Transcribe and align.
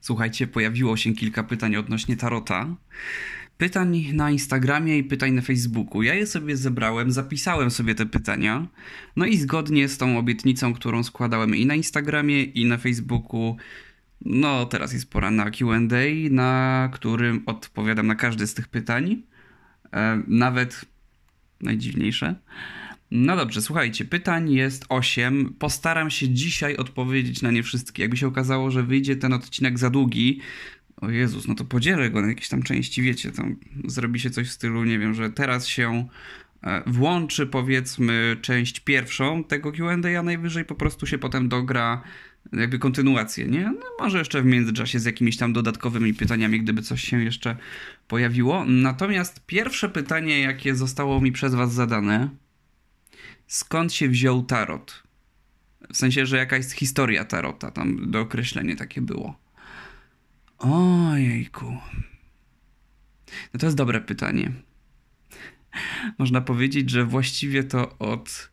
Słuchajcie, 0.00 0.46
pojawiło 0.46 0.96
się 0.96 1.12
kilka 1.12 1.44
pytań 1.44 1.76
odnośnie 1.76 2.16
tarota. 2.16 2.76
Pytań 3.58 4.10
na 4.12 4.30
Instagramie 4.30 4.98
i 4.98 5.04
pytań 5.04 5.32
na 5.32 5.42
Facebooku. 5.42 6.02
Ja 6.02 6.14
je 6.14 6.26
sobie 6.26 6.56
zebrałem, 6.56 7.12
zapisałem 7.12 7.70
sobie 7.70 7.94
te 7.94 8.06
pytania. 8.06 8.66
No 9.16 9.26
i 9.26 9.36
zgodnie 9.36 9.88
z 9.88 9.98
tą 9.98 10.18
obietnicą, 10.18 10.74
którą 10.74 11.02
składałem 11.02 11.56
i 11.56 11.66
na 11.66 11.74
Instagramie, 11.74 12.42
i 12.42 12.64
na 12.64 12.78
Facebooku, 12.78 13.56
no 14.24 14.66
teraz 14.66 14.92
jest 14.92 15.10
pora 15.10 15.30
na 15.30 15.50
QA, 15.50 15.78
na 16.30 16.88
którym 16.92 17.42
odpowiadam 17.46 18.06
na 18.06 18.14
każde 18.14 18.46
z 18.46 18.54
tych 18.54 18.68
pytań. 18.68 19.22
E, 19.92 20.22
nawet 20.26 20.84
najdziwniejsze. 21.60 22.34
No 23.10 23.36
dobrze, 23.36 23.62
słuchajcie, 23.62 24.04
pytań 24.04 24.50
jest 24.52 24.84
8. 24.88 25.54
Postaram 25.58 26.10
się 26.10 26.28
dzisiaj 26.28 26.76
odpowiedzieć 26.76 27.42
na 27.42 27.50
nie 27.50 27.62
wszystkie. 27.62 28.02
Jakby 28.02 28.16
się 28.16 28.26
okazało, 28.26 28.70
że 28.70 28.82
wyjdzie 28.82 29.16
ten 29.16 29.32
odcinek 29.32 29.78
za 29.78 29.90
długi, 29.90 30.40
o 30.96 31.10
Jezus, 31.10 31.48
no 31.48 31.54
to 31.54 31.64
podzielę 31.64 32.10
go 32.10 32.20
na 32.20 32.28
jakieś 32.28 32.48
tam 32.48 32.62
części, 32.62 33.02
wiecie, 33.02 33.32
tam 33.32 33.56
zrobi 33.84 34.20
się 34.20 34.30
coś 34.30 34.48
w 34.48 34.52
stylu, 34.52 34.84
nie 34.84 34.98
wiem, 34.98 35.14
że 35.14 35.30
teraz 35.30 35.66
się 35.66 36.08
e, 36.62 36.82
włączy 36.86 37.46
powiedzmy 37.46 38.36
część 38.42 38.80
pierwszą 38.80 39.44
tego 39.44 39.72
Q&A, 39.72 40.18
a 40.18 40.22
najwyżej 40.22 40.64
po 40.64 40.74
prostu 40.74 41.06
się 41.06 41.18
potem 41.18 41.48
dogra 41.48 42.02
jakby 42.52 42.78
kontynuację, 42.78 43.46
nie? 43.46 43.64
No 43.64 43.86
może 43.98 44.18
jeszcze 44.18 44.42
w 44.42 44.44
międzyczasie 44.44 44.98
z 44.98 45.04
jakimiś 45.04 45.36
tam 45.36 45.52
dodatkowymi 45.52 46.14
pytaniami, 46.14 46.60
gdyby 46.60 46.82
coś 46.82 47.04
się 47.04 47.22
jeszcze 47.22 47.56
pojawiło. 48.08 48.64
Natomiast 48.64 49.46
pierwsze 49.46 49.88
pytanie, 49.88 50.40
jakie 50.40 50.74
zostało 50.74 51.20
mi 51.20 51.32
przez 51.32 51.54
was 51.54 51.72
zadane, 51.72 52.28
skąd 53.48 53.92
się 53.92 54.08
wziął 54.08 54.42
tarot? 54.42 55.02
W 55.92 55.96
sensie, 55.96 56.26
że 56.26 56.36
jaka 56.36 56.56
jest 56.56 56.72
historia 56.72 57.24
tarota, 57.24 57.70
tam 57.70 58.10
do 58.10 58.20
określenia 58.20 58.76
takie 58.76 59.00
było. 59.00 59.38
Ojejku. 60.58 61.78
No 63.54 63.60
to 63.60 63.66
jest 63.66 63.76
dobre 63.76 64.00
pytanie. 64.00 64.52
Można 66.18 66.40
powiedzieć, 66.40 66.90
że 66.90 67.04
właściwie 67.04 67.64
to 67.64 67.98
od 67.98 68.50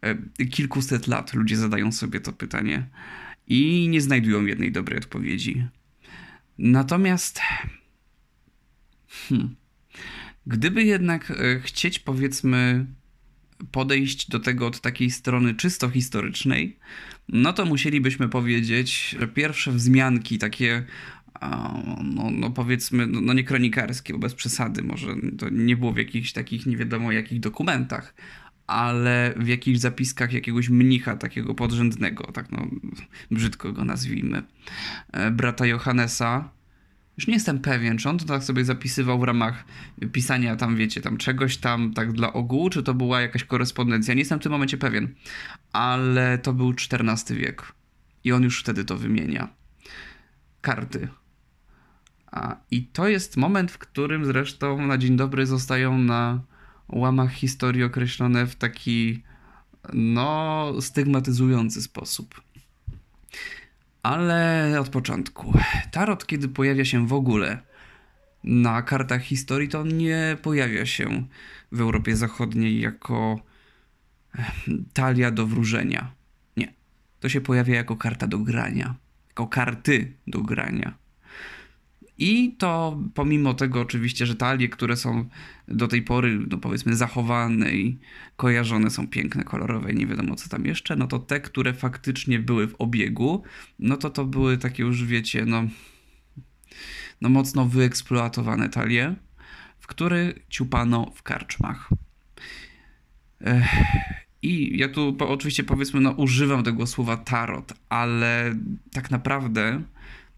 e, 0.00 0.46
kilkuset 0.46 1.06
lat 1.06 1.34
ludzie 1.34 1.56
zadają 1.56 1.92
sobie 1.92 2.20
to 2.20 2.32
pytanie 2.32 2.86
i 3.46 3.88
nie 3.88 4.00
znajdują 4.00 4.46
jednej 4.46 4.72
dobrej 4.72 4.98
odpowiedzi. 4.98 5.66
Natomiast, 6.58 7.40
hmm, 9.28 9.56
gdyby 10.46 10.84
jednak 10.84 11.30
e, 11.30 11.60
chcieć, 11.60 11.98
powiedzmy, 11.98 12.86
podejść 13.70 14.30
do 14.30 14.40
tego 14.40 14.66
od 14.66 14.80
takiej 14.80 15.10
strony 15.10 15.54
czysto 15.54 15.90
historycznej, 15.90 16.76
no 17.28 17.52
to 17.52 17.64
musielibyśmy 17.64 18.28
powiedzieć, 18.28 19.16
że 19.20 19.28
pierwsze 19.28 19.72
wzmianki 19.72 20.38
takie 20.38 20.84
no, 22.04 22.30
no 22.30 22.50
powiedzmy, 22.50 23.06
no, 23.06 23.20
no 23.20 23.32
nie 23.32 23.44
kronikarskie, 23.44 24.12
bo 24.12 24.18
bez 24.18 24.34
przesady, 24.34 24.82
może 24.82 25.14
to 25.38 25.48
nie 25.48 25.76
było 25.76 25.92
w 25.92 25.96
jakichś 25.96 26.32
takich 26.32 26.66
nie 26.66 26.76
wiadomo 26.76 27.12
jakich 27.12 27.40
dokumentach, 27.40 28.14
ale 28.66 29.34
w 29.36 29.48
jakichś 29.48 29.78
zapiskach 29.78 30.32
jakiegoś 30.32 30.68
mnicha 30.68 31.16
takiego 31.16 31.54
podrzędnego, 31.54 32.32
tak 32.32 32.52
no 32.52 32.66
brzydko 33.30 33.72
go 33.72 33.84
nazwijmy, 33.84 34.42
e, 35.12 35.30
brata 35.30 35.66
Johannesa, 35.66 36.50
już 37.16 37.26
nie 37.26 37.34
jestem 37.34 37.58
pewien, 37.58 37.98
czy 37.98 38.08
on 38.08 38.18
to 38.18 38.24
tak 38.24 38.44
sobie 38.44 38.64
zapisywał 38.64 39.20
w 39.20 39.22
ramach 39.22 39.64
pisania 40.12 40.56
tam, 40.56 40.76
wiecie, 40.76 41.00
tam 41.00 41.16
czegoś 41.16 41.56
tam 41.56 41.94
tak 41.94 42.12
dla 42.12 42.32
ogółu, 42.32 42.70
czy 42.70 42.82
to 42.82 42.94
była 42.94 43.20
jakaś 43.20 43.44
korespondencja. 43.44 44.14
Nie 44.14 44.20
jestem 44.20 44.40
w 44.40 44.42
tym 44.42 44.52
momencie 44.52 44.76
pewien, 44.76 45.14
ale 45.72 46.38
to 46.38 46.52
był 46.52 46.70
XIV 46.70 47.36
wiek 47.36 47.72
i 48.24 48.32
on 48.32 48.42
już 48.42 48.60
wtedy 48.60 48.84
to 48.84 48.96
wymienia. 48.96 49.48
Karty. 50.60 51.08
A, 52.26 52.56
I 52.70 52.86
to 52.86 53.08
jest 53.08 53.36
moment, 53.36 53.72
w 53.72 53.78
którym 53.78 54.24
zresztą 54.24 54.86
na 54.86 54.98
dzień 54.98 55.16
dobry 55.16 55.46
zostają 55.46 55.98
na 55.98 56.40
łamach 56.88 57.32
historii 57.32 57.84
określone 57.84 58.46
w 58.46 58.56
taki 58.56 59.22
no 59.92 60.72
stygmatyzujący 60.80 61.82
sposób. 61.82 62.42
Ale 64.02 64.80
od 64.80 64.88
początku. 64.88 65.52
Tarot, 65.90 66.26
kiedy 66.26 66.48
pojawia 66.48 66.84
się 66.84 67.06
w 67.06 67.12
ogóle 67.12 67.58
na 68.44 68.82
kartach 68.82 69.22
historii, 69.22 69.68
to 69.68 69.84
nie 69.84 70.36
pojawia 70.42 70.86
się 70.86 71.26
w 71.72 71.80
Europie 71.80 72.16
Zachodniej 72.16 72.80
jako 72.80 73.40
talia 74.92 75.30
do 75.30 75.46
wróżenia. 75.46 76.12
Nie. 76.56 76.72
To 77.20 77.28
się 77.28 77.40
pojawia 77.40 77.74
jako 77.74 77.96
karta 77.96 78.26
do 78.26 78.38
grania. 78.38 78.94
Jako 79.28 79.46
karty 79.46 80.12
do 80.26 80.40
grania. 80.40 81.01
I 82.22 82.54
to 82.58 83.00
pomimo 83.14 83.54
tego 83.54 83.80
oczywiście, 83.80 84.26
że 84.26 84.34
talie, 84.34 84.68
które 84.68 84.96
są 84.96 85.28
do 85.68 85.88
tej 85.88 86.02
pory, 86.02 86.38
no 86.50 86.58
powiedzmy, 86.58 86.96
zachowane 86.96 87.72
i 87.72 87.98
kojarzone 88.36 88.90
są 88.90 89.08
piękne, 89.08 89.44
kolorowe 89.44 89.94
nie 89.94 90.06
wiadomo 90.06 90.34
co 90.34 90.48
tam 90.48 90.66
jeszcze, 90.66 90.96
no 90.96 91.06
to 91.06 91.18
te, 91.18 91.40
które 91.40 91.74
faktycznie 91.74 92.38
były 92.38 92.68
w 92.68 92.74
obiegu, 92.78 93.42
no 93.78 93.96
to 93.96 94.10
to 94.10 94.24
były 94.24 94.58
takie 94.58 94.82
już, 94.82 95.04
wiecie, 95.04 95.44
no, 95.44 95.62
no 97.20 97.28
mocno 97.28 97.66
wyeksploatowane 97.66 98.68
talie, 98.68 99.14
w 99.80 99.86
które 99.86 100.32
ciupano 100.48 101.12
w 101.14 101.22
karczmach. 101.22 101.90
I 104.42 104.78
ja 104.78 104.88
tu 104.88 105.16
oczywiście 105.18 105.64
powiedzmy, 105.64 106.00
no 106.00 106.10
używam 106.10 106.62
tego 106.62 106.86
słowa 106.86 107.16
tarot, 107.16 107.72
ale 107.88 108.54
tak 108.92 109.10
naprawdę 109.10 109.82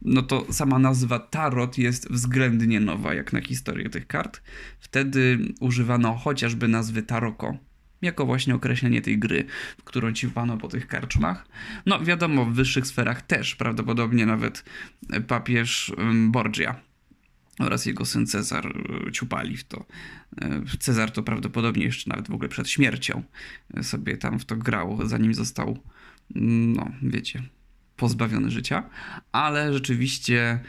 no 0.03 0.22
to 0.22 0.53
sama 0.53 0.78
nazwa 0.78 1.19
tarot 1.19 1.78
jest 1.78 2.12
względnie 2.12 2.81
nowa 2.81 3.15
jak 3.15 3.32
na 3.32 3.41
historię 3.41 3.91
tych 3.91 4.06
kart. 4.06 4.43
Wtedy 4.81 5.38
używano 5.60 6.16
chociażby 6.16 6.69
nazwy 6.69 7.03
taroko, 7.03 7.59
jako 8.03 8.27
właśnie 8.27 8.54
określenie 8.54 9.03
tej 9.03 9.19
gry, 9.19 9.44
w 9.78 9.84
którą 9.84 10.12
ciupano 10.12 10.56
po 10.56 10.69
tych 10.69 10.87
karczmach. 10.87 11.47
No 11.87 12.04
wiadomo, 12.04 12.44
w 12.44 12.54
wyższych 12.54 12.87
sferach 12.87 13.22
też, 13.22 13.54
prawdopodobnie 13.54 14.27
nawet 14.27 14.65
papież 15.27 15.93
Borgia 16.28 16.81
oraz 17.59 17.87
jego 17.87 18.04
syn 18.04 18.27
Cezar 18.27 18.66
e, 18.66 19.12
ciupali 19.12 19.56
w 19.56 19.65
to. 19.65 19.84
E, 20.41 20.62
Cezar 20.78 21.10
to 21.10 21.22
prawdopodobnie 21.22 21.84
jeszcze 21.84 22.10
nawet 22.10 22.28
w 22.28 22.34
ogóle 22.34 22.49
przed 22.49 22.71
śmiercią 22.71 23.22
sobie 23.83 24.16
tam 24.16 24.38
w 24.38 24.44
to 24.44 24.56
grał, 24.56 24.99
zanim 25.04 25.34
został, 25.34 25.78
no 26.34 26.91
wiecie, 27.03 27.43
pozbawiony 27.97 28.50
życia, 28.50 28.82
ale 29.32 29.72
rzeczywiście 29.72 30.60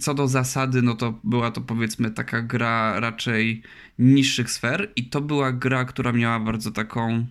co 0.00 0.14
do 0.14 0.28
zasady, 0.28 0.82
no 0.82 0.94
to 0.94 1.20
była 1.24 1.50
to 1.50 1.60
powiedzmy 1.60 2.10
taka 2.10 2.42
gra 2.42 3.00
raczej 3.00 3.62
niższych 3.98 4.50
sfer 4.50 4.92
i 4.96 5.08
to 5.08 5.20
była 5.20 5.52
gra, 5.52 5.84
która 5.84 6.12
miała 6.12 6.40
bardzo 6.40 6.70
taką 6.70 7.26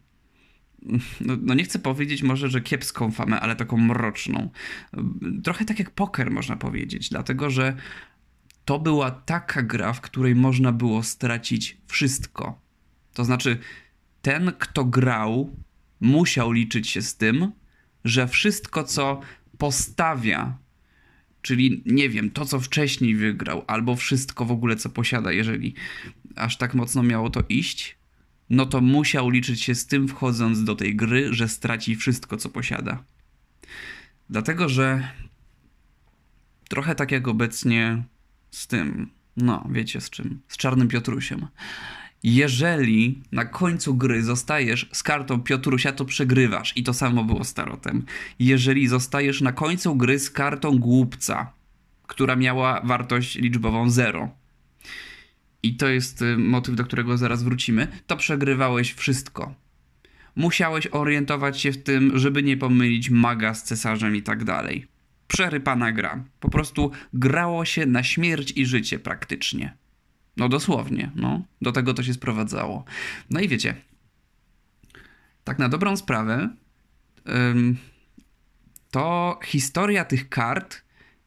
no, 1.22 1.38
no, 1.42 1.54
nie 1.54 1.64
chcę 1.64 1.80
powiedzieć 1.80 2.24
może, 2.24 2.50
że 2.50 2.62
kiepską 2.62 3.12
famę, 3.12 3.40
ale 3.40 3.56
taką 3.56 3.78
mroczną. 3.78 4.50
Trochę 5.44 5.66
tak 5.66 5.80
jak 5.80 5.92
poker 5.92 6.32
można 6.32 6.56
powiedzieć, 6.56 7.10
dlatego 7.10 7.50
że 7.50 7.76
to 8.66 8.80
była 8.80 9.12
taka 9.12 9.62
gra, 9.62 9.94
w 9.94 10.02
której 10.02 10.36
można 10.36 10.72
było 10.72 11.04
stracić 11.04 11.78
wszystko. 11.88 12.62
To 13.14 13.26
znaczy, 13.26 13.58
ten, 14.22 14.52
kto 14.60 14.86
grał, 14.86 15.56
musiał 16.00 16.52
liczyć 16.52 16.90
się 16.90 17.02
z 17.02 17.18
tym, 17.18 17.52
że 18.06 18.28
wszystko, 18.28 18.84
co 18.84 19.22
postawia, 19.62 20.58
czyli 21.42 21.84
nie 21.86 22.10
wiem, 22.10 22.32
to 22.32 22.46
co 22.46 22.60
wcześniej 22.60 23.16
wygrał, 23.16 23.64
albo 23.68 23.96
wszystko 23.96 24.46
w 24.46 24.52
ogóle 24.52 24.76
co 24.76 24.90
posiada, 24.90 25.32
jeżeli 25.32 25.74
aż 26.36 26.58
tak 26.58 26.74
mocno 26.74 27.04
miało 27.04 27.30
to 27.30 27.44
iść, 27.50 27.98
no 28.50 28.66
to 28.66 28.82
musiał 28.82 29.30
liczyć 29.30 29.62
się 29.62 29.76
z 29.76 29.88
tym 29.88 30.08
wchodząc 30.08 30.64
do 30.64 30.76
tej 30.76 30.96
gry, 30.96 31.34
że 31.34 31.48
straci 31.48 31.96
wszystko 31.96 32.38
co 32.38 32.50
posiada. 32.50 33.04
Dlatego, 34.30 34.70
że 34.70 35.10
trochę 36.70 36.96
tak 36.96 37.12
jak 37.12 37.28
obecnie 37.28 38.04
z 38.52 38.68
tym, 38.68 39.10
no 39.38 39.68
wiecie 39.72 40.02
z 40.02 40.10
czym, 40.10 40.42
z 40.48 40.58
Czarnym 40.58 40.88
Piotrusiem 40.88 41.48
jeżeli 42.24 43.22
na 43.32 43.46
końcu 43.46 43.96
gry 43.96 44.24
zostajesz 44.24 44.90
z 44.92 45.04
kartą 45.04 45.42
Piotrusia, 45.42 45.92
to 45.92 46.06
przegrywasz. 46.06 46.78
I 46.78 46.84
to 46.84 46.94
samo 46.94 47.24
było 47.24 47.44
z 47.44 47.54
tarotem. 47.54 48.06
Jeżeli 48.40 48.88
zostajesz 48.88 49.42
na 49.42 49.52
końcu 49.52 49.96
gry 49.96 50.20
z 50.20 50.32
kartą 50.32 50.80
głupca, 50.80 51.54
która 52.08 52.36
miała 52.36 52.82
wartość 52.84 53.36
liczbową 53.36 53.90
0, 53.90 54.30
i 55.64 55.76
to 55.76 55.88
jest 55.88 56.22
y, 56.22 56.38
motyw, 56.38 56.76
do 56.76 56.84
którego 56.84 57.18
zaraz 57.18 57.44
wrócimy, 57.44 57.88
to 58.08 58.18
przegrywałeś 58.18 58.94
wszystko. 58.94 59.56
Musiałeś 60.36 60.88
orientować 60.88 61.62
się 61.62 61.72
w 61.72 61.84
tym, 61.84 62.20
żeby 62.20 62.44
nie 62.44 62.58
pomylić 62.58 63.10
maga 63.10 63.54
z 63.54 63.64
cesarzem 63.64 64.16
i 64.16 64.22
tak 64.22 64.44
dalej. 64.44 64.88
Przerypana 65.28 65.92
gra. 65.92 66.24
Po 66.40 66.50
prostu 66.50 66.92
grało 67.14 67.66
się 67.66 67.86
na 67.86 68.04
śmierć 68.04 68.54
i 68.56 68.66
życie 68.66 69.00
praktycznie. 69.00 69.81
No 70.38 70.50
dosłownie, 70.50 71.12
no. 71.16 71.46
Do 71.62 71.72
tego 71.72 71.94
to 71.94 72.04
się 72.04 72.14
sprowadzało. 72.14 72.86
No 73.30 73.40
i 73.40 73.48
wiecie, 73.48 73.76
tak 75.44 75.60
na 75.60 75.70
dobrą 75.70 75.98
sprawę, 75.98 76.50
to 78.92 79.40
historia 79.44 80.06
tych 80.06 80.30
kart 80.30 80.82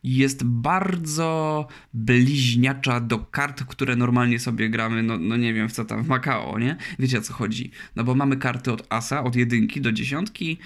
jest 0.04 0.44
bardzo 0.44 1.66
bliźniacza 1.94 3.00
do 3.00 3.18
kart, 3.18 3.64
które 3.64 3.96
normalnie 3.96 4.38
sobie 4.38 4.70
gramy, 4.70 5.02
no, 5.02 5.18
no 5.18 5.36
nie 5.36 5.54
wiem 5.54 5.68
w 5.68 5.72
co 5.72 5.84
tam, 5.84 6.02
w 6.02 6.08
Macao, 6.08 6.58
nie? 6.58 6.76
Wiecie 6.98 7.18
o 7.18 7.20
co 7.20 7.32
chodzi. 7.32 7.70
No 7.96 8.04
bo 8.04 8.14
mamy 8.14 8.36
karty 8.36 8.72
od 8.72 8.86
asa, 8.88 9.24
od 9.24 9.36
jedynki 9.36 9.80
do 9.80 9.92
dziesiątki, 9.92 10.58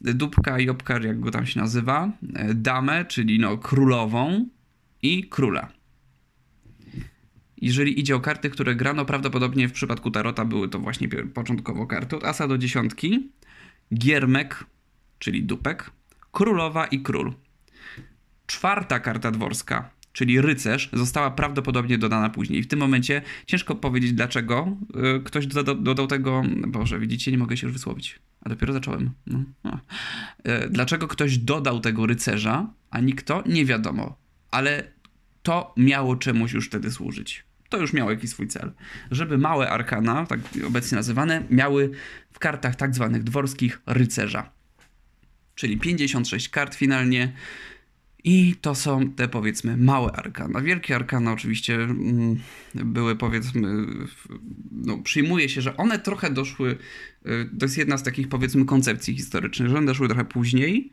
dupka, 0.00 0.58
jobkar, 0.58 1.04
jak 1.04 1.20
go 1.20 1.30
tam 1.30 1.46
się 1.46 1.60
nazywa, 1.60 2.12
e, 2.34 2.54
damę, 2.54 3.04
czyli 3.04 3.38
no 3.38 3.58
królową 3.58 4.48
i 5.02 5.28
króla. 5.28 5.77
Jeżeli 7.62 8.00
idzie 8.00 8.16
o 8.16 8.20
karty, 8.20 8.50
które 8.50 8.74
grano, 8.74 9.04
prawdopodobnie 9.04 9.68
w 9.68 9.72
przypadku 9.72 10.10
Tarota 10.10 10.44
były 10.44 10.68
to 10.68 10.78
właśnie 10.78 11.08
początkowo 11.08 11.86
karty 11.86 12.16
od 12.16 12.24
asa 12.24 12.48
do 12.48 12.58
dziesiątki, 12.58 13.28
giermek, 13.94 14.64
czyli 15.18 15.44
dupek, 15.44 15.90
królowa 16.32 16.86
i 16.86 17.02
król. 17.02 17.34
Czwarta 18.46 19.00
karta 19.00 19.30
dworska, 19.30 19.90
czyli 20.12 20.40
rycerz, 20.40 20.90
została 20.92 21.30
prawdopodobnie 21.30 21.98
dodana 21.98 22.30
później. 22.30 22.62
W 22.62 22.68
tym 22.68 22.78
momencie 22.78 23.22
ciężko 23.46 23.74
powiedzieć, 23.74 24.12
dlaczego 24.12 24.76
y, 25.16 25.22
ktoś 25.24 25.46
dodał, 25.46 26.06
tego. 26.06 26.42
Boże, 26.66 26.98
widzicie, 26.98 27.32
nie 27.32 27.38
mogę 27.38 27.56
się 27.56 27.66
już 27.66 27.72
wysłowić. 27.72 28.18
A 28.40 28.48
dopiero 28.48 28.72
zacząłem. 28.72 29.10
No. 29.26 29.44
no. 29.64 29.80
Dlaczego 30.70 31.08
ktoś 31.08 31.38
dodał 31.38 31.80
tego 31.80 32.06
rycerza, 32.06 32.70
a 32.90 33.00
nikt 33.00 33.26
to 33.26 33.42
nie 33.46 33.64
wiadomo. 33.64 34.16
Ale 34.50 34.92
to 35.42 35.74
miało 35.76 36.16
czemuś 36.16 36.52
już 36.52 36.66
wtedy 36.66 36.90
służyć. 36.90 37.47
To 37.68 37.78
już 37.78 37.92
miało 37.92 38.10
jakiś 38.10 38.30
swój 38.30 38.48
cel. 38.48 38.72
Żeby 39.10 39.38
małe 39.38 39.70
arkana, 39.70 40.26
tak 40.26 40.40
obecnie 40.66 40.96
nazywane, 40.96 41.42
miały 41.50 41.90
w 42.32 42.38
kartach 42.38 42.76
tak 42.76 42.94
zwanych 42.94 43.22
dworskich 43.24 43.80
rycerza. 43.86 44.50
Czyli 45.54 45.78
56 45.78 46.48
kart 46.48 46.74
finalnie 46.74 47.32
i 48.24 48.54
to 48.60 48.74
są 48.74 49.10
te 49.10 49.28
powiedzmy 49.28 49.76
małe 49.76 50.12
arkana. 50.12 50.60
Wielkie 50.60 50.96
arkana 50.96 51.32
oczywiście 51.32 51.74
mm, 51.74 52.40
były 52.74 53.16
powiedzmy, 53.16 53.86
no 54.70 54.98
przyjmuje 54.98 55.48
się, 55.48 55.60
że 55.60 55.76
one 55.76 55.98
trochę 55.98 56.30
doszły, 56.30 56.78
y, 57.26 57.50
to 57.58 57.64
jest 57.64 57.78
jedna 57.78 57.98
z 57.98 58.02
takich 58.02 58.28
powiedzmy 58.28 58.64
koncepcji 58.64 59.14
historycznych, 59.14 59.68
że 59.68 59.78
one 59.78 59.86
doszły 59.86 60.08
trochę 60.08 60.24
później, 60.24 60.92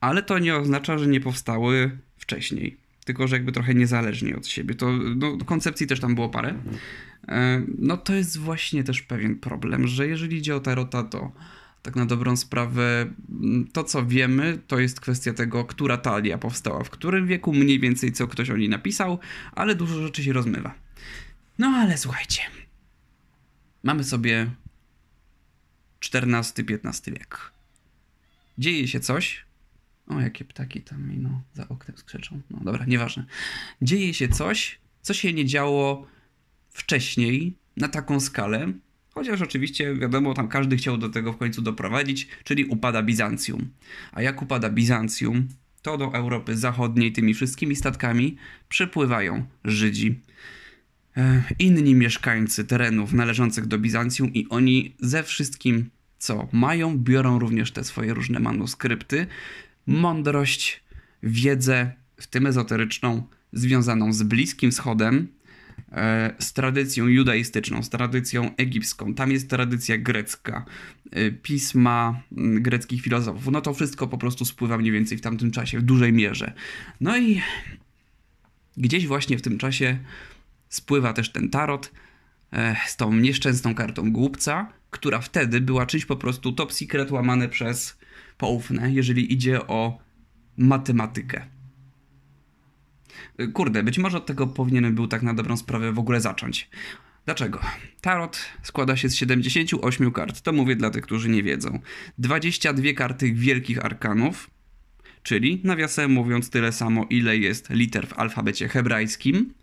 ale 0.00 0.22
to 0.22 0.38
nie 0.38 0.56
oznacza, 0.56 0.98
że 0.98 1.06
nie 1.06 1.20
powstały 1.20 1.98
wcześniej. 2.16 2.76
Tylko, 3.10 3.28
że 3.28 3.36
jakby 3.36 3.52
trochę 3.52 3.74
niezależnie 3.74 4.36
od 4.36 4.46
siebie. 4.46 4.74
To 4.74 4.92
no, 4.92 5.38
koncepcji 5.46 5.86
też 5.86 6.00
tam 6.00 6.14
było 6.14 6.28
parę. 6.28 6.54
E, 7.28 7.62
no 7.78 7.96
to 7.96 8.14
jest 8.14 8.38
właśnie 8.38 8.84
też 8.84 9.02
pewien 9.02 9.36
problem, 9.36 9.86
że 9.86 10.08
jeżeli 10.08 10.36
idzie 10.36 10.56
o 10.56 10.60
tarota, 10.60 11.02
to 11.02 11.32
tak 11.82 11.96
na 11.96 12.06
dobrą 12.06 12.36
sprawę, 12.36 13.06
mm, 13.30 13.66
to 13.72 13.84
co 13.84 14.06
wiemy, 14.06 14.58
to 14.66 14.78
jest 14.78 15.00
kwestia 15.00 15.32
tego, 15.32 15.64
która 15.64 15.96
talia 15.96 16.38
powstała 16.38 16.84
w 16.84 16.90
którym 16.90 17.26
wieku, 17.26 17.52
mniej 17.52 17.80
więcej 17.80 18.12
co 18.12 18.26
ktoś 18.26 18.50
o 18.50 18.56
niej 18.56 18.68
napisał, 18.68 19.18
ale 19.52 19.74
dużo 19.74 20.02
rzeczy 20.02 20.24
się 20.24 20.32
rozmywa. 20.32 20.74
No 21.58 21.66
ale 21.66 21.98
słuchajcie. 21.98 22.42
Mamy 23.82 24.04
sobie 24.04 24.50
XIV-XV 26.00 27.12
wiek. 27.12 27.52
Dzieje 28.58 28.88
się 28.88 29.00
coś. 29.00 29.49
O, 30.10 30.20
jakie 30.20 30.44
ptaki 30.44 30.82
tam 30.82 31.08
mi 31.08 31.18
no, 31.18 31.42
za 31.54 31.68
oknem 31.68 31.96
skrzeczą. 31.96 32.40
No 32.50 32.60
dobra, 32.64 32.84
nieważne. 32.84 33.24
Dzieje 33.82 34.14
się 34.14 34.28
coś, 34.28 34.78
co 35.02 35.14
się 35.14 35.32
nie 35.32 35.46
działo 35.46 36.06
wcześniej 36.70 37.54
na 37.76 37.88
taką 37.88 38.20
skalę, 38.20 38.72
Chociaż 39.14 39.42
oczywiście, 39.42 39.94
wiadomo, 39.94 40.34
tam 40.34 40.48
każdy 40.48 40.76
chciał 40.76 40.98
do 40.98 41.08
tego 41.08 41.32
w 41.32 41.36
końcu 41.36 41.62
doprowadzić, 41.62 42.28
czyli 42.44 42.64
upada 42.64 43.02
Bizancjum. 43.02 43.70
A 44.12 44.22
jak 44.22 44.42
upada 44.42 44.70
Bizancjum, 44.70 45.48
to 45.82 45.98
do 45.98 46.14
Europy 46.14 46.56
Zachodniej 46.56 47.12
tymi 47.12 47.34
wszystkimi 47.34 47.76
statkami 47.76 48.36
przypływają 48.68 49.46
Żydzi. 49.64 50.20
E, 51.16 51.42
inni 51.58 51.94
mieszkańcy 51.94 52.64
terenów 52.64 53.12
należących 53.12 53.66
do 53.66 53.78
Bizancjum 53.78 54.34
i 54.34 54.46
oni 54.48 54.94
ze 55.00 55.22
wszystkim, 55.22 55.90
co 56.18 56.48
mają, 56.52 56.98
biorą 56.98 57.38
również 57.38 57.72
te 57.72 57.84
swoje 57.84 58.14
różne 58.14 58.40
manuskrypty, 58.40 59.26
mądrość, 59.90 60.84
wiedzę, 61.22 61.92
w 62.16 62.26
tym 62.26 62.46
ezoteryczną, 62.46 63.22
związaną 63.52 64.12
z 64.12 64.22
Bliskim 64.22 64.70
Wschodem, 64.70 65.28
E, 65.92 66.34
z 66.38 66.52
tradycją 66.52 67.06
judaistyczną, 67.06 67.82
z 67.82 67.90
tradycją 67.90 68.56
egipską. 68.56 69.14
Tam 69.14 69.30
jest 69.30 69.50
tradycja 69.50 69.98
grecka, 69.98 70.64
e, 71.10 71.30
pisma 71.30 72.22
greckich 72.32 73.02
filozofów. 73.02 73.52
No 73.52 73.60
to 73.60 73.74
wszystko 73.74 74.08
po 74.08 74.18
prostu 74.18 74.44
spływa 74.44 74.78
mniej 74.78 74.92
więcej 74.92 75.18
w 75.18 75.20
tamtym 75.20 75.50
czasie, 75.50 75.78
w 75.78 75.82
dużej 75.82 76.12
mierze. 76.12 76.52
No 77.00 77.18
i 77.18 77.42
gdzieś 78.76 79.06
właśnie 79.06 79.38
w 79.38 79.42
tym 79.42 79.58
czasie 79.58 79.98
spływa 80.68 81.12
też 81.12 81.32
ten 81.32 81.50
tarot 81.50 81.92
e, 82.52 82.76
z 82.86 82.96
tą 82.96 83.14
nieszczęsną 83.14 83.74
kartą 83.74 84.12
głupca, 84.12 84.72
która 84.90 85.20
wtedy 85.20 85.60
była 85.60 85.86
czymś 85.86 86.04
po 86.04 86.16
prostu 86.16 86.52
top 86.52 86.72
secret 86.72 87.10
łamane 87.10 87.48
przez 87.48 87.98
poufne, 88.40 88.92
jeżeli 88.92 89.32
idzie 89.32 89.66
o 89.66 89.98
matematykę. 90.56 91.46
Kurde, 93.52 93.82
być 93.82 93.98
może 93.98 94.16
od 94.18 94.26
tego 94.26 94.46
powinienem 94.46 94.94
był 94.94 95.06
tak 95.06 95.22
na 95.22 95.34
dobrą 95.34 95.56
sprawę 95.56 95.92
w 95.92 95.98
ogóle 95.98 96.20
zacząć. 96.20 96.70
Dlaczego? 97.24 97.60
Tarot 98.00 98.38
składa 98.62 98.96
się 98.96 99.08
z 99.08 99.14
78 99.14 100.12
kart. 100.12 100.40
To 100.40 100.52
mówię 100.52 100.76
dla 100.76 100.90
tych, 100.90 101.04
którzy 101.04 101.28
nie 101.28 101.42
wiedzą. 101.42 101.78
22 102.18 102.92
karty 102.92 103.32
wielkich 103.32 103.84
arkanów, 103.84 104.50
czyli 105.22 105.60
nawiasem 105.64 106.10
mówiąc 106.10 106.50
tyle 106.50 106.72
samo, 106.72 107.06
ile 107.10 107.36
jest 107.36 107.70
liter 107.70 108.06
w 108.06 108.18
alfabecie 108.18 108.68
hebrajskim, 108.68 109.54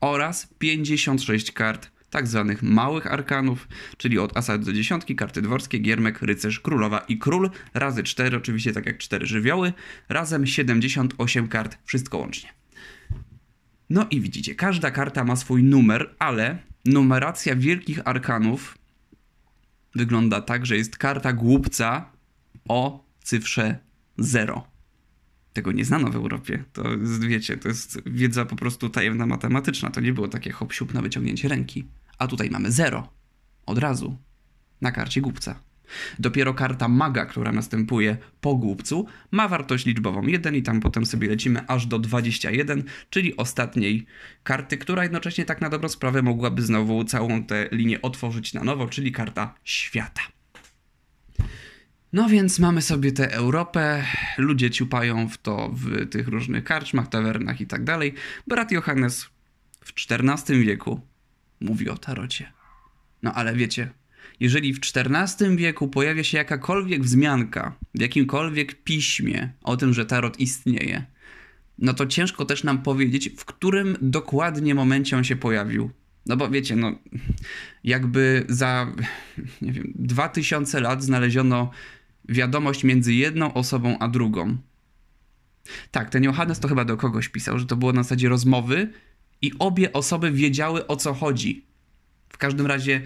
oraz 0.00 0.54
56 0.58 1.52
kart 1.52 1.90
tak 2.10 2.26
zwanych 2.26 2.62
małych 2.62 3.06
arkanów, 3.06 3.68
czyli 3.96 4.18
od 4.18 4.36
asa 4.36 4.58
do 4.58 4.72
dziesiątki, 4.72 5.16
karty 5.16 5.42
dworskie, 5.42 5.78
giermek, 5.78 6.22
rycerz, 6.22 6.60
królowa 6.60 6.98
i 6.98 7.18
król, 7.18 7.50
razy 7.74 8.02
4, 8.02 8.36
oczywiście 8.36 8.72
tak 8.72 8.86
jak 8.86 8.98
4 8.98 9.26
żywioły, 9.26 9.72
razem 10.08 10.46
78 10.46 11.48
kart, 11.48 11.78
wszystko 11.84 12.18
łącznie. 12.18 12.52
No 13.90 14.06
i 14.10 14.20
widzicie, 14.20 14.54
każda 14.54 14.90
karta 14.90 15.24
ma 15.24 15.36
swój 15.36 15.62
numer, 15.62 16.14
ale 16.18 16.58
numeracja 16.84 17.56
wielkich 17.56 18.08
arkanów 18.08 18.78
wygląda 19.94 20.40
tak, 20.40 20.66
że 20.66 20.76
jest 20.76 20.96
karta 20.96 21.32
głupca 21.32 22.10
o 22.68 23.04
cyfrze 23.22 23.78
0. 24.18 24.66
Tego 25.52 25.72
nie 25.72 25.84
znano 25.84 26.10
w 26.10 26.16
Europie. 26.16 26.64
To 26.72 26.90
jest, 26.92 27.24
wiecie, 27.24 27.56
to 27.56 27.68
jest 27.68 28.02
wiedza 28.06 28.44
po 28.44 28.56
prostu 28.56 28.88
tajemna 28.88 29.26
matematyczna. 29.26 29.90
To 29.90 30.00
nie 30.00 30.12
było 30.12 30.28
takie 30.28 30.52
hop 30.52 30.94
na 30.94 31.02
wyciągnięcie 31.02 31.48
ręki. 31.48 31.84
A 32.20 32.26
tutaj 32.26 32.50
mamy 32.50 32.72
0. 32.72 33.08
Od 33.66 33.78
razu. 33.78 34.16
Na 34.80 34.92
karcie 34.92 35.20
głupca. 35.20 35.60
Dopiero 36.18 36.54
karta 36.54 36.88
maga, 36.88 37.26
która 37.26 37.52
następuje 37.52 38.16
po 38.40 38.54
głupcu, 38.54 39.06
ma 39.30 39.48
wartość 39.48 39.86
liczbową 39.86 40.26
1 40.26 40.54
i 40.54 40.62
tam 40.62 40.80
potem 40.80 41.06
sobie 41.06 41.28
lecimy 41.28 41.66
aż 41.68 41.86
do 41.86 41.98
21, 41.98 42.84
czyli 43.10 43.36
ostatniej 43.36 44.06
karty, 44.42 44.78
która 44.78 45.02
jednocześnie 45.02 45.44
tak 45.44 45.60
na 45.60 45.68
dobrą 45.68 45.88
sprawę 45.88 46.22
mogłaby 46.22 46.62
znowu 46.62 47.04
całą 47.04 47.44
tę 47.44 47.68
linię 47.72 48.02
otworzyć 48.02 48.54
na 48.54 48.64
nowo, 48.64 48.88
czyli 48.88 49.12
karta 49.12 49.54
świata. 49.64 50.22
No 52.12 52.28
więc 52.28 52.58
mamy 52.58 52.82
sobie 52.82 53.12
tę 53.12 53.32
Europę, 53.32 54.04
ludzie 54.38 54.70
ciupają 54.70 55.28
w 55.28 55.38
to 55.38 55.70
w 55.72 56.08
tych 56.08 56.28
różnych 56.28 56.64
karczmach, 56.64 57.08
tawernach 57.08 57.60
i 57.60 57.66
tak 57.66 57.84
dalej. 57.84 58.14
Brat 58.46 58.72
Johannes 58.72 59.28
w 59.84 59.92
XIV 60.10 60.60
wieku 60.60 61.09
mówi 61.60 61.88
o 61.88 61.98
tarocie. 61.98 62.52
No 63.22 63.34
ale 63.34 63.54
wiecie, 63.54 63.90
jeżeli 64.40 64.74
w 64.74 64.80
XIV 64.96 65.56
wieku 65.56 65.88
pojawia 65.88 66.24
się 66.24 66.38
jakakolwiek 66.38 67.02
wzmianka 67.02 67.76
w 67.94 68.00
jakimkolwiek 68.00 68.82
piśmie 68.84 69.52
o 69.62 69.76
tym, 69.76 69.94
że 69.94 70.06
tarot 70.06 70.40
istnieje, 70.40 71.04
no 71.78 71.94
to 71.94 72.06
ciężko 72.06 72.44
też 72.44 72.64
nam 72.64 72.82
powiedzieć, 72.82 73.30
w 73.36 73.44
którym 73.44 73.96
dokładnie 74.02 74.74
momencie 74.74 75.16
on 75.16 75.24
się 75.24 75.36
pojawił. 75.36 75.90
No 76.26 76.36
bo 76.36 76.50
wiecie, 76.50 76.76
no 76.76 76.98
jakby 77.84 78.44
za 78.48 78.92
nie 79.62 79.72
wiem, 79.72 79.92
2000 79.94 80.80
lat 80.80 81.04
znaleziono 81.04 81.70
wiadomość 82.28 82.84
między 82.84 83.14
jedną 83.14 83.54
osobą 83.54 83.98
a 83.98 84.08
drugą. 84.08 84.56
Tak, 85.90 86.10
ten 86.10 86.24
Johannes 86.24 86.60
to 86.60 86.68
chyba 86.68 86.84
do 86.84 86.96
kogoś 86.96 87.28
pisał, 87.28 87.58
że 87.58 87.66
to 87.66 87.76
było 87.76 87.92
na 87.92 88.02
zasadzie 88.02 88.28
rozmowy 88.28 88.92
i 89.42 89.52
obie 89.58 89.92
osoby 89.92 90.30
wiedziały 90.30 90.86
o 90.86 90.96
co 90.96 91.14
chodzi. 91.14 91.64
W 92.28 92.38
każdym 92.38 92.66
razie 92.66 93.02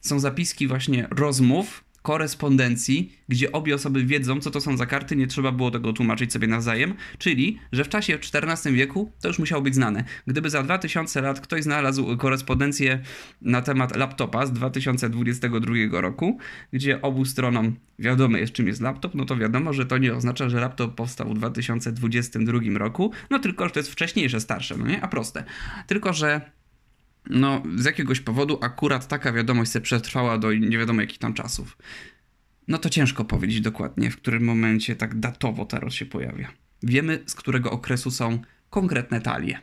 są 0.00 0.20
zapiski 0.20 0.68
właśnie 0.68 1.08
rozmów, 1.10 1.84
korespondencji, 2.02 3.12
gdzie 3.28 3.52
obie 3.52 3.74
osoby 3.74 4.04
wiedzą, 4.04 4.40
co 4.40 4.50
to 4.50 4.60
są 4.60 4.76
za 4.76 4.86
karty, 4.86 5.16
nie 5.16 5.26
trzeba 5.26 5.52
było 5.52 5.70
tego 5.70 5.92
tłumaczyć 5.92 6.32
sobie 6.32 6.48
nawzajem, 6.48 6.94
czyli, 7.18 7.58
że 7.72 7.84
w 7.84 7.88
czasie 7.88 8.14
XIV 8.14 8.72
wieku 8.72 9.12
to 9.20 9.28
już 9.28 9.38
musiało 9.38 9.62
być 9.62 9.74
znane. 9.74 10.04
Gdyby 10.26 10.50
za 10.50 10.62
2000 10.62 11.22
lat 11.22 11.40
ktoś 11.40 11.62
znalazł 11.62 12.16
korespondencję 12.16 12.98
na 13.42 13.62
temat 13.62 13.96
laptopa 13.96 14.46
z 14.46 14.52
2022 14.52 16.00
roku, 16.00 16.38
gdzie 16.72 17.02
obu 17.02 17.24
stronom 17.24 17.76
wiadomo 17.98 18.36
jest, 18.36 18.52
czym 18.52 18.66
jest 18.66 18.80
laptop, 18.80 19.14
no 19.14 19.24
to 19.24 19.36
wiadomo, 19.36 19.72
że 19.72 19.86
to 19.86 19.98
nie 19.98 20.14
oznacza, 20.14 20.48
że 20.48 20.60
laptop 20.60 20.94
powstał 20.94 21.28
w 21.28 21.34
2022 21.34 22.58
roku, 22.74 23.12
no 23.30 23.38
tylko, 23.38 23.64
że 23.64 23.70
to 23.70 23.80
jest 23.80 23.92
wcześniejsze, 23.92 24.40
starsze, 24.40 24.76
no 24.78 24.86
nie? 24.86 25.02
A 25.02 25.08
proste. 25.08 25.44
Tylko, 25.86 26.12
że 26.12 26.40
no 27.30 27.62
z 27.76 27.84
jakiegoś 27.84 28.20
powodu 28.20 28.58
akurat 28.62 29.08
taka 29.08 29.32
wiadomość 29.32 29.70
se 29.70 29.80
przetrwała 29.80 30.38
do 30.38 30.52
nie 30.52 30.78
wiadomo 30.78 31.00
jakich 31.00 31.18
tam 31.18 31.34
czasów. 31.34 31.78
No 32.68 32.78
to 32.78 32.90
ciężko 32.90 33.24
powiedzieć 33.24 33.60
dokładnie, 33.60 34.10
w 34.10 34.16
którym 34.16 34.44
momencie 34.44 34.96
tak 34.96 35.20
datowo 35.20 35.64
tarot 35.66 35.94
się 35.94 36.06
pojawia. 36.06 36.52
Wiemy, 36.82 37.22
z 37.26 37.34
którego 37.34 37.70
okresu 37.70 38.10
są 38.10 38.42
konkretne 38.70 39.20
talie. 39.20 39.60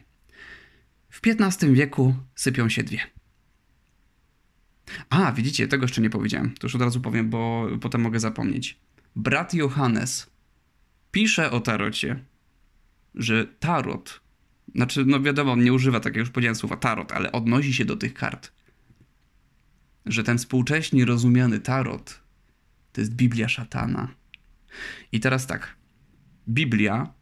W 1.10 1.22
XV 1.26 1.74
wieku 1.74 2.16
sypią 2.36 2.70
się 2.70 2.84
dwie. 2.84 3.00
A, 5.10 5.32
widzicie, 5.32 5.68
tego 5.68 5.84
jeszcze 5.84 6.02
nie 6.02 6.10
powiedziałem. 6.10 6.54
To 6.60 6.68
już 6.68 6.76
od 6.76 6.82
razu 6.82 7.02
powiem, 7.02 7.30
bo 7.30 7.68
potem 7.82 8.02
mogę 8.02 8.20
zapomnieć. 8.20 8.80
Brat 9.16 9.54
Johannes 9.54 10.30
pisze 11.12 11.52
o 11.52 11.60
tarocie, 11.60 12.26
że 13.16 13.46
tarot 13.46 14.22
znaczy, 14.76 15.06
no 15.06 15.22
wiadomo, 15.22 15.52
on 15.52 15.64
nie 15.64 15.74
używa, 15.74 16.00
tak 16.00 16.16
jak 16.16 16.20
już 16.20 16.30
powiedziałem, 16.30 16.56
słowa 16.56 16.78
tarot, 16.78 17.12
ale 17.12 17.32
odnosi 17.32 17.74
się 17.74 17.86
do 17.86 17.96
tych 17.96 18.14
kart. 18.14 18.52
Że 20.06 20.24
ten 20.24 20.38
współcześnie 20.38 21.06
rozumiany 21.06 21.60
tarot 21.60 22.30
to 22.92 23.02
jest 23.02 23.14
Biblia 23.14 23.50
szatana. 23.50 24.16
I 25.12 25.20
teraz 25.20 25.48
tak. 25.48 25.76
Biblia. 26.50 27.14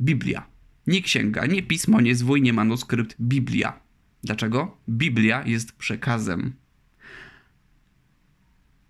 Biblia. 0.00 0.46
Nie 0.86 1.02
księga, 1.02 1.46
nie 1.46 1.62
pismo, 1.62 2.00
nie 2.00 2.14
zwój, 2.14 2.42
nie 2.42 2.52
manuskrypt. 2.52 3.16
Biblia. 3.20 3.80
Dlaczego? 4.22 4.76
Biblia 4.88 5.46
jest 5.46 5.72
przekazem. 5.72 6.52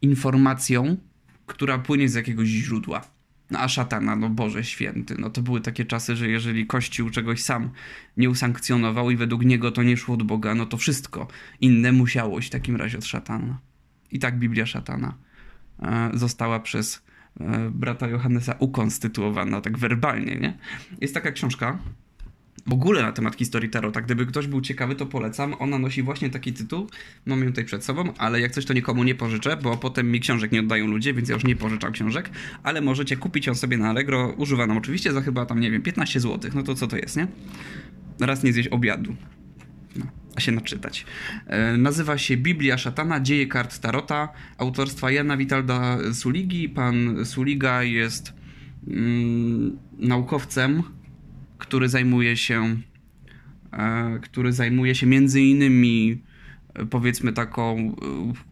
Informacją, 0.03 0.97
która 1.47 1.79
płynie 1.79 2.09
z 2.09 2.15
jakiegoś 2.15 2.49
źródła. 2.49 3.05
No 3.51 3.59
a 3.59 3.69
szatana, 3.69 4.17
no 4.17 4.29
Boże 4.29 4.65
święty, 4.65 5.15
no 5.19 5.31
to 5.31 5.43
były 5.43 5.61
takie 5.61 5.85
czasy, 5.85 6.17
że 6.17 6.29
jeżeli 6.29 6.67
Kościół 6.67 7.11
czegoś 7.11 7.43
sam 7.43 7.71
nie 8.17 8.31
usankcjonował 8.31 9.11
i 9.11 9.17
według 9.17 9.45
niego 9.45 9.73
to 9.73 9.83
nie 9.83 9.97
szło 9.97 10.15
od 10.15 10.23
Boga, 10.23 10.55
no 10.55 10.67
to 10.67 10.77
wszystko 10.77 11.29
inne 11.61 11.93
musiało 11.93 12.39
iść 12.39 12.49
w 12.49 12.53
takim 12.53 12.77
razie 12.77 12.99
od 12.99 13.05
szatana. 13.05 13.59
I 14.11 14.19
tak 14.19 14.39
Biblia 14.39 14.67
szatana 14.67 15.15
e, 15.83 16.11
została 16.15 16.61
przez 16.61 17.03
e, 17.41 17.71
brata 17.71 18.09
Johannesa 18.09 18.55
ukonstytuowana, 18.59 19.61
tak 19.61 19.79
werbalnie, 19.79 20.37
nie? 20.37 20.59
Jest 21.01 21.15
taka 21.15 21.33
książka, 21.33 21.79
w 22.67 22.73
ogóle 22.73 23.03
na 23.03 23.13
temat 23.13 23.37
historii 23.37 23.71
Tarota. 23.71 24.01
Gdyby 24.01 24.27
ktoś 24.27 24.47
był 24.47 24.61
ciekawy, 24.61 24.95
to 24.95 25.07
polecam. 25.07 25.55
Ona 25.59 25.79
nosi 25.79 26.03
właśnie 26.03 26.31
taki 26.31 26.53
tytuł. 26.53 26.89
Mam 27.27 27.41
ją 27.41 27.47
tutaj 27.47 27.65
przed 27.65 27.85
sobą, 27.85 28.13
ale 28.19 28.41
jak 28.41 28.53
coś 28.53 28.65
to 28.65 28.75
nikomu 28.75 29.05
nie 29.05 29.15
pożyczę, 29.15 29.57
bo 29.57 29.77
potem 29.77 30.11
mi 30.11 30.21
książek 30.21 30.53
nie 30.53 30.61
oddają 30.61 30.87
ludzie, 30.87 31.15
więc 31.15 31.29
ja 31.29 31.35
już 31.35 31.45
nie 31.45 31.57
pożyczam 31.57 31.93
książek. 31.93 32.31
Ale 32.63 32.81
możecie 32.81 33.17
kupić 33.17 33.47
ją 33.47 33.55
sobie 33.55 33.79
na 33.79 33.91
Allegro, 33.91 34.35
używaną 34.37 34.77
oczywiście, 34.77 35.13
za 35.13 35.21
chyba 35.21 35.47
tam, 35.47 35.61
nie 35.61 35.71
wiem, 35.71 35.83
15 35.83 36.21
zł. 36.21 36.51
No 36.55 36.63
to 36.63 36.75
co 36.75 36.87
to 36.87 36.97
jest, 36.97 37.17
nie? 37.17 37.27
Raz 38.21 38.43
nie 38.43 38.53
zjeść 38.53 38.69
obiadu. 38.69 39.17
No, 39.97 40.07
a 40.37 40.41
się 40.41 40.53
naczytać. 40.53 41.07
E, 41.47 41.77
nazywa 41.77 42.19
się 42.19 42.37
Biblia 42.37 42.79
Szatana, 42.79 43.21
Dzieje 43.21 43.47
Kart 43.47 43.79
Tarota, 43.79 44.29
autorstwa 44.59 45.11
Jana 45.11 45.37
Witalda 45.37 45.99
Suligi. 46.13 46.69
Pan 46.69 47.25
Suliga 47.25 47.83
jest 47.83 48.33
mm, 48.89 49.79
naukowcem, 49.99 50.83
który 51.63 51.89
zajmuje 51.89 52.37
się, 52.37 52.77
e, 53.73 54.19
który 54.23 54.53
zajmuje 54.53 54.95
się 54.95 55.07
między 55.07 55.41
innymi 55.41 56.23
e, 56.75 56.87
powiedzmy 56.87 57.33
taką 57.33 57.79
e, 57.79 57.93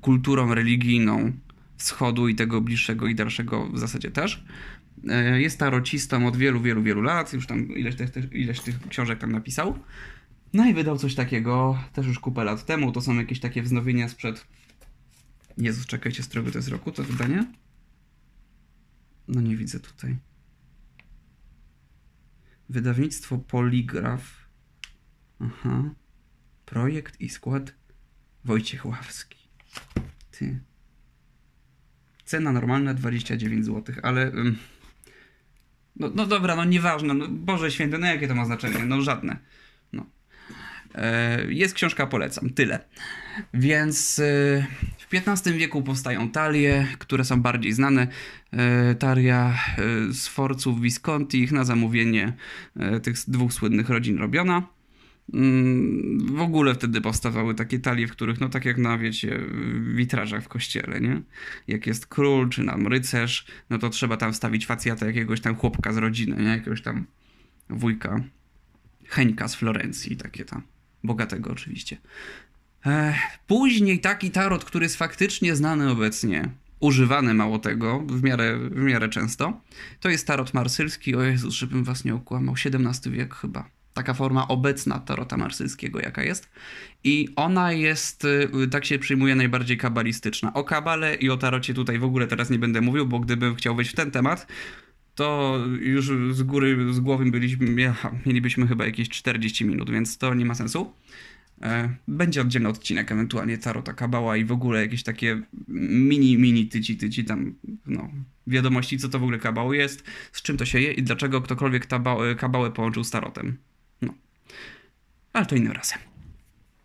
kulturą 0.01 0.55
religijną 0.55 1.33
wschodu 1.77 2.29
i 2.29 2.35
tego 2.35 2.61
bliższego 2.61 3.07
i 3.07 3.15
dalszego 3.15 3.69
w 3.69 3.79
zasadzie 3.79 4.11
też. 4.11 4.45
Jest 5.37 5.59
tarocistą 5.59 6.27
od 6.27 6.37
wielu, 6.37 6.61
wielu, 6.61 6.83
wielu 6.83 7.03
lat, 7.03 7.33
już 7.33 7.47
tam 7.47 7.69
ileś 7.69 7.95
tych, 7.97 8.33
ileś 8.33 8.61
tych 8.61 8.89
książek 8.89 9.19
tam 9.19 9.33
napisał. 9.33 9.79
No 10.53 10.67
i 10.67 10.75
wydał 10.75 10.99
coś 10.99 11.15
takiego 11.15 11.79
też 11.93 12.07
już 12.07 12.19
kupę 12.19 12.45
lat 12.45 12.67
temu. 12.67 12.93
To 12.93 13.01
są 13.01 13.15
jakieś 13.15 13.41
takie 13.41 13.63
wznowienia 13.63 14.09
sprzed. 14.09 14.47
Jezus, 15.59 15.87
czekajcie, 15.87 16.23
z 16.23 16.27
którego 16.27 16.51
to 16.51 16.59
jest 16.59 16.69
roku 16.69 16.93
to 16.93 17.05
wydanie? 17.05 17.47
No 19.29 19.41
nie 19.41 19.57
widzę 19.57 19.81
tutaj. 19.81 20.17
Wydawnictwo 22.71 23.39
Poligraf. 23.39 24.49
Aha. 25.41 25.95
Projekt 26.67 27.21
i 27.21 27.29
skład 27.29 27.75
Wojciech 28.45 28.87
Ławski. 28.87 29.39
Ty. 30.31 30.61
Cena 32.25 32.53
normalna 32.53 32.95
29 32.95 33.67
zł, 33.67 33.95
ale. 34.03 34.33
No, 35.97 36.11
no 36.15 36.27
dobra, 36.27 36.57
no 36.57 36.65
nieważne. 36.65 37.15
No, 37.15 37.29
Boże 37.29 37.71
święty, 37.71 37.99
no 37.99 38.07
jakie 38.07 38.29
to 38.29 38.35
ma 38.35 38.45
znaczenie? 38.45 38.85
No 38.87 39.01
żadne. 39.03 39.39
No. 39.93 40.07
E, 40.95 41.53
jest 41.53 41.75
książka, 41.75 42.07
polecam. 42.07 42.51
Tyle. 42.51 42.89
Więc 43.55 44.19
e, 44.19 44.67
w 45.11 45.15
XV 45.15 45.53
wieku 45.53 45.83
powstają 45.83 46.31
talie, 46.31 46.87
które 46.99 47.25
są 47.25 47.43
bardziej 47.43 47.73
znane. 47.73 48.07
E, 48.53 48.95
talia 48.95 49.59
Sforców 50.13 50.81
Visconti, 50.81 51.43
ich 51.43 51.53
na 51.53 51.65
zamówienie 51.65 52.33
tych 53.03 53.17
dwóch 53.29 53.53
słynnych 53.53 53.89
rodzin 53.89 54.19
robiona. 54.19 54.63
Mm, 55.35 56.37
w 56.37 56.41
ogóle 56.41 56.75
wtedy 56.75 57.01
powstawały 57.01 57.55
takie 57.55 57.79
talie, 57.79 58.07
w 58.07 58.11
których, 58.11 58.41
no 58.41 58.49
tak 58.49 58.65
jak 58.65 58.79
na, 58.79 58.99
wiecie, 58.99 59.41
witrażach 59.95 60.45
w 60.45 60.49
kościele, 60.49 61.01
nie? 61.01 61.23
Jak 61.69 61.87
jest 61.87 62.07
król, 62.07 62.49
czy 62.49 62.63
nam 62.63 62.87
rycerz, 62.87 63.47
no 63.71 63.79
to 63.79 63.91
trzeba 63.91 64.17
tam 64.17 64.33
wstawić 64.33 64.67
facjata 64.67 65.07
jakiegoś 65.07 65.41
tam 65.41 65.57
chłopka 65.57 65.93
z 65.93 65.97
rodziny, 65.97 66.37
nie? 66.37 66.49
Jakiegoś 66.49 66.83
tam 66.83 67.07
wujka, 67.69 68.21
Heńka 69.09 69.49
z 69.49 69.55
Florencji, 69.55 70.17
takie 70.17 70.45
tam. 70.45 70.63
Bogatego 71.05 71.51
oczywiście. 71.51 71.97
Później 73.47 74.01
taki 74.01 74.31
tarot, 74.31 74.65
który 74.65 74.85
jest 74.85 74.97
faktycznie 74.97 75.57
znany 75.57 75.91
obecnie, 75.91 76.49
używany 76.81 77.35
mało 77.35 77.59
tego, 77.59 78.01
w 78.07 78.23
miarę, 78.23 78.59
w 78.59 78.83
miarę 78.83 79.09
często, 79.09 79.61
to 80.01 80.09
jest 80.09 80.27
tarot 80.27 80.55
marsylski. 80.55 81.17
O 81.17 81.23
Jezus, 81.23 81.55
żebym 81.55 81.85
was 81.85 82.05
nie 82.05 82.15
okłamał, 82.15 82.55
XVII 82.65 83.13
wiek 83.13 83.35
chyba. 83.35 83.69
Taka 83.95 84.15
forma 84.15 84.49
obecna 84.49 84.99
tarota 84.99 85.37
marsylskiego, 85.37 86.01
jaka 86.01 86.23
jest. 86.23 86.51
I 87.05 87.29
ona 87.37 87.73
jest, 87.73 88.25
y, 88.25 88.69
tak 88.71 88.85
się 88.85 88.99
przyjmuje, 88.99 89.35
najbardziej 89.35 89.77
kabalistyczna. 89.77 90.55
O 90.55 90.65
kabale 90.65 91.15
i 91.15 91.31
o 91.31 91.37
tarocie 91.37 91.75
tutaj 91.75 91.99
w 91.99 92.05
ogóle 92.05 92.27
teraz 92.27 92.51
nie 92.51 92.59
będę 92.59 92.81
mówił, 92.81 93.07
bo 93.07 93.21
gdybym 93.21 93.55
chciał 93.55 93.77
wejść 93.77 93.91
w 93.91 93.95
ten 93.95 94.11
temat, 94.11 94.47
to 95.15 95.59
już 95.81 96.11
z 96.31 96.43
góry, 96.43 96.93
z 96.93 97.01
głowy 97.01 97.31
byliśmy, 97.31 97.95
mielibyśmy 98.27 98.67
chyba 98.67 98.85
jakieś 98.85 99.09
40 99.09 99.65
minut, 99.65 99.91
więc 99.91 100.19
to 100.19 100.35
nie 100.35 100.45
ma 100.45 100.55
sensu. 100.55 100.93
E, 101.63 101.95
będzie 102.09 102.41
oddzielny 102.41 102.69
odcinek, 102.69 103.13
ewentualnie 103.13 103.59
Tarota 103.59 103.93
Kabała 103.93 104.37
i 104.37 104.45
w 104.45 104.53
ogóle 104.53 104.81
jakieś 104.81 105.03
takie 105.03 105.43
mini, 105.69 106.39
mini 106.39 106.67
tyci, 106.67 106.97
tyci 106.97 107.25
tam, 107.25 107.55
no, 107.87 108.11
wiadomości, 108.47 108.99
co 108.99 109.09
to 109.09 109.19
w 109.19 109.23
ogóle 109.23 109.39
kabał 109.39 109.73
jest, 109.73 110.05
z 110.33 110.43
czym 110.43 110.57
to 110.57 110.65
się 110.65 110.81
je 110.81 110.93
i 110.93 111.03
dlaczego 111.03 111.41
ktokolwiek 111.41 111.87
tabał, 111.87 112.19
kabałę 112.39 112.71
połączył 112.71 113.05
z 113.05 113.11
tarotem. 113.11 113.57
No. 114.03 114.15
Ale 115.33 115.47
to 115.47 115.57
innym 115.57 115.73
razem. 115.73 115.99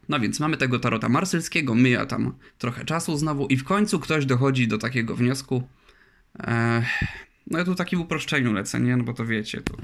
No 0.10 0.20
więc 0.20 0.40
mamy 0.40 0.58
tego 0.58 0.80
tarota 0.80 1.10
marsylskiego, 1.10 1.76
myja 1.76 2.06
tam 2.06 2.34
trochę 2.58 2.86
czasu 2.86 3.18
znowu 3.18 3.48
i 3.48 3.58
w 3.58 3.64
końcu 3.64 4.00
ktoś 4.00 4.26
dochodzi 4.26 4.68
do 4.68 4.78
takiego 4.78 5.16
wniosku. 5.16 5.68
E, 6.40 6.86
no 7.48 7.60
ja 7.60 7.66
tu 7.66 7.76
takim 7.76 8.02
uproszczeniu 8.02 8.54
lecę, 8.54 8.80
nie? 8.80 8.98
No 8.98 9.04
bo 9.04 9.14
to 9.14 9.26
wiecie, 9.26 9.62
to, 9.62 9.78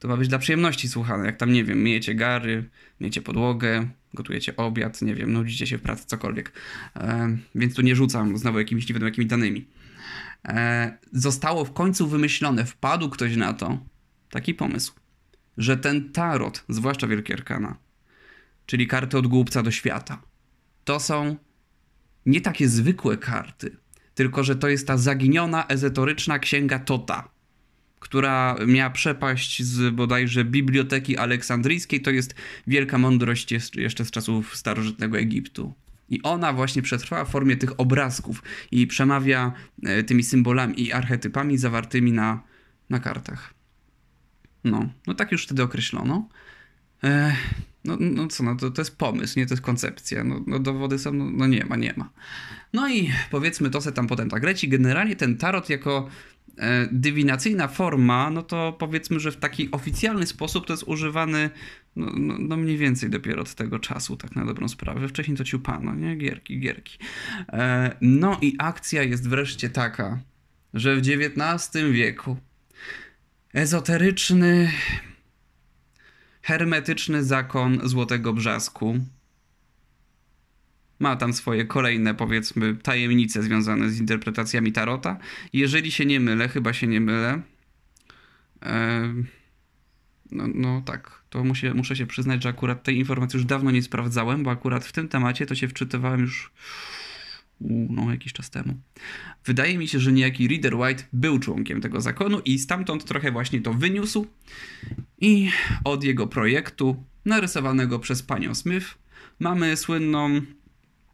to 0.00 0.08
ma 0.08 0.16
być 0.16 0.28
dla 0.28 0.38
przyjemności 0.38 0.88
słuchane. 0.88 1.26
Jak 1.26 1.36
tam, 1.36 1.52
nie 1.52 1.64
wiem, 1.64 1.78
myjecie 1.82 2.14
gary, 2.14 2.70
myjecie 3.00 3.22
podłogę, 3.22 3.88
gotujecie 4.14 4.56
obiad, 4.56 5.02
nie 5.02 5.14
wiem, 5.14 5.32
nudzicie 5.32 5.66
się 5.66 5.78
w 5.78 5.82
pracy, 5.82 6.04
cokolwiek. 6.06 6.52
E, 6.96 7.36
więc 7.54 7.74
tu 7.74 7.82
nie 7.82 7.96
rzucam 7.96 8.38
znowu 8.38 8.58
jakimiś 8.58 8.88
nie 8.88 8.94
wiadomo 8.94 9.08
jakimi 9.08 9.26
danymi. 9.26 9.68
E, 10.48 10.98
zostało 11.12 11.64
w 11.64 11.72
końcu 11.72 12.08
wymyślone, 12.08 12.64
wpadł 12.64 13.08
ktoś 13.08 13.36
na 13.36 13.52
to, 13.52 13.78
taki 14.30 14.54
pomysł, 14.54 14.94
że 15.58 15.76
ten 15.76 16.12
tarot, 16.12 16.64
zwłaszcza 16.68 17.06
Wielkie 17.06 17.34
Arkana, 17.34 17.76
czyli 18.66 18.86
karty 18.86 19.18
od 19.18 19.26
głupca 19.26 19.62
do 19.62 19.70
świata, 19.70 20.22
to 20.84 21.00
są 21.00 21.36
nie 22.26 22.40
takie 22.40 22.68
zwykłe 22.68 23.16
karty, 23.16 23.76
tylko 24.14 24.44
że 24.44 24.56
to 24.56 24.68
jest 24.68 24.86
ta 24.86 24.96
zaginiona, 24.96 25.66
ezoteryczna 25.66 26.38
księga 26.38 26.78
Tota 26.78 27.39
która 28.00 28.56
miała 28.66 28.90
przepaść 28.90 29.62
z 29.62 29.94
bodajże 29.94 30.44
Biblioteki 30.44 31.16
Aleksandryjskiej. 31.16 32.00
To 32.00 32.10
jest 32.10 32.34
wielka 32.66 32.98
mądrość 32.98 33.52
jeszcze 33.76 34.04
z 34.04 34.10
czasów 34.10 34.56
starożytnego 34.56 35.18
Egiptu. 35.18 35.74
I 36.08 36.22
ona 36.22 36.52
właśnie 36.52 36.82
przetrwała 36.82 37.24
w 37.24 37.30
formie 37.30 37.56
tych 37.56 37.80
obrazków 37.80 38.42
i 38.70 38.86
przemawia 38.86 39.52
e, 39.82 40.02
tymi 40.02 40.22
symbolami 40.22 40.82
i 40.82 40.92
archetypami 40.92 41.58
zawartymi 41.58 42.12
na, 42.12 42.42
na 42.90 43.00
kartach. 43.00 43.54
No, 44.64 44.88
no 45.06 45.14
tak 45.14 45.32
już 45.32 45.44
wtedy 45.44 45.62
określono. 45.62 46.28
E, 47.04 47.36
no, 47.84 47.96
no 48.00 48.26
co, 48.26 48.42
no 48.44 48.56
to, 48.56 48.70
to 48.70 48.80
jest 48.80 48.96
pomysł, 48.96 49.38
nie 49.38 49.46
to 49.46 49.54
jest 49.54 49.62
koncepcja. 49.62 50.24
No, 50.24 50.40
no 50.46 50.58
dowody 50.58 50.98
są, 50.98 51.12
no, 51.12 51.30
no, 51.30 51.46
nie 51.46 51.64
ma, 51.64 51.76
nie 51.76 51.94
ma. 51.96 52.10
No 52.72 52.88
i 52.88 53.10
powiedzmy 53.30 53.70
to 53.70 53.80
se 53.80 53.92
tam 53.92 54.06
potem 54.06 54.30
tak 54.30 54.42
leci. 54.42 54.68
Generalnie 54.68 55.16
ten 55.16 55.36
tarot 55.36 55.70
jako 55.70 56.08
dywinacyjna 56.92 57.68
forma, 57.68 58.30
no 58.30 58.42
to 58.42 58.76
powiedzmy, 58.78 59.20
że 59.20 59.32
w 59.32 59.36
taki 59.36 59.70
oficjalny 59.70 60.26
sposób 60.26 60.66
to 60.66 60.72
jest 60.72 60.82
używany 60.82 61.50
no, 61.96 62.12
no, 62.16 62.34
no, 62.38 62.56
mniej 62.56 62.78
więcej 62.78 63.10
dopiero 63.10 63.42
od 63.42 63.54
tego 63.54 63.78
czasu, 63.78 64.16
tak 64.16 64.36
na 64.36 64.44
dobrą 64.44 64.68
sprawę. 64.68 65.08
Wcześniej 65.08 65.36
to 65.36 65.44
ciupano, 65.44 65.94
nie? 65.94 66.16
Gierki, 66.16 66.60
gierki. 66.60 66.98
E, 67.48 67.96
no 68.00 68.38
i 68.40 68.56
akcja 68.58 69.02
jest 69.02 69.28
wreszcie 69.28 69.70
taka, 69.70 70.20
że 70.74 70.96
w 70.96 70.98
XIX 70.98 71.84
wieku 71.90 72.36
ezoteryczny, 73.52 74.70
hermetyczny 76.42 77.24
zakon 77.24 77.80
Złotego 77.88 78.32
Brzasku 78.32 78.98
ma 81.00 81.16
tam 81.16 81.32
swoje 81.32 81.64
kolejne, 81.64 82.14
powiedzmy, 82.14 82.76
tajemnice 82.76 83.42
związane 83.42 83.90
z 83.90 84.00
interpretacjami 84.00 84.72
Tarota. 84.72 85.18
Jeżeli 85.52 85.92
się 85.92 86.06
nie 86.06 86.20
mylę, 86.20 86.48
chyba 86.48 86.72
się 86.72 86.86
nie 86.86 87.00
mylę, 87.00 87.42
no, 90.32 90.44
no 90.54 90.82
tak, 90.86 91.22
to 91.30 91.44
muszę, 91.44 91.74
muszę 91.74 91.96
się 91.96 92.06
przyznać, 92.06 92.42
że 92.42 92.48
akurat 92.48 92.82
tej 92.82 92.98
informacji 92.98 93.36
już 93.36 93.46
dawno 93.46 93.70
nie 93.70 93.82
sprawdzałem, 93.82 94.42
bo 94.42 94.50
akurat 94.50 94.84
w 94.84 94.92
tym 94.92 95.08
temacie 95.08 95.46
to 95.46 95.54
się 95.54 95.68
wczytywałem 95.68 96.20
już 96.20 96.52
no, 97.60 98.10
jakiś 98.10 98.32
czas 98.32 98.50
temu. 98.50 98.74
Wydaje 99.44 99.78
mi 99.78 99.88
się, 99.88 100.00
że 100.00 100.12
niejaki 100.12 100.48
Reader 100.48 100.74
White 100.74 101.04
był 101.12 101.38
członkiem 101.38 101.80
tego 101.80 102.00
zakonu 102.00 102.40
i 102.40 102.58
stamtąd 102.58 103.04
trochę 103.04 103.32
właśnie 103.32 103.60
to 103.60 103.74
wyniósł 103.74 104.26
i 105.20 105.50
od 105.84 106.04
jego 106.04 106.26
projektu 106.26 107.04
narysowanego 107.24 107.98
przez 107.98 108.22
panią 108.22 108.54
Smith 108.54 108.98
mamy 109.40 109.76
słynną 109.76 110.40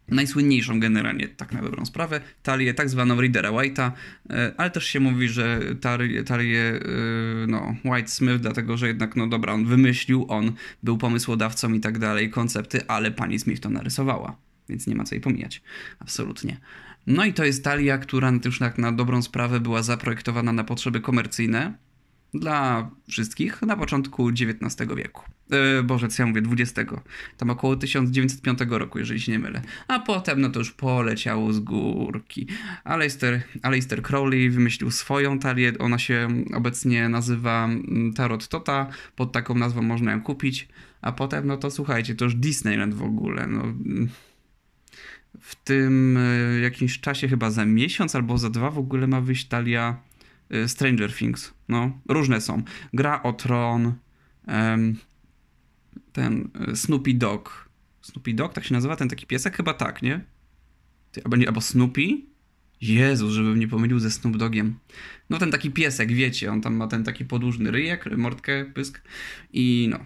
najsłynniejszą 0.07 0.79
generalnie, 0.79 1.27
tak 1.27 1.51
na 1.51 1.61
dobrą 1.61 1.85
sprawę, 1.85 2.21
talię 2.43 2.73
tak 2.73 2.89
zwaną 2.89 3.21
Readera 3.21 3.51
White'a, 3.51 3.91
e, 4.29 4.53
ale 4.57 4.71
też 4.71 4.85
się 4.85 4.99
mówi, 4.99 5.29
że 5.29 5.59
talię, 5.81 6.23
talię 6.23 6.61
e, 6.61 6.79
no, 7.47 7.75
White 7.85 8.07
Smith, 8.07 8.41
dlatego 8.41 8.77
że 8.77 8.87
jednak, 8.87 9.15
no 9.15 9.27
dobra, 9.27 9.53
on 9.53 9.65
wymyślił, 9.65 10.25
on 10.29 10.51
był 10.83 10.97
pomysłodawcą 10.97 11.73
i 11.73 11.79
tak 11.79 11.99
dalej, 11.99 12.29
koncepty, 12.29 12.87
ale 12.87 13.11
pani 13.11 13.39
Smith 13.39 13.61
to 13.61 13.69
narysowała, 13.69 14.37
więc 14.69 14.87
nie 14.87 14.95
ma 14.95 15.03
co 15.03 15.15
jej 15.15 15.21
pomijać, 15.21 15.61
absolutnie. 15.99 16.57
No 17.07 17.25
i 17.25 17.33
to 17.33 17.45
jest 17.45 17.63
talia, 17.63 17.97
która 17.97 18.31
już 18.45 18.59
tak 18.59 18.77
na 18.77 18.91
dobrą 18.91 19.21
sprawę 19.21 19.59
była 19.59 19.83
zaprojektowana 19.83 20.53
na 20.53 20.63
potrzeby 20.63 21.01
komercyjne, 21.01 21.73
dla 22.33 22.89
wszystkich 23.07 23.61
na 23.61 23.77
początku 23.77 24.29
XIX 24.29 24.93
wieku. 24.95 25.36
E, 25.51 25.83
Boże, 25.83 26.07
co 26.07 26.23
ja 26.23 26.27
mówię, 26.27 26.41
XX. 26.51 26.91
Tam 27.37 27.49
około 27.49 27.75
1905 27.75 28.59
roku, 28.69 28.99
jeżeli 28.99 29.19
się 29.19 29.31
nie 29.31 29.39
mylę. 29.39 29.61
A 29.87 29.99
potem, 29.99 30.41
no 30.41 30.49
to 30.49 30.59
już 30.59 30.71
poleciało 30.71 31.53
z 31.53 31.59
górki. 31.59 32.47
Aleister, 32.83 33.41
Aleister 33.61 34.01
Crowley 34.01 34.49
wymyślił 34.49 34.91
swoją 34.91 35.39
talię. 35.39 35.73
Ona 35.79 35.99
się 35.99 36.27
obecnie 36.53 37.09
nazywa 37.09 37.65
mm, 37.65 38.13
Tarot 38.13 38.47
Tota. 38.47 38.87
Pod 39.15 39.31
taką 39.31 39.55
nazwą 39.55 39.81
można 39.81 40.11
ją 40.11 40.21
kupić. 40.21 40.67
A 41.01 41.11
potem, 41.11 41.47
no 41.47 41.57
to 41.57 41.71
słuchajcie, 41.71 42.15
to 42.15 42.25
już 42.25 42.35
Disneyland 42.35 42.93
w 42.93 43.03
ogóle. 43.03 43.47
No, 43.47 43.61
mm, 43.61 44.09
w 45.41 45.55
tym 45.55 46.17
e, 46.17 46.59
jakimś 46.59 46.99
czasie, 46.99 47.27
chyba 47.27 47.51
za 47.51 47.65
miesiąc 47.65 48.15
albo 48.15 48.37
za 48.37 48.49
dwa, 48.49 48.71
w 48.71 48.77
ogóle 48.77 49.07
ma 49.07 49.21
wyjść 49.21 49.47
talia 49.47 50.07
Y, 50.53 50.67
Stranger 50.67 51.13
Things. 51.13 51.53
No, 51.69 51.91
różne 52.09 52.41
są. 52.41 52.63
Gra 52.93 53.23
o 53.23 53.33
Tron, 53.33 53.93
ten 56.17 56.49
y, 56.71 56.75
Snoopy 56.75 57.13
Dog. 57.13 57.69
Snoopy 58.01 58.33
Dog, 58.33 58.53
tak 58.53 58.63
się 58.63 58.73
nazywa 58.73 58.95
ten 58.95 59.09
taki 59.09 59.25
piesek? 59.25 59.57
Chyba 59.57 59.73
tak, 59.73 60.01
nie? 60.01 60.21
Albo, 61.23 61.37
nie, 61.37 61.47
albo 61.47 61.61
Snoopy? 61.61 62.21
Jezus, 62.81 63.33
żebym 63.33 63.59
nie 63.59 63.67
pomylił 63.67 63.99
ze 63.99 64.11
Snoop 64.11 64.37
Dogiem. 64.37 64.79
No 65.29 65.37
ten 65.37 65.51
taki 65.51 65.71
piesek, 65.71 66.11
wiecie, 66.11 66.51
on 66.51 66.61
tam 66.61 66.75
ma 66.75 66.87
ten 66.87 67.03
taki 67.03 67.25
podłużny 67.25 67.71
ryjek, 67.71 68.17
mordkę, 68.17 68.65
pysk 68.65 69.01
i 69.53 69.87
no, 69.91 69.99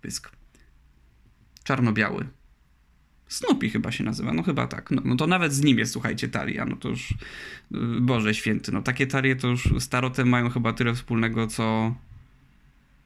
pysk. 0.00 0.30
Czarno-biały. 1.64 2.26
Snoopy 3.28 3.70
chyba 3.70 3.92
się 3.92 4.04
nazywa, 4.04 4.32
no 4.32 4.42
chyba 4.42 4.66
tak. 4.66 4.90
No, 4.90 5.02
no, 5.04 5.16
to 5.16 5.26
nawet 5.26 5.52
z 5.52 5.64
nim 5.64 5.78
jest, 5.78 5.92
słuchajcie, 5.92 6.28
talia. 6.28 6.64
No 6.64 6.76
to 6.76 6.88
już, 6.88 7.10
y, 7.10 7.16
Boże 8.00 8.34
święty, 8.34 8.72
no 8.72 8.82
takie 8.82 9.06
talie 9.06 9.36
to 9.36 9.48
już 9.48 9.68
z 9.78 9.88
tarotem 9.88 10.28
mają 10.28 10.50
chyba 10.50 10.72
tyle 10.72 10.94
wspólnego, 10.94 11.46
co, 11.46 11.94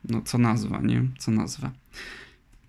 no 0.09 0.23
co 0.23 0.38
nazwa, 0.38 0.81
nie? 0.81 1.03
Co 1.19 1.31
nazwa. 1.31 1.73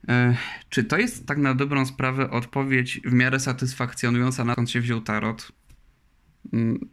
E, 0.07 0.37
czy 0.69 0.83
to 0.83 0.97
jest 0.97 1.27
tak 1.27 1.37
na 1.37 1.55
dobrą 1.55 1.85
sprawę 1.85 2.31
odpowiedź 2.31 3.01
w 3.05 3.13
miarę 3.13 3.39
satysfakcjonująca 3.39 4.45
na 4.45 4.53
skąd 4.53 4.71
się 4.71 4.81
wziął 4.81 5.01
tarot? 5.01 5.51
Mm, 6.53 6.89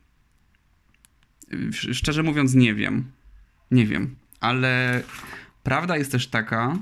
szczerze 1.70 2.22
mówiąc, 2.22 2.54
nie 2.54 2.74
wiem. 2.74 3.10
Nie 3.70 3.86
wiem, 3.86 4.16
ale 4.40 5.02
prawda 5.62 5.96
jest 5.96 6.12
też 6.12 6.26
taka, 6.26 6.78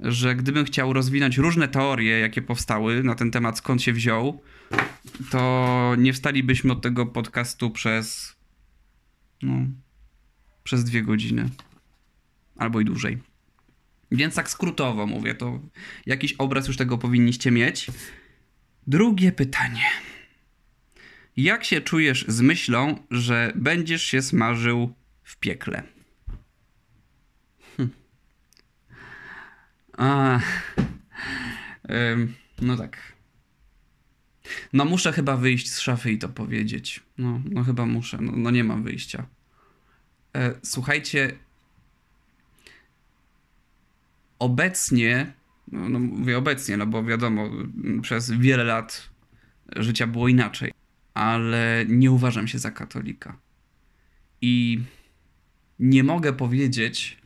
że 0.00 0.36
gdybym 0.36 0.64
chciał 0.64 0.92
rozwinąć 0.92 1.38
różne 1.38 1.68
teorie, 1.68 2.18
jakie 2.18 2.42
powstały 2.42 3.02
na 3.02 3.14
ten 3.14 3.30
temat, 3.30 3.58
skąd 3.58 3.82
się 3.82 3.92
wziął, 3.92 4.42
to 5.30 5.94
nie 5.98 6.12
wstalibyśmy 6.12 6.72
od 6.72 6.82
tego 6.82 7.06
podcastu 7.06 7.70
przez. 7.70 8.36
No. 9.42 9.66
przez 10.64 10.84
dwie 10.84 11.02
godziny. 11.02 11.48
Albo 12.56 12.80
i 12.80 12.84
dłużej. 12.84 13.31
Więc 14.12 14.34
tak 14.34 14.50
skrótowo 14.50 15.06
mówię, 15.06 15.34
to 15.34 15.60
jakiś 16.06 16.32
obraz 16.32 16.68
już 16.68 16.76
tego 16.76 16.98
powinniście 16.98 17.50
mieć. 17.50 17.86
Drugie 18.86 19.32
pytanie. 19.32 19.84
Jak 21.36 21.64
się 21.64 21.80
czujesz 21.80 22.24
z 22.28 22.40
myślą, 22.40 23.06
że 23.10 23.52
będziesz 23.54 24.02
się 24.02 24.22
smażył 24.22 24.94
w 25.22 25.36
piekle? 25.36 25.82
A, 29.96 30.40
ym, 32.12 32.34
no 32.60 32.76
tak. 32.76 33.12
No 34.72 34.84
muszę 34.84 35.12
chyba 35.12 35.36
wyjść 35.36 35.70
z 35.70 35.80
szafy 35.80 36.12
i 36.12 36.18
to 36.18 36.28
powiedzieć. 36.28 37.00
No, 37.18 37.42
no 37.50 37.64
chyba 37.64 37.86
muszę. 37.86 38.18
No, 38.20 38.32
no 38.36 38.50
nie 38.50 38.64
mam 38.64 38.82
wyjścia. 38.82 39.26
E, 40.36 40.54
słuchajcie. 40.62 41.32
Obecnie, 44.42 45.32
no, 45.72 45.88
no 45.88 45.98
mówię 45.98 46.38
obecnie, 46.38 46.76
no 46.76 46.86
bo 46.86 47.04
wiadomo, 47.04 47.50
przez 48.02 48.30
wiele 48.30 48.64
lat 48.64 49.10
życia 49.76 50.06
było 50.06 50.28
inaczej, 50.28 50.72
ale 51.14 51.84
nie 51.88 52.10
uważam 52.10 52.48
się 52.48 52.58
za 52.58 52.70
katolika. 52.70 53.38
I 54.40 54.80
nie 55.78 56.04
mogę 56.04 56.32
powiedzieć, 56.32 57.18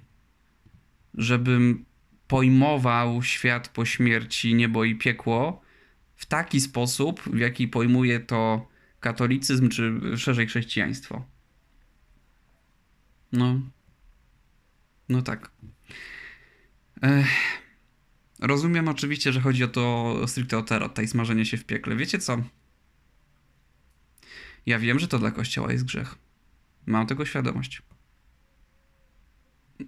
żebym 1.14 1.84
pojmował 2.28 3.22
świat 3.22 3.68
po 3.68 3.84
śmierci, 3.84 4.54
niebo 4.54 4.84
i 4.84 4.94
piekło 4.94 5.62
w 6.16 6.26
taki 6.26 6.60
sposób, 6.60 7.20
w 7.22 7.38
jaki 7.38 7.68
pojmuje 7.68 8.20
to 8.20 8.68
katolicyzm, 9.00 9.68
czy 9.68 10.00
szerzej 10.16 10.46
chrześcijaństwo. 10.46 11.24
No. 13.32 13.60
No 15.08 15.22
tak. 15.22 15.50
Ech. 17.02 17.28
Rozumiem 18.40 18.88
oczywiście, 18.88 19.32
że 19.32 19.40
chodzi 19.40 19.64
o 19.64 19.68
to 19.68 20.14
stricte 20.26 20.58
o 20.58 20.62
tarot, 20.62 20.98
i 20.98 21.08
smażenie 21.08 21.44
się 21.44 21.56
w 21.56 21.64
piekle. 21.64 21.96
Wiecie 21.96 22.18
co? 22.18 22.42
Ja 24.66 24.78
wiem, 24.78 24.98
że 24.98 25.08
to 25.08 25.18
dla 25.18 25.30
kościoła 25.30 25.72
jest 25.72 25.84
grzech. 25.84 26.14
Mam 26.86 27.06
tego 27.06 27.24
świadomość. 27.24 27.82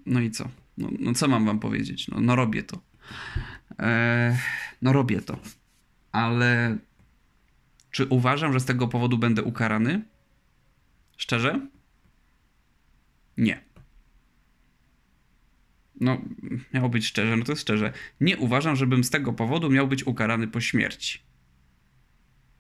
No 0.07 0.21
i 0.21 0.31
co? 0.31 0.49
No, 0.79 0.89
no 0.99 1.15
co 1.15 1.29
mam 1.29 1.47
wam 1.47 1.59
powiedzieć? 1.61 2.09
No, 2.09 2.21
no 2.21 2.37
robię 2.37 2.63
to. 2.63 2.81
No 4.83 4.93
robię 4.93 5.21
to. 5.21 5.39
Ale 6.13 6.79
czy 7.91 8.07
uważam, 8.07 8.53
że 8.53 8.61
z 8.61 8.65
tego 8.65 8.89
powodu 8.89 9.19
będę 9.19 9.43
ukarany? 9.43 10.05
Szczerze? 11.17 11.67
Nie. 13.37 13.65
No, 16.01 16.21
miało 16.75 16.89
być 16.89 17.07
szczerze, 17.07 17.37
no 17.37 17.45
to 17.45 17.53
jest 17.53 17.63
szczerze. 17.63 17.93
Nie 18.21 18.37
uważam, 18.37 18.77
żebym 18.77 19.05
z 19.05 19.11
tego 19.11 19.33
powodu 19.33 19.71
miał 19.71 19.89
być 19.89 20.07
ukarany 20.07 20.49
po 20.49 20.61
śmierci. 20.61 21.19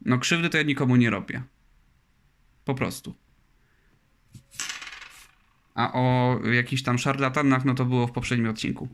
No, 0.04 0.18
krzywdy 0.18 0.48
to 0.50 0.56
ja 0.56 0.62
nikomu 0.62 0.96
nie 0.96 1.10
robię. 1.10 1.42
Po 2.64 2.74
prostu. 2.74 3.14
A 5.74 5.92
o 5.92 6.38
jakichś 6.52 6.82
tam 6.82 6.98
szarlatanach, 6.98 7.64
no 7.64 7.74
to 7.74 7.84
było 7.84 8.06
w 8.06 8.12
poprzednim 8.12 8.48
odcinku. 8.48 8.88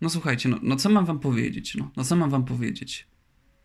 No 0.00 0.10
słuchajcie, 0.10 0.48
no, 0.48 0.58
no 0.62 0.76
co 0.76 0.90
mam 0.90 1.06
wam 1.06 1.20
powiedzieć? 1.20 1.74
No, 1.74 1.90
no 1.96 2.04
co 2.04 2.16
mam 2.16 2.30
wam 2.30 2.44
powiedzieć? 2.44 3.06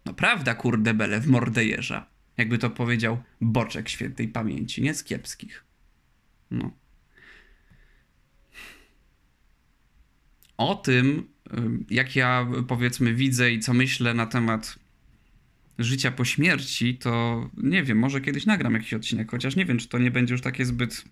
No 0.06 0.14
prawda, 0.14 0.56
kurde 0.56 0.94
bele, 0.94 1.20
w 1.20 1.28
mordę 1.28 1.66
jeża. 1.66 2.06
Jakby 2.38 2.58
to 2.58 2.70
powiedział 2.70 3.24
Boczek 3.42 3.90
świętej 3.90 4.28
pamięci, 4.28 4.82
nie 4.82 4.94
z 4.94 5.04
kiepskich. 5.04 5.64
No. 6.52 6.72
O 10.58 10.76
tym, 10.76 11.28
jak 11.90 12.16
ja 12.16 12.48
powiedzmy 12.68 13.14
widzę 13.14 13.52
i 13.52 13.60
co 13.60 13.74
myślę 13.74 14.14
na 14.14 14.26
temat 14.26 14.80
życia 15.80 16.12
po 16.12 16.26
śmierci, 16.26 16.98
to 16.98 17.50
nie 17.58 17.84
wiem, 17.84 18.00
może 18.00 18.22
kiedyś 18.22 18.46
nagram 18.46 18.74
jakiś 18.74 18.94
odcinek, 18.94 19.32
chociaż 19.32 19.56
nie 19.56 19.66
wiem, 19.66 19.78
czy 19.78 19.88
to 19.88 19.98
nie 19.98 20.12
będzie 20.12 20.34
już 20.34 20.42
takie 20.42 20.66
zbyt 20.66 21.06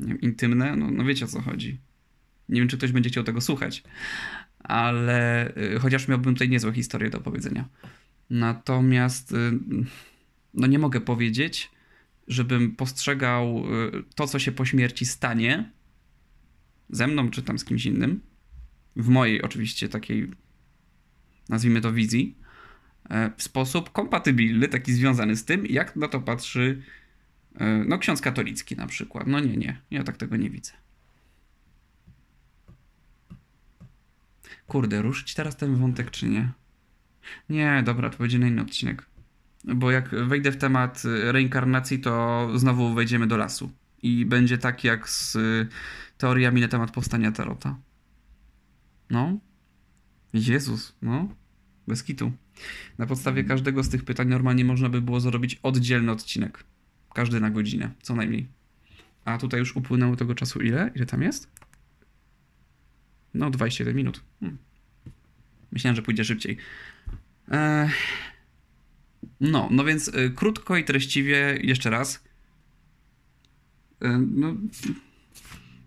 wiem, 0.00 0.20
intymne. 0.20 0.76
No, 0.76 0.90
no 0.90 1.04
wiecie 1.04 1.24
o 1.24 1.28
co 1.28 1.40
chodzi. 1.40 1.78
Nie 2.48 2.60
wiem, 2.60 2.68
czy 2.68 2.76
ktoś 2.76 2.92
będzie 2.92 3.10
chciał 3.10 3.24
tego 3.24 3.40
słuchać, 3.40 3.82
ale 4.58 5.48
y, 5.56 5.78
chociaż 5.80 6.08
miałbym 6.08 6.34
tutaj 6.34 6.48
niezłe 6.48 6.72
historie 6.72 7.10
do 7.10 7.20
powiedzenia. 7.20 7.68
Natomiast 8.30 9.32
y, 9.32 9.52
no 10.54 10.66
nie 10.66 10.78
mogę 10.78 11.00
powiedzieć, 11.00 11.70
żebym 12.28 12.76
postrzegał 12.76 13.64
y, 13.88 14.04
to, 14.14 14.26
co 14.26 14.38
się 14.38 14.52
po 14.52 14.64
śmierci 14.64 15.06
stanie 15.06 15.70
ze 16.90 17.06
mną, 17.06 17.30
czy 17.30 17.42
tam 17.42 17.58
z 17.58 17.64
kimś 17.64 17.86
innym, 17.86 18.20
w 18.96 19.08
mojej 19.08 19.42
oczywiście 19.42 19.88
takiej, 19.88 20.30
nazwijmy 21.48 21.80
to 21.80 21.92
wizji, 21.92 22.38
e, 23.10 23.30
w 23.36 23.42
sposób 23.42 23.92
kompatybilny, 23.92 24.68
taki 24.68 24.92
związany 24.92 25.36
z 25.36 25.44
tym, 25.44 25.66
jak 25.66 25.96
na 25.96 26.08
to 26.08 26.20
patrzy 26.20 26.82
e, 27.54 27.84
no 27.88 27.98
ksiądz 27.98 28.20
katolicki 28.20 28.76
na 28.76 28.86
przykład. 28.86 29.26
No 29.26 29.40
nie, 29.40 29.56
nie, 29.56 29.80
ja 29.90 30.04
tak 30.04 30.16
tego 30.16 30.36
nie 30.36 30.50
widzę. 30.50 30.72
Kurde, 34.66 35.02
ruszyć 35.02 35.34
teraz 35.34 35.56
ten 35.56 35.76
wątek, 35.76 36.10
czy 36.10 36.28
nie? 36.28 36.52
Nie, 37.48 37.82
dobra, 37.86 38.10
to 38.10 38.18
będzie 38.18 38.38
na 38.38 38.46
inny 38.46 38.62
odcinek. 38.62 39.06
Bo 39.64 39.90
jak 39.90 40.08
wejdę 40.08 40.52
w 40.52 40.56
temat 40.56 41.02
reinkarnacji, 41.04 41.98
to 41.98 42.48
znowu 42.54 42.94
wejdziemy 42.94 43.26
do 43.26 43.36
lasu. 43.36 43.70
I 44.02 44.26
będzie 44.26 44.58
tak 44.58 44.84
jak 44.84 45.08
z 45.08 45.38
teoriami 46.18 46.60
na 46.60 46.68
temat 46.68 46.90
powstania 46.90 47.32
Tarota. 47.32 47.78
No. 49.10 49.38
Jezus, 50.34 50.96
no. 51.02 51.28
Bez 51.88 52.02
kitu. 52.04 52.32
Na 52.98 53.06
podstawie 53.06 53.44
każdego 53.44 53.82
z 53.82 53.88
tych 53.88 54.04
pytań 54.04 54.28
normalnie 54.28 54.64
można 54.64 54.88
by 54.88 55.00
było 55.00 55.20
zrobić 55.20 55.60
oddzielny 55.62 56.12
odcinek. 56.12 56.64
Każdy 57.14 57.40
na 57.40 57.50
godzinę, 57.50 57.90
co 58.02 58.14
najmniej. 58.14 58.48
A 59.24 59.38
tutaj 59.38 59.60
już 59.60 59.76
upłynęło 59.76 60.16
tego 60.16 60.34
czasu 60.34 60.60
ile? 60.60 60.90
Ile 60.94 61.06
tam 61.06 61.22
jest? 61.22 61.50
No, 63.34 63.50
21 63.50 63.96
minut. 63.96 64.22
Hmm. 64.40 64.58
Myślałem, 65.72 65.96
że 65.96 66.02
pójdzie 66.02 66.24
szybciej. 66.24 66.56
Eee... 67.50 67.90
No, 69.40 69.68
no 69.70 69.84
więc 69.84 70.08
y, 70.08 70.32
krótko 70.36 70.76
i 70.76 70.84
treściwie 70.84 71.58
jeszcze 71.62 71.90
raz. 71.90 72.24
E, 74.00 74.18
no, 74.18 74.54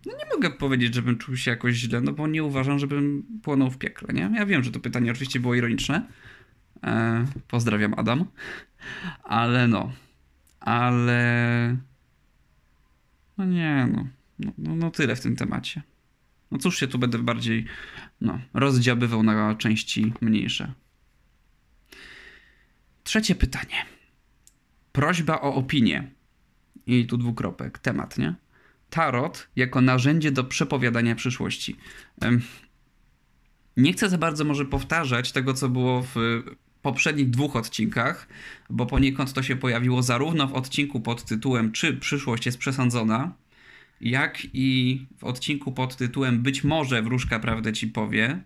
no 0.05 0.11
nie 0.17 0.25
mogę 0.35 0.51
powiedzieć, 0.51 0.95
żebym 0.95 1.17
czuł 1.17 1.35
się 1.35 1.51
jakoś 1.51 1.75
źle, 1.75 2.01
no 2.01 2.13
bo 2.13 2.27
nie 2.27 2.43
uważam, 2.43 2.79
żebym 2.79 3.23
płonął 3.43 3.71
w 3.71 3.77
piekle, 3.77 4.13
nie? 4.13 4.31
Ja 4.35 4.45
wiem, 4.45 4.63
że 4.63 4.71
to 4.71 4.79
pytanie 4.79 5.11
oczywiście 5.11 5.39
było 5.39 5.55
ironiczne. 5.55 6.07
E, 6.83 7.25
pozdrawiam 7.47 7.93
Adam. 7.97 8.25
Ale 9.23 9.67
no. 9.67 9.91
Ale... 10.59 11.77
No 13.37 13.45
nie, 13.45 13.87
no. 13.93 14.07
No, 14.39 14.51
no. 14.57 14.75
no 14.75 14.91
tyle 14.91 15.15
w 15.15 15.21
tym 15.21 15.35
temacie. 15.35 15.81
No 16.51 16.57
cóż 16.57 16.79
się 16.79 16.87
tu 16.87 16.99
będę 16.99 17.19
bardziej 17.19 17.65
no, 18.21 18.39
rozdziabywał 18.53 19.23
na 19.23 19.55
części 19.55 20.13
mniejsze. 20.21 20.73
Trzecie 23.03 23.35
pytanie. 23.35 23.85
Prośba 24.91 25.41
o 25.41 25.55
opinię. 25.55 26.11
I 26.89 27.05
tu 27.05 27.17
dwukropek. 27.17 27.79
Temat, 27.79 28.17
nie? 28.17 28.35
tarot 28.89 29.47
jako 29.55 29.81
narzędzie 29.81 30.31
do 30.31 30.43
przepowiadania 30.43 31.15
przyszłości. 31.15 31.75
Nie 33.77 33.93
chcę 33.93 34.09
za 34.09 34.17
bardzo 34.17 34.45
może 34.45 34.65
powtarzać 34.65 35.31
tego, 35.31 35.53
co 35.53 35.69
było 35.69 36.03
w 36.03 36.15
poprzednich 36.81 37.29
dwóch 37.29 37.55
odcinkach, 37.55 38.27
bo 38.69 38.85
poniekąd 38.85 39.33
to 39.33 39.43
się 39.43 39.55
pojawiło 39.55 40.01
zarówno 40.03 40.47
w 40.47 40.53
odcinku 40.53 41.01
pod 41.01 41.25
tytułem 41.25 41.71
Czy 41.71 41.93
przyszłość 41.93 42.45
jest 42.45 42.57
przesądzona, 42.57 43.33
jak 44.01 44.41
i 44.53 45.05
w 45.17 45.23
odcinku 45.23 45.71
pod 45.71 45.95
tytułem 45.95 46.41
Być 46.41 46.63
może 46.63 47.01
wróżka 47.01 47.39
prawdę 47.39 47.73
ci 47.73 47.87
powie, 47.87 48.43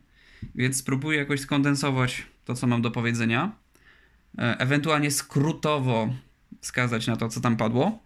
więc 0.56 0.78
spróbuję 0.78 1.18
jakoś 1.18 1.40
skondensować 1.40 2.24
to, 2.46 2.56
co 2.56 2.68
mam 2.68 2.82
do 2.82 2.92
powiedzenia, 2.92 3.52
e, 4.38 4.58
ewentualnie 4.60 5.12
skrótowo 5.12 6.14
wskazać 6.62 7.08
na 7.08 7.16
to, 7.16 7.30
co 7.30 7.42
tam 7.42 7.58
padło. 7.58 8.03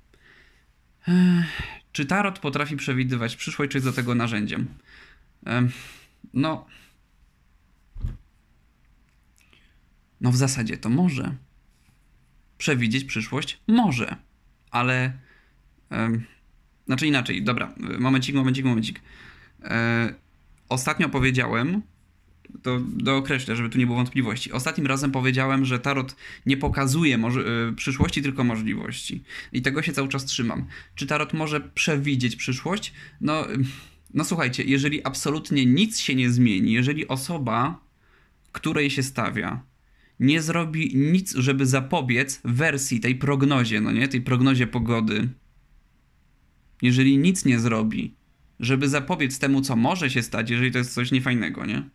Czy 1.91 2.05
tarot 2.05 2.39
potrafi 2.39 2.77
przewidywać 2.77 3.35
przyszłość, 3.35 3.71
czy 3.71 3.77
jest 3.77 3.87
do 3.87 3.93
tego 3.93 4.15
narzędziem? 4.15 4.67
No. 6.33 6.65
No, 10.21 10.31
w 10.31 10.35
zasadzie 10.35 10.77
to 10.77 10.89
może. 10.89 11.35
Przewidzieć 12.57 13.03
przyszłość? 13.03 13.59
Może. 13.67 14.15
Ale. 14.71 15.13
Znaczy 16.85 17.07
inaczej, 17.07 17.43
dobra, 17.43 17.73
momencik, 17.99 18.35
momencik, 18.35 18.65
momencik. 18.65 19.01
E, 19.63 20.13
ostatnio 20.69 21.09
powiedziałem, 21.09 21.81
to 22.61 22.79
dookreślę, 22.79 23.55
żeby 23.55 23.69
tu 23.69 23.77
nie 23.77 23.85
było 23.85 23.97
wątpliwości. 23.97 24.51
Ostatnim 24.51 24.87
razem 24.87 25.11
powiedziałem, 25.11 25.65
że 25.65 25.79
tarot 25.79 26.15
nie 26.45 26.57
pokazuje 26.57 27.17
y, 27.17 27.75
przyszłości, 27.75 28.21
tylko 28.21 28.43
możliwości. 28.43 29.23
I 29.53 29.61
tego 29.61 29.81
się 29.81 29.93
cały 29.93 30.07
czas 30.07 30.25
trzymam. 30.25 30.65
Czy 30.95 31.07
tarot 31.07 31.33
może 31.33 31.59
przewidzieć 31.61 32.35
przyszłość? 32.35 32.93
No, 33.21 33.47
no 34.13 34.23
słuchajcie, 34.23 34.63
jeżeli 34.63 35.03
absolutnie 35.03 35.65
nic 35.65 35.99
się 35.99 36.15
nie 36.15 36.29
zmieni, 36.29 36.73
jeżeli 36.73 37.07
osoba, 37.07 37.79
której 38.51 38.89
się 38.89 39.03
stawia, 39.03 39.63
nie 40.19 40.41
zrobi 40.41 40.91
nic, 40.95 41.35
żeby 41.35 41.65
zapobiec 41.65 42.41
wersji 42.43 42.99
tej 42.99 43.15
prognozie, 43.15 43.81
no 43.81 43.91
nie, 43.91 44.07
tej 44.07 44.21
prognozie 44.21 44.67
pogody, 44.67 45.29
jeżeli 46.81 47.17
nic 47.17 47.45
nie 47.45 47.59
zrobi, 47.59 48.15
żeby 48.59 48.89
zapobiec 48.89 49.39
temu, 49.39 49.61
co 49.61 49.75
może 49.75 50.09
się 50.09 50.23
stać, 50.23 50.49
jeżeli 50.49 50.71
to 50.71 50.77
jest 50.77 50.93
coś 50.93 51.11
niefajnego, 51.11 51.65
nie? 51.65 51.89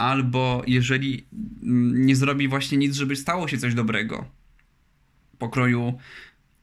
Albo 0.00 0.62
jeżeli 0.66 1.26
nie 1.92 2.16
zrobi 2.16 2.48
właśnie 2.48 2.78
nic, 2.78 2.94
żeby 2.94 3.16
stało 3.16 3.48
się 3.48 3.58
coś 3.58 3.74
dobrego. 3.74 4.24
Pokroju, 5.38 5.98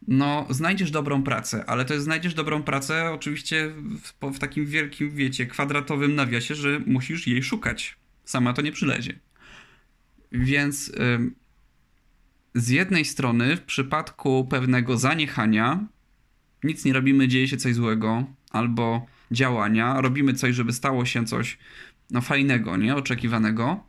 no, 0.08 0.47
znajdziesz 0.50 0.91
dobrą 0.91 1.23
pracę, 1.23 1.65
ale 1.65 1.86
to 1.86 1.93
jest 1.93 2.06
znajdziesz 2.06 2.34
dobrą 2.34 2.63
pracę 2.63 3.12
oczywiście 3.12 3.71
w, 4.04 4.36
w 4.36 4.39
takim 4.39 4.65
wielkim, 4.65 5.12
wiecie, 5.12 5.45
kwadratowym 5.45 6.15
nawiasie, 6.15 6.56
że 6.56 6.80
musisz 6.86 7.28
jej 7.28 7.43
szukać. 7.43 7.97
Sama 8.26 8.54
to 8.54 8.62
nie 8.62 8.71
przylezie. 8.71 9.19
Więc 10.32 10.91
z 12.56 12.69
jednej 12.69 13.06
strony, 13.06 13.58
w 13.58 13.62
przypadku 13.62 14.47
pewnego 14.50 14.97
zaniechania, 14.97 15.88
nic 16.63 16.86
nie 16.86 16.93
robimy, 16.93 17.28
dzieje 17.28 17.47
się 17.47 17.58
coś 17.58 17.76
złego, 17.76 18.26
albo 18.52 19.06
działania, 19.32 20.02
robimy 20.02 20.34
coś, 20.34 20.56
żeby 20.56 20.73
stało 20.73 21.06
się 21.06 21.26
coś 21.26 21.58
no 22.10 22.22
fajnego, 22.22 22.78
nie? 22.78 22.96
Oczekiwanego, 22.96 23.84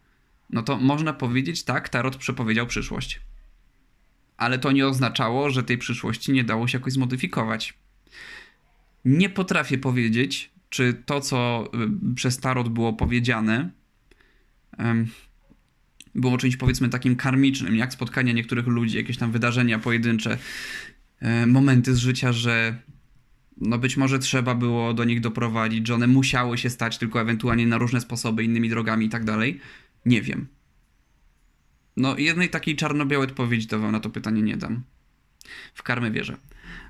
no 0.51 0.63
to 0.63 0.77
można 0.77 1.13
powiedzieć, 1.13 1.65
tak, 1.65 1.89
Tarot 1.89 2.17
przepowiedział 2.17 2.67
przyszłość. 2.67 3.21
Ale 4.37 4.59
to 4.59 4.73
nie 4.73 4.87
oznaczało, 4.87 5.51
że 5.51 5.63
tej 5.63 5.79
przyszłości 5.79 6.33
nie 6.33 6.45
dało 6.45 6.69
się 6.69 6.79
jakoś 6.79 6.93
zmodyfikować. 6.93 7.79
Nie 9.05 9.31
potrafię 9.31 9.79
powiedzieć, 9.79 10.51
czy 10.71 11.03
to, 11.07 11.21
co 11.21 11.71
y, 12.11 12.15
przez 12.15 12.41
Tarot 12.41 12.69
było 12.69 12.93
powiedziane, 12.93 13.71
było 16.15 16.39
czymś 16.39 16.57
powiedzmy 16.57 16.89
takim 16.89 17.17
karmicznym, 17.17 17.77
jak 17.77 17.93
spotkania 17.93 18.33
niektórych 18.33 18.67
ludzi, 18.67 18.97
jakieś 18.97 19.17
tam 19.17 19.33
wydarzenia 19.33 19.79
pojedyncze, 19.79 20.39
e, 21.21 21.47
momenty 21.47 21.95
z 21.95 21.99
życia, 21.99 22.33
że 22.33 22.83
no 23.61 23.79
być 23.79 23.97
może 23.97 24.19
trzeba 24.19 24.55
było 24.55 24.95
do 24.95 25.05
nich 25.05 25.21
doprowadzić, 25.21 25.87
że 25.87 25.95
one 25.95 26.07
musiały 26.07 26.59
się 26.59 26.71
stać 26.71 26.99
tylko 26.99 27.21
ewentualnie 27.21 27.67
na 27.67 27.79
różne 27.79 28.01
sposoby, 28.01 28.45
innymi 28.45 28.69
drogami 28.69 29.07
i 29.07 29.09
tak 29.09 29.25
dalej. 29.25 29.61
Nie 30.05 30.23
wiem. 30.23 30.47
No 31.97 32.19
jednej 32.19 32.51
takiej 32.51 32.77
czarno-białej 32.77 33.29
odpowiedzi 33.29 33.67
to 33.67 33.79
wam 33.79 33.93
na 33.93 34.01
to 34.01 34.11
pytanie 34.11 34.43
nie 34.43 34.57
dam. 34.57 34.83
W 35.75 35.83
karmę 35.83 36.11
wierzę. 36.11 36.37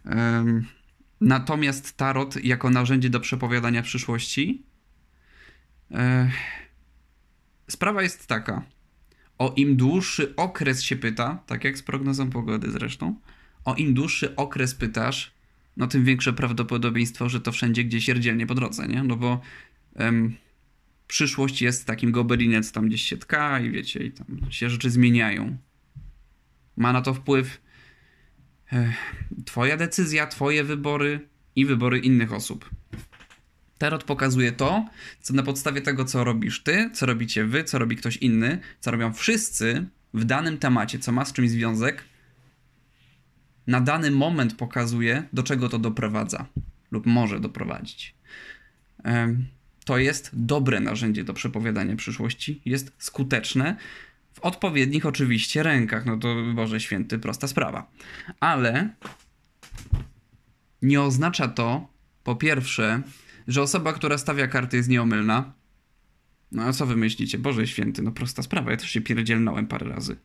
Um, 0.04 0.66
natomiast 1.20 1.96
tarot 1.96 2.44
jako 2.44 2.70
narzędzie 2.70 3.10
do 3.10 3.20
przepowiadania 3.20 3.82
przyszłości 3.82 4.62
e, 5.90 6.30
sprawa 7.68 8.02
jest 8.02 8.26
taka. 8.26 8.62
O 9.38 9.54
im 9.56 9.76
dłuższy 9.76 10.36
okres 10.36 10.82
się 10.82 10.96
pyta, 10.96 11.42
tak 11.46 11.64
jak 11.64 11.78
z 11.78 11.82
prognozą 11.82 12.30
pogody 12.30 12.70
zresztą, 12.70 13.14
o 13.64 13.74
im 13.74 13.94
dłuższy 13.94 14.36
okres 14.36 14.74
pytasz, 14.74 15.37
no 15.78 15.86
tym 15.86 16.04
większe 16.04 16.32
prawdopodobieństwo, 16.32 17.28
że 17.28 17.40
to 17.40 17.52
wszędzie 17.52 17.84
gdzieś 17.84 18.08
jerdzielnie 18.08 18.46
po 18.46 18.54
drodze, 18.54 18.88
nie? 18.88 19.02
No 19.02 19.16
bo 19.16 19.40
przyszłość 21.06 21.62
jest 21.62 21.86
takim 21.86 22.12
gobelinem, 22.12 22.62
co 22.62 22.72
tam 22.72 22.88
gdzieś 22.88 23.02
się 23.02 23.16
tka 23.16 23.60
i 23.60 23.70
wiecie, 23.70 24.04
i 24.04 24.12
tam 24.12 24.26
się 24.50 24.70
rzeczy 24.70 24.90
zmieniają. 24.90 25.56
Ma 26.76 26.92
na 26.92 27.02
to 27.02 27.14
wpływ 27.14 27.60
e, 28.72 28.92
twoja 29.44 29.76
decyzja, 29.76 30.26
twoje 30.26 30.64
wybory 30.64 31.28
i 31.56 31.66
wybory 31.66 31.98
innych 31.98 32.32
osób. 32.32 32.70
Tarot 33.78 34.04
pokazuje 34.04 34.52
to, 34.52 34.86
co 35.20 35.34
na 35.34 35.42
podstawie 35.42 35.80
tego, 35.80 36.04
co 36.04 36.24
robisz 36.24 36.62
ty, 36.62 36.90
co 36.94 37.06
robicie 37.06 37.44
wy, 37.44 37.64
co 37.64 37.78
robi 37.78 37.96
ktoś 37.96 38.16
inny, 38.16 38.58
co 38.80 38.90
robią 38.90 39.12
wszyscy 39.12 39.86
w 40.14 40.24
danym 40.24 40.58
temacie, 40.58 40.98
co 40.98 41.12
ma 41.12 41.24
z 41.24 41.32
czymś 41.32 41.50
związek, 41.50 42.04
na 43.68 43.80
dany 43.80 44.10
moment 44.10 44.54
pokazuje, 44.54 45.22
do 45.32 45.42
czego 45.42 45.68
to 45.68 45.78
doprowadza 45.78 46.46
lub 46.90 47.06
może 47.06 47.40
doprowadzić. 47.40 48.14
To 49.84 49.98
jest 49.98 50.30
dobre 50.32 50.80
narzędzie 50.80 51.24
do 51.24 51.34
przepowiadania 51.34 51.96
przyszłości, 51.96 52.62
jest 52.64 52.92
skuteczne 52.98 53.76
w 54.32 54.40
odpowiednich 54.40 55.06
oczywiście 55.06 55.62
rękach. 55.62 56.06
No 56.06 56.16
to 56.16 56.36
Boże 56.54 56.80
Święty, 56.80 57.18
prosta 57.18 57.48
sprawa. 57.48 57.90
Ale 58.40 58.88
nie 60.82 61.02
oznacza 61.02 61.48
to, 61.48 61.88
po 62.24 62.36
pierwsze, 62.36 63.02
że 63.48 63.62
osoba, 63.62 63.92
która 63.92 64.18
stawia 64.18 64.46
karty 64.46 64.76
jest 64.76 64.88
nieomylna. 64.88 65.52
No 66.52 66.62
a 66.62 66.72
co 66.72 66.86
wy 66.86 66.96
myślicie? 66.96 67.38
Boże 67.38 67.66
Święty, 67.66 68.02
no 68.02 68.12
prosta 68.12 68.42
sprawa, 68.42 68.70
ja 68.70 68.76
też 68.76 68.90
się 68.90 69.00
pierdzielnąłem 69.00 69.66
parę 69.66 69.88
razy. 69.88 70.16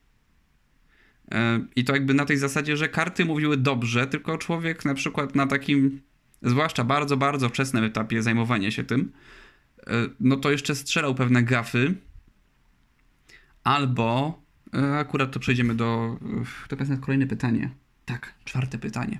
E, 1.31 1.65
I 1.75 1.83
to 1.83 1.93
jakby 1.93 2.13
na 2.13 2.25
tej 2.25 2.37
zasadzie, 2.37 2.77
że 2.77 2.89
karty 2.89 3.25
mówiły 3.25 3.57
dobrze, 3.57 4.07
tylko 4.07 4.37
człowiek 4.37 4.85
na 4.85 4.93
przykład 4.93 5.35
na 5.35 5.47
takim, 5.47 6.01
zwłaszcza 6.41 6.83
bardzo, 6.83 7.17
bardzo 7.17 7.49
wczesnym 7.49 7.83
etapie 7.83 8.21
zajmowania 8.21 8.71
się 8.71 8.83
tym, 8.83 9.11
e, 9.87 9.91
no 10.19 10.37
to 10.37 10.51
jeszcze 10.51 10.75
strzelał 10.75 11.15
pewne 11.15 11.43
gafy, 11.43 11.95
albo 13.63 14.41
e, 14.73 14.97
akurat 14.97 15.31
to 15.31 15.39
przejdziemy 15.39 15.75
do, 15.75 16.19
to 16.67 16.75
jest 16.75 17.01
kolejne 17.01 17.27
pytanie. 17.27 17.69
Tak, 18.05 18.33
czwarte 18.45 18.77
pytanie. 18.77 19.19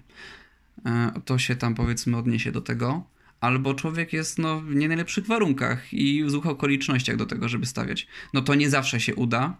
To 1.25 1.37
się 1.37 1.55
tam 1.55 1.75
powiedzmy 1.75 2.17
odniesie 2.17 2.51
do 2.51 2.61
tego. 2.61 3.03
Albo 3.39 3.73
człowiek 3.73 4.13
jest 4.13 4.39
no, 4.39 4.61
w 4.61 4.75
nie 4.75 4.87
najlepszych 4.87 5.25
warunkach 5.25 5.93
i 5.93 6.23
w 6.23 6.29
złych 6.29 6.45
okolicznościach 6.45 7.15
do 7.15 7.25
tego, 7.25 7.49
żeby 7.49 7.65
stawiać. 7.65 8.07
No 8.33 8.41
to 8.41 8.55
nie 8.55 8.69
zawsze 8.69 8.99
się 8.99 9.15
uda, 9.15 9.57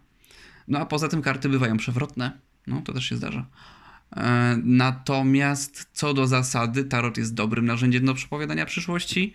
no 0.68 0.80
a 0.80 0.86
poza 0.86 1.08
tym 1.08 1.22
karty 1.22 1.50
bywają 1.50 1.78
przewrotne. 1.78 2.32
No 2.68 2.82
to 2.82 2.94
też 2.94 3.06
się 3.06 3.16
zdarza. 3.16 3.46
E, 4.16 4.58
natomiast 4.64 5.90
co 5.94 6.14
do 6.14 6.28
zasady, 6.28 6.84
tarot 6.84 7.18
jest 7.18 7.34
dobrym 7.34 7.66
narzędziem 7.66 8.06
do 8.06 8.14
przepowiadania 8.14 8.66
przyszłości. 8.66 9.34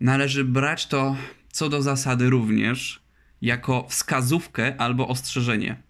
Należy 0.00 0.44
brać 0.44 0.86
to 0.86 1.16
co 1.52 1.68
do 1.68 1.82
zasady 1.82 2.30
również 2.30 3.02
jako 3.42 3.86
wskazówkę 3.88 4.80
albo 4.80 5.08
ostrzeżenie. 5.08 5.82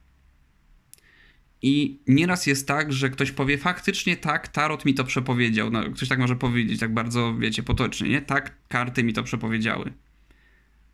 I 1.62 2.00
nieraz 2.06 2.46
jest 2.46 2.68
tak, 2.68 2.92
że 2.92 3.10
ktoś 3.10 3.32
powie 3.32 3.58
faktycznie 3.58 4.16
tak, 4.16 4.48
tarot 4.48 4.84
mi 4.84 4.94
to 4.94 5.04
przepowiedział. 5.04 5.70
No, 5.70 5.90
ktoś 5.90 6.08
tak 6.08 6.18
może 6.18 6.36
powiedzieć, 6.36 6.80
tak 6.80 6.94
bardzo, 6.94 7.34
wiecie, 7.34 7.62
potocznie, 7.62 8.08
nie? 8.08 8.22
Tak, 8.22 8.54
karty 8.68 9.04
mi 9.04 9.12
to 9.12 9.22
przepowiedziały 9.22 9.92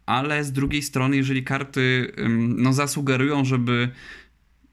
ale 0.06 0.44
z 0.44 0.52
drugiej 0.52 0.82
strony, 0.82 1.16
jeżeli 1.16 1.44
karty 1.44 2.12
no, 2.38 2.72
zasugerują, 2.72 3.44
żeby 3.44 3.88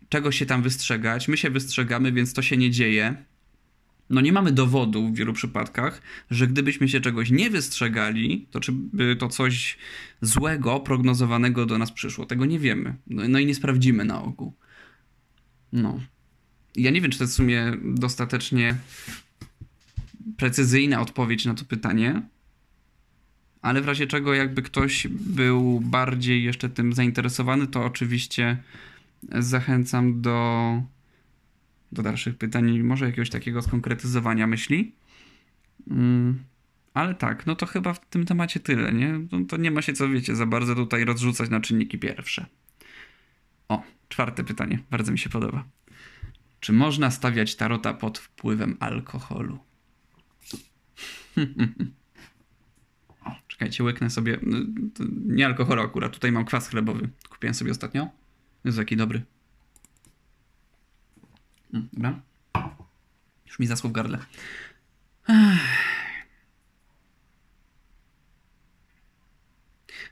czegoś 0.10 0.40
się 0.40 0.46
tam 0.46 0.62
wystrzegać, 0.62 1.28
my 1.28 1.38
się 1.38 1.50
wystrzegamy, 1.50 2.12
więc 2.12 2.34
to 2.34 2.42
się 2.42 2.58
nie 2.58 2.72
dzieje. 2.72 3.16
No 4.10 4.22
nie 4.22 4.34
mamy 4.34 4.52
dowodu 4.52 5.08
w 5.08 5.16
wielu 5.16 5.34
przypadkach, 5.34 6.02
że 6.32 6.48
gdybyśmy 6.48 6.90
się 6.90 7.02
czegoś 7.02 7.32
nie 7.32 7.50
wystrzegali, 7.50 8.48
to 8.52 8.60
czy 8.60 8.72
by 8.72 9.16
to 9.16 9.28
coś 9.28 9.78
złego, 10.22 10.80
prognozowanego 10.80 11.66
do 11.66 11.78
nas 11.78 11.92
przyszło. 11.92 12.26
Tego 12.26 12.46
nie 12.46 12.60
wiemy. 12.60 12.96
No, 13.08 13.24
no 13.28 13.40
i 13.40 13.46
nie 13.46 13.56
sprawdzimy 13.56 14.06
na 14.06 14.24
ogół. 14.24 14.54
No. 15.74 16.00
Ja 16.76 16.92
nie 16.92 17.02
wiem, 17.02 17.12
czy 17.12 17.18
to 17.18 17.24
jest 17.24 17.34
w 17.34 17.38
sumie 17.38 17.74
dostatecznie 17.84 18.76
precyzyjna 20.38 21.02
odpowiedź 21.02 21.46
na 21.46 21.54
to 21.54 21.66
pytanie, 21.66 22.22
ale 23.62 23.82
w 23.82 23.88
razie 23.88 24.08
czego 24.08 24.34
jakby 24.34 24.62
ktoś 24.62 25.08
był 25.08 25.80
bardziej 25.80 26.44
jeszcze 26.44 26.70
tym 26.70 26.94
zainteresowany, 26.94 27.68
to 27.68 27.86
oczywiście 27.86 28.58
zachęcam 29.32 30.22
do, 30.22 30.82
do 31.92 32.04
dalszych 32.04 32.38
pytań, 32.38 32.80
może 32.80 33.06
jakiegoś 33.06 33.30
takiego 33.30 33.62
skonkretyzowania 33.62 34.48
myśli. 34.48 34.92
Mm, 35.90 36.44
ale 36.94 37.16
tak, 37.16 37.46
no 37.46 37.56
to 37.56 37.66
chyba 37.66 37.94
w 37.94 38.06
tym 38.10 38.26
temacie 38.26 38.60
tyle, 38.60 38.94
nie? 38.94 39.20
No 39.32 39.46
to 39.46 39.58
nie 39.58 39.72
ma 39.72 39.82
się 39.82 39.94
co, 39.94 40.10
wiecie, 40.10 40.36
za 40.36 40.46
bardzo 40.46 40.76
tutaj 40.76 41.06
rozrzucać 41.06 41.50
na 41.50 41.62
czynniki 41.62 42.00
pierwsze. 42.00 42.46
O, 43.70 43.84
czwarte 44.10 44.44
pytanie, 44.44 44.80
bardzo 44.92 45.12
mi 45.12 45.20
się 45.20 45.30
podoba. 45.30 45.64
Czy 46.60 46.74
można 46.74 47.12
stawiać 47.12 47.56
tarota 47.56 47.94
pod 47.94 48.20
wpływem 48.20 48.78
alkoholu? 48.80 49.60
Czekajcie, 53.48 53.84
łyknę 53.84 54.10
sobie. 54.10 54.40
No, 54.42 54.58
nie 55.26 55.46
alkohol 55.46 55.80
akurat, 55.80 56.14
tutaj 56.14 56.32
mam 56.32 56.46
kwas 56.46 56.70
chlebowy. 56.70 57.10
Kupiłem 57.30 57.54
sobie 57.54 57.72
ostatnio. 57.72 58.08
Jest 58.64 58.78
jaki 58.78 58.98
dobry. 58.98 59.22
Mm, 61.74 61.90
dobra. 61.94 62.22
Już 63.46 63.60
mi 63.60 63.68
zaschło 63.68 63.90
w 63.90 63.94
gardle. 63.94 64.20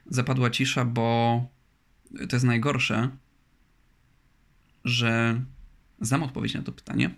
Zapadła 0.06 0.50
cisza, 0.50 0.84
bo 0.84 1.46
to 2.28 2.36
jest 2.36 2.44
najgorsze, 2.44 3.10
że 4.84 5.40
znam 6.00 6.22
odpowiedź 6.22 6.54
na 6.54 6.62
to 6.62 6.72
pytanie, 6.72 7.10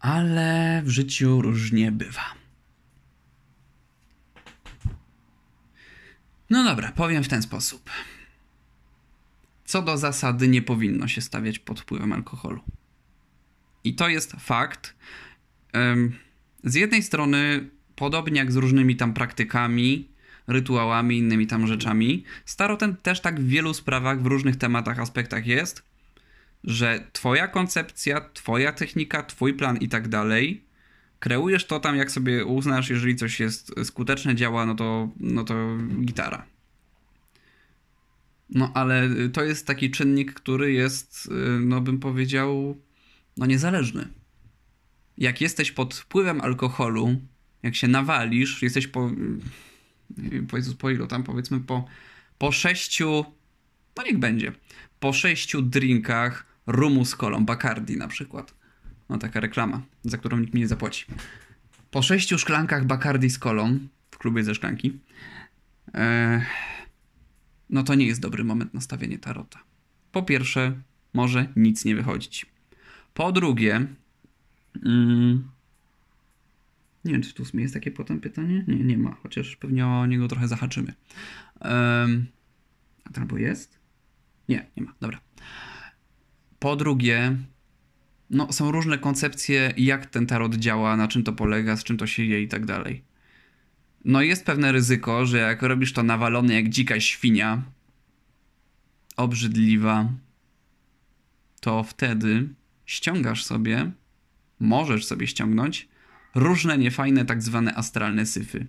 ale 0.00 0.82
w 0.84 0.88
życiu 0.88 1.42
różnie 1.42 1.92
bywa. 1.92 2.45
No 6.50 6.64
dobra, 6.64 6.92
powiem 6.92 7.24
w 7.24 7.28
ten 7.28 7.42
sposób. 7.42 7.90
Co 9.64 9.82
do 9.82 9.98
zasady, 9.98 10.48
nie 10.48 10.62
powinno 10.62 11.08
się 11.08 11.20
stawiać 11.20 11.58
pod 11.58 11.80
wpływem 11.80 12.12
alkoholu. 12.12 12.62
I 13.84 13.94
to 13.94 14.08
jest 14.08 14.32
fakt. 14.32 14.94
Z 16.64 16.74
jednej 16.74 17.02
strony, 17.02 17.70
podobnie 17.96 18.38
jak 18.38 18.52
z 18.52 18.56
różnymi 18.56 18.96
tam 18.96 19.14
praktykami, 19.14 20.08
rytuałami, 20.46 21.18
innymi 21.18 21.46
tam 21.46 21.66
rzeczami, 21.66 22.24
staroten 22.44 22.96
też 22.96 23.20
tak 23.20 23.40
w 23.40 23.48
wielu 23.48 23.74
sprawach, 23.74 24.22
w 24.22 24.26
różnych 24.26 24.56
tematach, 24.56 24.98
aspektach 24.98 25.46
jest, 25.46 25.82
że 26.64 27.06
twoja 27.12 27.48
koncepcja, 27.48 28.20
twoja 28.34 28.72
technika, 28.72 29.22
twój 29.22 29.54
plan 29.54 29.76
i 29.76 29.88
tak 29.88 30.08
dalej 30.08 30.65
kreujesz 31.18 31.66
to 31.66 31.80
tam, 31.80 31.96
jak 31.96 32.10
sobie 32.10 32.44
uznasz, 32.44 32.90
jeżeli 32.90 33.16
coś 33.16 33.40
jest 33.40 33.74
skuteczne, 33.84 34.34
działa, 34.34 34.66
no 34.66 34.74
to, 34.74 35.08
no 35.20 35.44
to 35.44 35.78
gitara. 36.00 36.46
No 38.50 38.70
ale 38.74 39.08
to 39.32 39.44
jest 39.44 39.66
taki 39.66 39.90
czynnik, 39.90 40.34
który 40.34 40.72
jest, 40.72 41.30
no 41.60 41.80
bym 41.80 41.98
powiedział, 41.98 42.76
no 43.36 43.46
niezależny. 43.46 44.08
Jak 45.18 45.40
jesteś 45.40 45.72
pod 45.72 45.94
wpływem 45.94 46.40
alkoholu, 46.40 47.20
jak 47.62 47.74
się 47.74 47.88
nawalisz, 47.88 48.62
jesteś 48.62 48.86
po, 48.86 49.10
po, 50.48 50.56
po 50.78 50.90
ilu 50.90 51.06
tam, 51.06 51.22
powiedzmy 51.22 51.60
po, 51.60 51.84
po 52.38 52.52
sześciu, 52.52 53.24
no 53.96 54.02
niech 54.02 54.18
będzie, 54.18 54.52
po 55.00 55.12
sześciu 55.12 55.62
drinkach 55.62 56.46
rumu 56.66 57.04
z 57.04 57.16
kolą, 57.16 57.44
Bacardi 57.44 57.96
na 57.96 58.08
przykład 58.08 58.54
no 59.08 59.18
taka 59.18 59.40
reklama, 59.40 59.82
za 60.04 60.18
którą 60.18 60.38
nikt 60.38 60.54
mi 60.54 60.60
nie 60.60 60.68
zapłaci. 60.68 61.04
Po 61.90 62.02
sześciu 62.02 62.38
szklankach 62.38 62.86
Bacardi 62.86 63.30
z 63.30 63.38
kolą 63.38 63.78
w 64.10 64.18
klubie 64.18 64.44
ze 64.44 64.54
szklanki, 64.54 64.98
e, 65.94 66.42
no 67.70 67.82
to 67.82 67.94
nie 67.94 68.06
jest 68.06 68.20
dobry 68.20 68.44
moment 68.44 68.74
na 68.74 68.80
stawianie 68.80 69.18
tarota. 69.18 69.58
Po 70.12 70.22
pierwsze, 70.22 70.80
może 71.14 71.52
nic 71.56 71.84
nie 71.84 71.96
wychodzić. 71.96 72.46
Po 73.14 73.32
drugie, 73.32 73.86
mm, 74.84 75.48
nie 77.04 77.12
wiem, 77.12 77.22
czy 77.22 77.34
tu 77.34 77.58
jest 77.58 77.74
takie 77.74 77.90
potem 77.90 78.20
pytanie? 78.20 78.64
Nie, 78.68 78.76
nie 78.76 78.98
ma, 78.98 79.16
chociaż 79.22 79.56
pewnie 79.56 79.86
o 79.86 80.06
niego 80.06 80.28
trochę 80.28 80.48
zahaczymy. 80.48 80.94
Um, 81.60 82.26
albo 83.14 83.38
jest? 83.38 83.78
Nie, 84.48 84.66
nie 84.76 84.82
ma, 84.82 84.94
dobra. 85.00 85.20
Po 86.58 86.76
drugie, 86.76 87.36
no, 88.30 88.52
są 88.52 88.70
różne 88.70 88.98
koncepcje, 88.98 89.72
jak 89.76 90.06
ten 90.06 90.26
tarot 90.26 90.54
działa, 90.54 90.96
na 90.96 91.08
czym 91.08 91.22
to 91.22 91.32
polega, 91.32 91.76
z 91.76 91.84
czym 91.84 91.96
to 91.96 92.06
się 92.06 92.24
je 92.24 92.42
i 92.42 92.48
tak 92.48 92.66
dalej. 92.66 93.02
No 94.04 94.22
jest 94.22 94.44
pewne 94.44 94.72
ryzyko, 94.72 95.26
że 95.26 95.38
jak 95.38 95.62
robisz 95.62 95.92
to 95.92 96.02
nawalony 96.02 96.54
jak 96.54 96.68
dzika 96.68 97.00
świnia, 97.00 97.62
obrzydliwa, 99.16 100.08
to 101.60 101.82
wtedy 101.82 102.48
ściągasz 102.86 103.44
sobie, 103.44 103.90
możesz 104.60 105.04
sobie 105.04 105.26
ściągnąć 105.26 105.88
różne 106.34 106.78
niefajne 106.78 107.24
tak 107.24 107.42
zwane 107.42 107.74
astralne 107.74 108.26
syfy. 108.26 108.66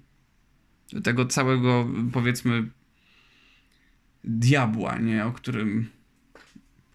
tego 1.04 1.26
całego, 1.26 1.88
powiedzmy, 2.14 2.70
diabła, 4.24 4.98
nie? 4.98 5.26
O 5.26 5.32
którym 5.32 5.90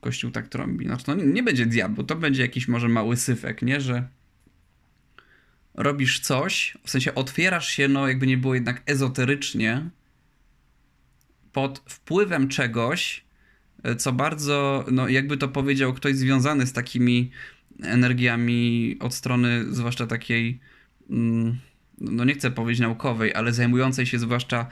Kościół 0.02 0.30
tak 0.30 0.48
trąbi. 0.48 0.86
No 0.86 0.96
to 0.96 1.14
nie 1.14 1.42
będzie 1.42 1.66
diabł, 1.66 2.02
to 2.02 2.16
będzie 2.16 2.42
jakiś 2.42 2.68
może 2.68 2.88
mały 2.88 3.16
syfek, 3.16 3.62
nie? 3.62 3.80
Że 3.80 4.08
robisz 5.74 6.20
coś, 6.20 6.78
w 6.84 6.90
sensie 6.90 7.14
otwierasz 7.14 7.68
się, 7.68 7.88
no 7.88 8.08
jakby 8.08 8.26
nie 8.26 8.36
było 8.36 8.54
jednak 8.54 8.82
ezoterycznie, 8.86 9.90
pod 11.52 11.82
wpływem 11.86 12.48
czegoś, 12.48 13.24
co 13.98 14.12
bardzo, 14.12 14.84
no 14.90 15.08
jakby 15.08 15.36
to 15.36 15.48
powiedział 15.48 15.94
ktoś 15.94 16.16
związany 16.16 16.66
z 16.66 16.72
takimi 16.72 17.30
energiami 17.82 18.96
od 19.00 19.14
strony 19.14 19.74
zwłaszcza 19.74 20.06
takiej, 20.06 20.60
mm, 21.10 21.58
no 22.00 22.24
nie 22.24 22.34
chcę 22.34 22.50
powiedzieć 22.50 22.80
naukowej, 22.80 23.34
ale 23.34 23.52
zajmującej 23.52 24.06
się 24.06 24.18
zwłaszcza 24.18 24.66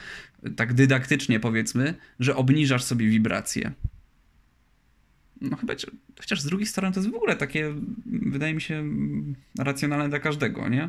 tak 0.57 0.75
dydaktycznie 0.75 1.41
powiedzmy, 1.41 1.95
że 2.21 2.37
obniżasz 2.37 2.85
sobie 2.85 3.09
wibracje. 3.09 3.73
No 5.41 5.57
chyba, 5.57 5.75
chociaż 6.21 6.41
z 6.41 6.45
drugiej 6.45 6.67
strony 6.67 6.95
to 6.95 7.01
jest 7.01 7.13
w 7.13 7.17
ogóle 7.17 7.37
takie, 7.37 7.75
wydaje 8.07 8.55
mi 8.55 8.61
się, 8.61 8.85
racjonalne 9.59 10.09
dla 10.09 10.19
każdego, 10.19 10.69
nie? 10.69 10.89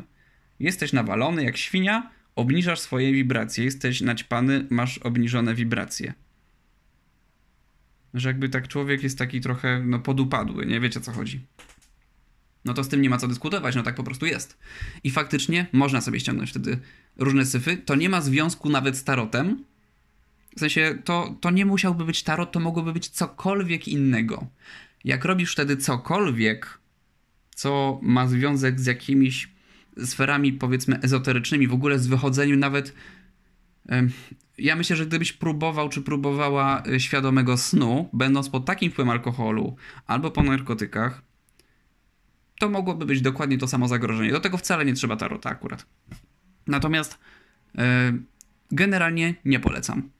Jesteś 0.60 0.92
nawalony 0.92 1.44
jak 1.44 1.56
świnia, 1.56 2.10
obniżasz 2.36 2.80
swoje 2.80 3.12
wibracje. 3.12 3.64
Jesteś 3.64 4.00
naćpany, 4.00 4.66
masz 4.70 4.98
obniżone 4.98 5.54
wibracje. 5.54 6.14
Że 8.14 8.28
jakby 8.28 8.48
tak 8.48 8.68
człowiek 8.68 9.02
jest 9.02 9.18
taki 9.18 9.40
trochę, 9.40 9.82
no, 9.86 9.98
podupadły, 9.98 10.66
nie 10.66 10.80
wiecie 10.80 11.00
o 11.00 11.02
co 11.02 11.12
chodzi. 11.12 11.46
No 12.64 12.74
to 12.74 12.84
z 12.84 12.88
tym 12.88 13.02
nie 13.02 13.10
ma 13.10 13.18
co 13.18 13.28
dyskutować, 13.28 13.76
no 13.76 13.82
tak 13.82 13.94
po 13.94 14.04
prostu 14.04 14.26
jest. 14.26 14.58
I 15.04 15.10
faktycznie 15.10 15.66
można 15.72 16.00
sobie 16.00 16.20
ściągnąć 16.20 16.50
wtedy 16.50 16.78
różne 17.16 17.46
syfy. 17.46 17.76
To 17.76 17.94
nie 17.94 18.08
ma 18.08 18.20
związku 18.20 18.70
nawet 18.70 18.96
z 18.96 19.04
tarotem. 19.04 19.64
W 20.56 20.60
sensie 20.60 20.98
to, 21.04 21.36
to 21.40 21.50
nie 21.50 21.66
musiałby 21.66 22.04
być 22.04 22.22
tarot, 22.22 22.52
to 22.52 22.60
mogłoby 22.60 22.92
być 22.92 23.08
cokolwiek 23.08 23.88
innego. 23.88 24.46
Jak 25.04 25.24
robisz 25.24 25.52
wtedy 25.52 25.76
cokolwiek, 25.76 26.78
co 27.54 28.00
ma 28.02 28.26
związek 28.26 28.80
z 28.80 28.86
jakimiś 28.86 29.48
sferami, 30.04 30.52
powiedzmy, 30.52 31.00
ezoterycznymi, 31.00 31.68
w 31.68 31.74
ogóle 31.74 31.98
z 31.98 32.06
wychodzeniem 32.06 32.60
nawet. 32.60 32.94
Ja 34.58 34.76
myślę, 34.76 34.96
że 34.96 35.06
gdybyś 35.06 35.32
próbował 35.32 35.88
czy 35.88 36.02
próbowała 36.02 36.82
e, 36.86 37.00
świadomego 37.00 37.56
snu, 37.56 38.08
będąc 38.12 38.48
pod 38.48 38.64
takim 38.64 38.90
wpływem 38.90 39.10
alkoholu 39.10 39.76
albo 40.06 40.30
po 40.30 40.42
narkotykach, 40.42 41.22
to 42.58 42.68
mogłoby 42.68 43.06
być 43.06 43.20
dokładnie 43.20 43.58
to 43.58 43.68
samo 43.68 43.88
zagrożenie. 43.88 44.30
Do 44.30 44.40
tego 44.40 44.58
wcale 44.58 44.84
nie 44.84 44.94
trzeba 44.94 45.16
tarota 45.16 45.50
akurat. 45.50 45.86
Natomiast 46.66 47.18
e, 47.78 48.12
generalnie 48.70 49.34
nie 49.44 49.60
polecam. 49.60 50.10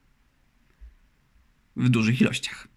W 1.77 1.89
dużych 1.89 2.21
ilościach. 2.21 2.69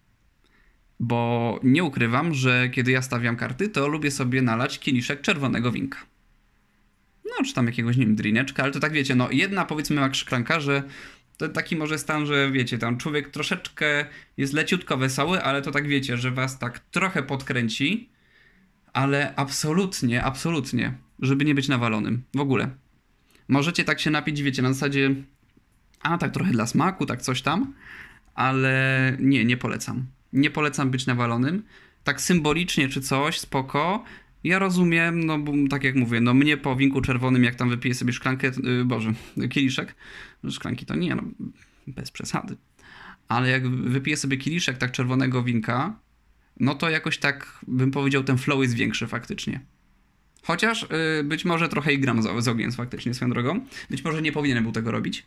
Bo 1.00 1.60
nie 1.62 1.84
ukrywam, 1.84 2.34
że 2.34 2.68
kiedy 2.68 2.90
ja 2.90 3.02
stawiam 3.02 3.36
karty, 3.36 3.68
to 3.68 3.88
lubię 3.88 4.10
sobie 4.10 4.42
nalać 4.42 4.78
kieliszek 4.78 5.20
czerwonego 5.20 5.72
winka 5.72 5.98
no 7.38 7.44
czy 7.44 7.54
tam 7.54 7.66
jakiegoś, 7.66 7.96
nie 7.96 8.06
wiem, 8.06 8.16
drineczka, 8.16 8.62
ale 8.62 8.72
to 8.72 8.80
tak 8.80 8.92
wiecie, 8.92 9.14
no 9.14 9.30
jedna 9.30 9.64
powiedzmy 9.64 10.00
jak 10.00 10.14
szklanka, 10.14 10.60
że 10.60 10.82
to 11.36 11.48
taki 11.48 11.76
może 11.76 11.98
stan, 11.98 12.26
że 12.26 12.50
wiecie, 12.50 12.78
tam 12.78 12.98
człowiek 12.98 13.28
troszeczkę 13.28 14.06
jest 14.36 14.52
leciutko 14.52 14.96
wesoły, 14.96 15.42
ale 15.42 15.62
to 15.62 15.70
tak 15.70 15.88
wiecie, 15.88 16.16
że 16.16 16.30
was 16.30 16.58
tak 16.58 16.78
trochę 16.78 17.22
podkręci, 17.22 18.08
ale 18.92 19.34
absolutnie, 19.36 20.22
absolutnie, 20.22 20.94
żeby 21.18 21.44
nie 21.44 21.54
być 21.54 21.68
nawalonym, 21.68 22.22
w 22.34 22.40
ogóle. 22.40 22.70
Możecie 23.48 23.84
tak 23.84 24.00
się 24.00 24.10
napić, 24.10 24.42
wiecie, 24.42 24.62
na 24.62 24.72
zasadzie, 24.72 25.14
a 26.00 26.18
tak 26.18 26.32
trochę 26.32 26.50
dla 26.50 26.66
smaku, 26.66 27.06
tak 27.06 27.22
coś 27.22 27.42
tam, 27.42 27.74
ale 28.36 29.16
nie, 29.20 29.44
nie 29.44 29.56
polecam. 29.56 30.06
Nie 30.32 30.50
polecam 30.50 30.90
być 30.90 31.06
nawalonym. 31.06 31.62
Tak 32.04 32.20
symbolicznie 32.20 32.88
czy 32.88 33.00
coś, 33.00 33.40
spoko, 33.40 34.04
ja 34.44 34.58
rozumiem, 34.58 35.24
no 35.24 35.38
bo 35.38 35.52
tak 35.70 35.84
jak 35.84 35.94
mówię, 35.94 36.20
no 36.20 36.34
mnie 36.34 36.56
po 36.56 36.76
winku 36.76 37.00
czerwonym, 37.00 37.44
jak 37.44 37.54
tam 37.54 37.70
wypiję 37.70 37.94
sobie 37.94 38.12
szklankę, 38.12 38.50
yy, 38.62 38.84
boże, 38.84 39.12
kieliszek, 39.52 39.94
no 40.42 40.50
szklanki 40.50 40.86
to 40.86 40.94
nie, 40.94 41.14
no 41.14 41.22
bez 41.86 42.10
przesady. 42.10 42.56
Ale 43.28 43.50
jak 43.50 43.68
wypiję 43.68 44.16
sobie 44.16 44.36
kieliszek 44.36 44.78
tak 44.78 44.92
czerwonego 44.92 45.42
winka, 45.42 45.98
no 46.60 46.74
to 46.74 46.90
jakoś 46.90 47.18
tak 47.18 47.60
bym 47.68 47.90
powiedział, 47.90 48.24
ten 48.24 48.38
flow 48.38 48.62
jest 48.62 48.74
większy 48.74 49.06
faktycznie. 49.06 49.60
Chociaż 50.42 50.82
yy, 50.82 51.24
być 51.24 51.44
może 51.44 51.68
trochę 51.68 51.92
i 51.92 51.98
gram 51.98 52.22
z, 52.22 52.44
z 52.44 52.48
ogniem 52.48 52.72
faktycznie 52.72 53.14
swoją 53.14 53.30
drogą. 53.30 53.60
Być 53.90 54.04
może 54.04 54.22
nie 54.22 54.32
powinienem 54.32 54.64
był 54.64 54.72
tego 54.72 54.90
robić. 54.90 55.26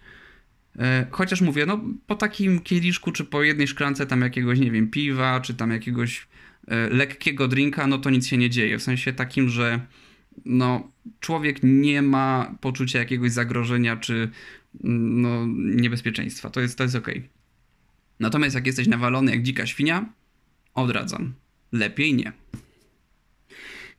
Yy, 0.79 0.85
chociaż 1.11 1.41
mówię, 1.41 1.65
no 1.65 1.79
po 2.07 2.15
takim 2.15 2.59
kieliszku, 2.59 3.11
czy 3.11 3.25
po 3.25 3.43
jednej 3.43 3.67
szklance 3.67 4.05
tam 4.05 4.21
jakiegoś, 4.21 4.59
nie 4.59 4.71
wiem, 4.71 4.89
piwa, 4.89 5.41
czy 5.41 5.53
tam 5.53 5.71
jakiegoś 5.71 6.27
E, 6.69 6.89
lekkiego 6.89 7.47
drinka, 7.47 7.87
no 7.87 7.97
to 7.97 8.09
nic 8.09 8.27
się 8.27 8.37
nie 8.37 8.49
dzieje. 8.49 8.77
W 8.77 8.83
sensie 8.83 9.13
takim, 9.13 9.49
że 9.49 9.79
no, 10.45 10.91
człowiek 11.19 11.59
nie 11.63 12.01
ma 12.01 12.55
poczucia 12.61 12.99
jakiegoś 12.99 13.31
zagrożenia 13.31 13.97
czy 13.97 14.29
mm, 14.83 15.21
no, 15.21 15.45
niebezpieczeństwa. 15.81 16.49
To 16.49 16.61
jest, 16.61 16.77
to 16.77 16.83
jest 16.83 16.95
ok. 16.95 17.11
Natomiast 18.19 18.55
jak 18.55 18.67
jesteś 18.67 18.87
nawalony 18.87 19.31
jak 19.31 19.43
dzika 19.43 19.65
świnia, 19.65 20.13
odradzam. 20.73 21.33
Lepiej 21.71 22.13
nie. 22.13 22.31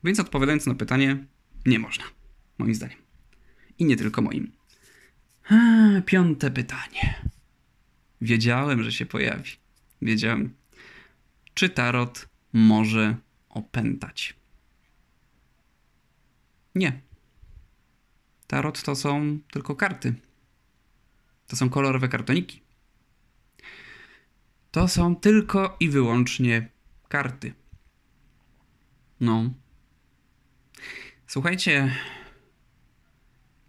Więc 0.03 0.19
odpowiadając 0.19 0.65
na 0.65 0.75
pytanie, 0.75 1.25
nie 1.65 1.79
można. 1.79 2.03
Moim 2.57 2.75
zdaniem. 2.75 2.97
I 3.79 3.85
nie 3.85 3.95
tylko 3.95 4.21
moim. 4.21 4.51
Piąte 6.05 6.51
pytanie. 6.51 7.21
Wiedziałem, 8.21 8.83
że 8.83 8.91
się 8.91 9.05
pojawi. 9.05 9.51
Wiedziałem. 10.01 10.55
Czy 11.53 11.69
tarot 11.69 12.27
może 12.53 13.15
opętać. 13.49 14.35
Nie. 16.75 17.01
Tarot 18.47 18.83
to 18.83 18.95
są 18.95 19.39
tylko 19.51 19.75
karty. 19.75 20.13
To 21.47 21.55
są 21.55 21.69
kolorowe 21.69 22.07
kartoniki. 22.07 22.61
To 24.71 24.87
są 24.87 25.15
tylko 25.15 25.77
i 25.79 25.89
wyłącznie 25.89 26.69
karty. 27.07 27.53
No. 29.19 29.49
Słuchajcie, 31.27 31.95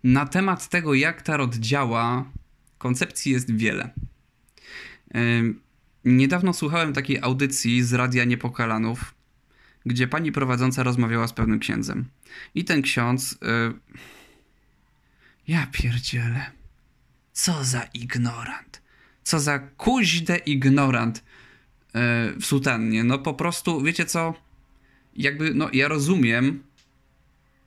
na 0.04 0.26
temat 0.26 0.68
tego, 0.68 0.94
jak 0.94 1.22
tarot 1.22 1.56
działa, 1.56 2.24
koncepcji 2.78 3.32
jest 3.32 3.56
wiele. 3.56 3.90
Niedawno 6.04 6.52
słuchałem 6.52 6.92
takiej 6.92 7.18
audycji 7.22 7.82
z 7.82 7.92
Radia 7.92 8.24
Niepokalanów, 8.24 9.14
gdzie 9.86 10.08
pani 10.08 10.32
prowadząca 10.32 10.82
rozmawiała 10.82 11.28
z 11.28 11.32
pewnym 11.32 11.58
księdzem. 11.58 12.04
I 12.54 12.64
ten 12.64 12.82
ksiądz... 12.82 13.38
Yy... 13.42 13.74
Ja 15.48 15.66
pierdzielę. 15.72 16.50
Co 17.32 17.64
za 17.64 17.82
ignorant. 17.82 18.82
Co 19.22 19.40
za 19.40 19.58
kuźde 19.58 20.36
ignorant 20.36 21.24
yy, 21.94 22.00
w 22.40 22.46
sutannie. 22.46 23.04
No 23.04 23.18
po 23.18 23.34
prostu, 23.34 23.82
wiecie 23.82 24.06
co? 24.06 24.34
Jakby, 25.16 25.54
no 25.54 25.68
ja 25.72 25.88
rozumiem, 25.88 26.62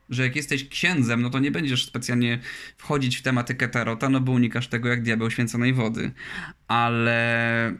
że 0.10 0.24
jak 0.24 0.36
jesteś 0.36 0.70
księdzem, 0.70 1.22
no 1.22 1.30
to 1.30 1.40
nie 1.40 1.52
będziesz 1.52 1.86
specjalnie 1.86 2.40
wchodzić 2.78 3.18
w 3.18 3.22
tematykę 3.22 3.68
tarota, 3.68 4.10
no 4.10 4.20
bo 4.20 4.32
unikasz 4.32 4.68
tego 4.68 4.90
jak 4.90 5.04
diabeł 5.04 5.32
święconej 5.32 5.74
wody. 5.74 6.12
Ale 6.68 7.76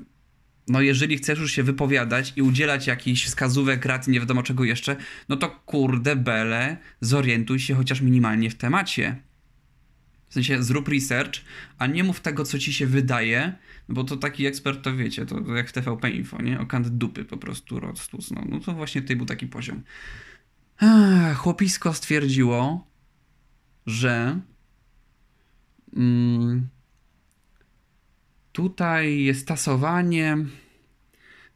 no 0.68 0.82
jeżeli 0.82 1.18
chcesz 1.18 1.40
już 1.40 1.52
się 1.52 1.64
wypowiadać 1.64 2.34
i 2.36 2.42
udzielać 2.42 2.88
jakichś 2.88 3.26
wskazówek, 3.26 3.86
rad, 3.86 4.08
nie 4.08 4.20
wiadomo 4.20 4.44
czego 4.44 4.64
jeszcze, 4.64 4.96
no 5.30 5.36
to 5.36 5.50
kurde 5.50 6.16
bele, 6.16 6.78
zorientuj 7.02 7.60
się 7.60 7.76
chociaż 7.76 8.02
minimalnie 8.02 8.50
w 8.50 8.56
temacie. 8.56 9.16
W 10.30 10.34
sensie 10.34 10.64
zrób 10.64 10.88
research, 10.88 11.42
a 11.78 11.88
nie 11.88 12.04
mów 12.04 12.20
tego, 12.20 12.46
co 12.46 12.60
ci 12.60 12.74
się 12.74 12.88
wydaje, 12.88 13.54
bo 13.90 14.04
to 14.04 14.18
taki 14.18 14.46
ekspert, 14.46 14.82
to 14.84 14.96
wiecie, 14.96 15.26
to, 15.26 15.56
jak 15.56 15.70
w 15.70 15.72
TVP 15.72 16.10
Info, 16.10 16.42
nie? 16.42 16.60
O 16.60 16.66
kant 16.66 16.88
dupy 16.88 17.26
po 17.26 17.38
prostu, 17.38 17.80
rodstus. 17.80 18.32
No, 18.32 18.44
no 18.50 18.60
to 18.60 18.74
właśnie 18.74 19.02
tutaj 19.02 19.16
był 19.16 19.26
taki 19.26 19.48
poziom. 19.48 19.84
Chłopisko 21.36 21.94
stwierdziło, 21.94 22.88
że 23.86 24.40
mm, 25.96 26.70
Tutaj 28.56 29.24
jest 29.24 29.48
tasowanie. 29.48 30.38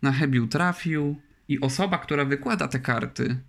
Na 0.01 0.11
Hebiu 0.11 0.47
trafił 0.47 1.15
i 1.47 1.59
osoba, 1.59 1.97
która 1.97 2.25
wykłada 2.25 2.67
te 2.67 2.79
karty, 2.79 3.39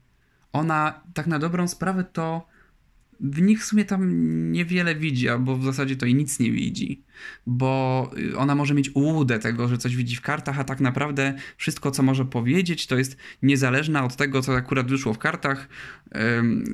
ona 0.53 1.01
tak 1.15 1.27
na 1.27 1.39
dobrą 1.39 1.69
sprawę 1.69 2.05
to 2.05 2.47
w 3.21 3.43
nich 3.43 3.61
w 3.61 3.65
sumie 3.65 3.85
tam 3.85 4.53
niewiele 4.53 4.95
widzi, 4.95 5.29
albo 5.29 5.57
w 5.57 5.65
zasadzie 5.65 5.97
to 5.97 6.07
i 6.07 6.15
nic 6.15 6.39
nie 6.39 6.53
widzi, 6.53 7.05
bo 7.47 8.11
ona 8.37 8.55
może 8.55 8.75
mieć 8.75 8.91
ułudę 8.95 9.39
tego, 9.39 9.69
że 9.69 9.79
coś 9.79 9.97
widzi 9.97 10.17
w 10.17 10.21
kartach, 10.21 10.59
a 10.59 10.65
tak 10.65 10.81
naprawdę 10.81 11.35
wszystko, 11.57 11.91
co 11.91 12.03
może 12.03 12.25
powiedzieć, 12.25 12.87
to 12.87 12.99
jest 12.99 13.17
niezależne 13.43 14.03
od 14.03 14.17
tego, 14.17 14.43
co 14.43 14.57
akurat 14.57 14.89
wyszło 14.89 15.15
w 15.15 15.19
kartach, 15.19 15.69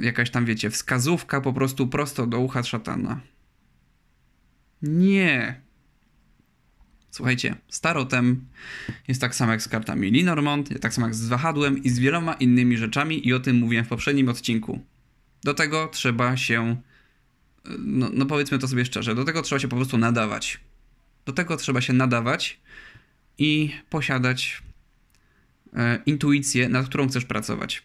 jakaś 0.00 0.30
tam, 0.30 0.44
wiecie, 0.44 0.70
wskazówka 0.70 1.40
po 1.40 1.52
prostu 1.52 1.88
prosto 1.88 2.26
do 2.26 2.40
ucha 2.40 2.62
szatana. 2.62 3.20
Nie. 4.82 5.60
Słuchajcie, 7.10 7.54
z 7.68 7.80
tarotem 7.80 8.46
jest 9.08 9.20
tak 9.20 9.34
samo 9.34 9.52
jak 9.52 9.62
z 9.62 9.68
kartami 9.68 10.10
Lenormand, 10.10 10.80
tak 10.80 10.94
samo 10.94 11.06
jak 11.06 11.14
z 11.14 11.28
wahadłem 11.28 11.82
i 11.82 11.90
z 11.90 11.98
wieloma 11.98 12.34
innymi 12.34 12.76
rzeczami 12.76 13.28
i 13.28 13.32
o 13.32 13.40
tym 13.40 13.56
mówiłem 13.56 13.84
w 13.84 13.88
poprzednim 13.88 14.28
odcinku. 14.28 14.80
Do 15.44 15.54
tego 15.54 15.88
trzeba 15.88 16.36
się, 16.36 16.76
no, 17.78 18.10
no 18.12 18.26
powiedzmy 18.26 18.58
to 18.58 18.68
sobie 18.68 18.84
szczerze, 18.84 19.14
do 19.14 19.24
tego 19.24 19.42
trzeba 19.42 19.58
się 19.58 19.68
po 19.68 19.76
prostu 19.76 19.98
nadawać. 19.98 20.60
Do 21.26 21.32
tego 21.32 21.56
trzeba 21.56 21.80
się 21.80 21.92
nadawać 21.92 22.60
i 23.38 23.70
posiadać 23.90 24.62
e, 25.72 25.98
intuicję, 26.06 26.68
nad 26.68 26.86
którą 26.88 27.08
chcesz 27.08 27.24
pracować. 27.24 27.82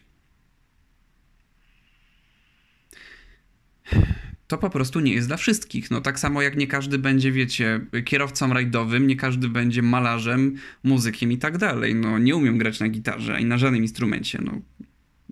to 4.52 4.58
po 4.58 4.70
prostu 4.70 5.00
nie 5.00 5.12
jest 5.12 5.28
dla 5.28 5.36
wszystkich. 5.36 5.90
No 5.90 6.00
tak 6.00 6.18
samo 6.18 6.42
jak 6.42 6.56
nie 6.56 6.66
każdy 6.66 6.98
będzie, 6.98 7.32
wiecie, 7.32 7.80
kierowcą 8.04 8.52
rajdowym, 8.52 9.06
nie 9.06 9.16
każdy 9.16 9.48
będzie 9.48 9.82
malarzem, 9.82 10.56
muzykiem 10.84 11.32
i 11.32 11.38
tak 11.38 11.58
dalej. 11.58 11.94
No 11.94 12.18
nie 12.18 12.36
umiem 12.36 12.58
grać 12.58 12.80
na 12.80 12.88
gitarze 12.88 13.34
ani 13.34 13.44
na 13.44 13.58
żadnym 13.58 13.82
instrumencie. 13.82 14.38
No, 14.44 14.52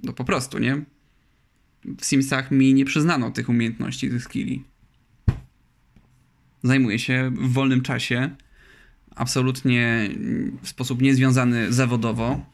no 0.03 0.13
po 0.13 0.25
prostu, 0.25 0.59
nie? 0.59 0.83
W 1.85 2.05
Simsach 2.05 2.51
mi 2.51 2.75
nie 2.75 2.85
przyznano 2.85 3.31
tych 3.31 3.49
umiejętności, 3.49 4.11
tych 4.11 4.23
skilli. 4.23 4.65
Zajmuję 6.63 6.99
się 6.99 7.31
w 7.35 7.53
wolnym 7.53 7.81
czasie, 7.81 8.37
absolutnie 9.15 10.11
w 10.63 10.69
sposób 10.69 11.03
niezwiązany 11.03 11.73
zawodowo, 11.73 12.47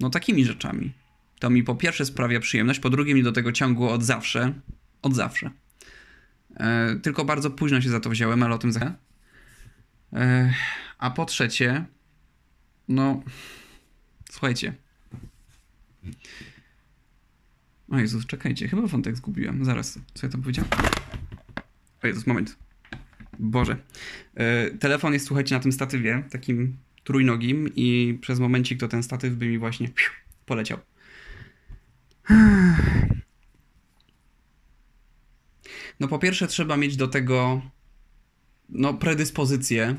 no 0.00 0.10
takimi 0.10 0.44
rzeczami. 0.44 0.92
To 1.38 1.50
mi 1.50 1.62
po 1.62 1.74
pierwsze 1.74 2.06
sprawia 2.06 2.40
przyjemność, 2.40 2.80
po 2.80 2.90
drugie 2.90 3.14
mi 3.14 3.22
do 3.22 3.32
tego 3.32 3.52
ciągło 3.52 3.92
od 3.92 4.02
zawsze. 4.02 4.52
Od 5.02 5.14
zawsze. 5.14 5.50
E, 6.56 6.96
tylko 7.02 7.24
bardzo 7.24 7.50
późno 7.50 7.80
się 7.80 7.88
za 7.88 8.00
to 8.00 8.10
wziąłem, 8.10 8.42
ale 8.42 8.54
o 8.54 8.58
tym 8.58 8.72
za. 8.72 8.94
E, 10.12 10.54
a 10.98 11.10
po 11.10 11.24
trzecie, 11.24 11.84
no, 12.88 13.22
słuchajcie. 14.30 14.74
O 17.92 17.98
Jezus, 17.98 18.26
czekajcie, 18.26 18.68
chyba 18.68 18.86
wątek 18.86 19.16
zgubiłem. 19.16 19.64
Zaraz, 19.64 19.98
co 20.14 20.26
ja 20.26 20.32
tam 20.32 20.42
powiedziałem? 20.42 20.70
O 22.02 22.06
Jezus, 22.06 22.26
moment. 22.26 22.56
Boże. 23.38 23.76
E, 24.34 24.70
telefon 24.70 25.12
jest, 25.12 25.26
słuchajcie, 25.26 25.54
na 25.54 25.60
tym 25.60 25.72
statywie, 25.72 26.22
takim 26.30 26.76
trójnogim 27.04 27.68
i 27.76 28.18
przez 28.20 28.40
momencik 28.40 28.80
to 28.80 28.88
ten 28.88 29.02
statyw 29.02 29.34
by 29.34 29.46
mi 29.46 29.58
właśnie 29.58 29.90
poleciał. 30.46 30.78
No 36.00 36.08
po 36.08 36.18
pierwsze 36.18 36.46
trzeba 36.46 36.76
mieć 36.76 36.96
do 36.96 37.08
tego 37.08 37.62
no 38.68 38.94
predyspozycję. 38.94 39.96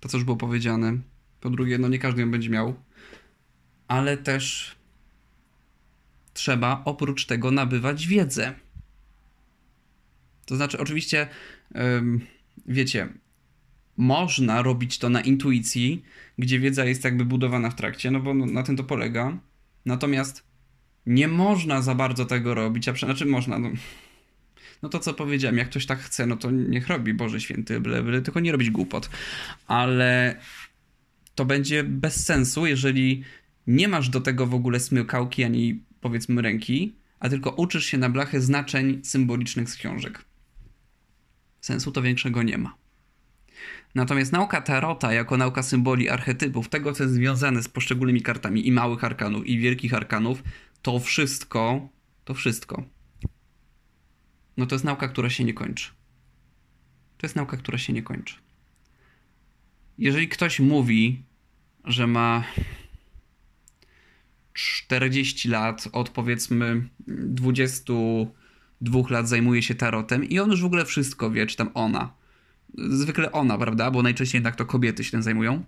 To 0.00 0.08
co 0.08 0.16
już 0.16 0.24
było 0.24 0.36
powiedziane. 0.36 0.98
Po 1.40 1.50
drugie, 1.50 1.78
no 1.78 1.88
nie 1.88 1.98
każdy 1.98 2.20
ją 2.20 2.30
będzie 2.30 2.50
miał. 2.50 2.74
Ale 3.88 4.16
też 4.16 4.77
trzeba 6.38 6.82
oprócz 6.84 7.26
tego 7.26 7.50
nabywać 7.50 8.06
wiedzę. 8.06 8.54
To 10.46 10.56
znaczy, 10.56 10.78
oczywiście, 10.78 11.28
wiecie, 12.66 13.08
można 13.96 14.62
robić 14.62 14.98
to 14.98 15.10
na 15.10 15.20
intuicji, 15.20 16.02
gdzie 16.38 16.58
wiedza 16.58 16.84
jest 16.84 17.04
jakby 17.04 17.24
budowana 17.24 17.70
w 17.70 17.74
trakcie, 17.74 18.10
no 18.10 18.20
bo 18.20 18.34
na 18.34 18.62
tym 18.62 18.76
to 18.76 18.84
polega. 18.84 19.38
Natomiast 19.86 20.42
nie 21.06 21.28
można 21.28 21.82
za 21.82 21.94
bardzo 21.94 22.24
tego 22.24 22.54
robić, 22.54 22.88
a 22.88 22.94
znaczy 22.94 23.26
można, 23.26 23.58
no, 23.58 23.70
no 24.82 24.88
to 24.88 24.98
co 24.98 25.14
powiedziałem, 25.14 25.58
jak 25.58 25.70
ktoś 25.70 25.86
tak 25.86 25.98
chce, 25.98 26.26
no 26.26 26.36
to 26.36 26.50
niech 26.50 26.88
robi, 26.88 27.14
Boże 27.14 27.40
Święty, 27.40 27.80
byle, 27.80 28.02
byle 28.02 28.22
tylko 28.22 28.40
nie 28.40 28.52
robić 28.52 28.70
głupot. 28.70 29.10
Ale 29.66 30.40
to 31.34 31.44
będzie 31.44 31.84
bez 31.84 32.24
sensu, 32.24 32.66
jeżeli 32.66 33.24
nie 33.66 33.88
masz 33.88 34.08
do 34.08 34.20
tego 34.20 34.46
w 34.46 34.54
ogóle 34.54 34.80
smykałki 34.80 35.44
ani 35.44 35.87
powiedzmy 36.08 36.42
ręki, 36.42 36.94
a 37.20 37.28
tylko 37.28 37.50
uczysz 37.50 37.84
się 37.84 37.98
na 37.98 38.08
blachę 38.10 38.40
znaczeń 38.40 39.00
symbolicznych 39.04 39.70
z 39.70 39.76
książek. 39.76 40.24
Sensu 41.60 41.92
to 41.92 42.02
większego 42.02 42.42
nie 42.42 42.58
ma. 42.58 42.74
Natomiast 43.94 44.32
nauka 44.32 44.60
tarota 44.60 45.12
jako 45.12 45.36
nauka 45.36 45.62
symboli, 45.62 46.08
archetypów, 46.08 46.68
tego 46.68 46.92
co 46.92 47.02
jest 47.02 47.14
związane 47.14 47.62
z 47.62 47.68
poszczególnymi 47.68 48.22
kartami 48.22 48.68
i 48.68 48.72
małych 48.72 49.04
arkanów 49.04 49.46
i 49.46 49.58
wielkich 49.58 49.94
arkanów, 49.94 50.42
to 50.82 51.00
wszystko, 51.00 51.88
to 52.24 52.34
wszystko 52.34 52.84
no 54.58 54.66
to 54.66 54.74
jest 54.74 54.84
nauka, 54.84 55.08
która 55.08 55.30
się 55.30 55.44
nie 55.44 55.54
kończy. 55.54 55.90
To 57.18 57.26
jest 57.26 57.36
nauka, 57.36 57.56
która 57.56 57.78
się 57.78 57.92
nie 57.92 58.02
kończy. 58.02 58.34
Jeżeli 59.98 60.28
ktoś 60.28 60.60
mówi, 60.60 61.22
że 61.84 62.06
ma 62.06 62.44
40 64.58 65.48
lat, 65.48 65.88
od 65.92 66.10
powiedzmy 66.10 66.88
22 67.06 69.00
lat 69.10 69.28
zajmuje 69.28 69.62
się 69.62 69.74
tarotem 69.74 70.24
i 70.24 70.38
on 70.38 70.50
już 70.50 70.62
w 70.62 70.64
ogóle 70.64 70.84
wszystko 70.84 71.30
wie, 71.30 71.46
czy 71.46 71.56
tam 71.56 71.70
ona. 71.74 72.12
Zwykle 72.74 73.32
ona, 73.32 73.58
prawda? 73.58 73.90
Bo 73.90 74.02
najczęściej 74.02 74.38
jednak 74.38 74.56
to 74.56 74.66
kobiety 74.66 75.04
się 75.04 75.10
tym 75.10 75.22
zajmują. 75.22 75.64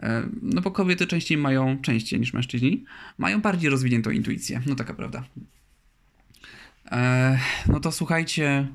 E, 0.00 0.28
no 0.42 0.60
bo 0.60 0.70
kobiety 0.70 1.06
częściej 1.06 1.38
mają, 1.38 1.78
częściej 1.82 2.20
niż 2.20 2.32
mężczyźni, 2.32 2.84
mają 3.18 3.40
bardziej 3.40 3.70
rozwiniętą 3.70 4.10
intuicję. 4.10 4.62
No 4.66 4.74
taka 4.74 4.94
prawda. 4.94 5.24
E, 6.90 7.38
no 7.68 7.80
to 7.80 7.92
słuchajcie, 7.92 8.68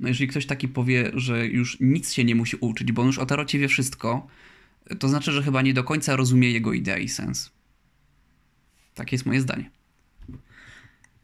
no 0.00 0.08
jeżeli 0.08 0.28
ktoś 0.28 0.46
taki 0.46 0.68
powie, 0.68 1.10
że 1.14 1.46
już 1.46 1.80
nic 1.80 2.12
się 2.12 2.24
nie 2.24 2.34
musi 2.34 2.56
uczyć, 2.56 2.92
bo 2.92 3.02
on 3.02 3.06
już 3.06 3.18
o 3.18 3.26
tarocie 3.26 3.58
wie 3.58 3.68
wszystko, 3.68 4.26
to 4.98 5.08
znaczy, 5.08 5.32
że 5.32 5.42
chyba 5.42 5.62
nie 5.62 5.74
do 5.74 5.84
końca 5.84 6.16
rozumie 6.16 6.50
jego 6.50 6.72
idea 6.72 6.98
i 6.98 7.08
sens. 7.08 7.54
Takie 8.94 9.14
jest 9.14 9.26
moje 9.26 9.40
zdanie. 9.40 9.70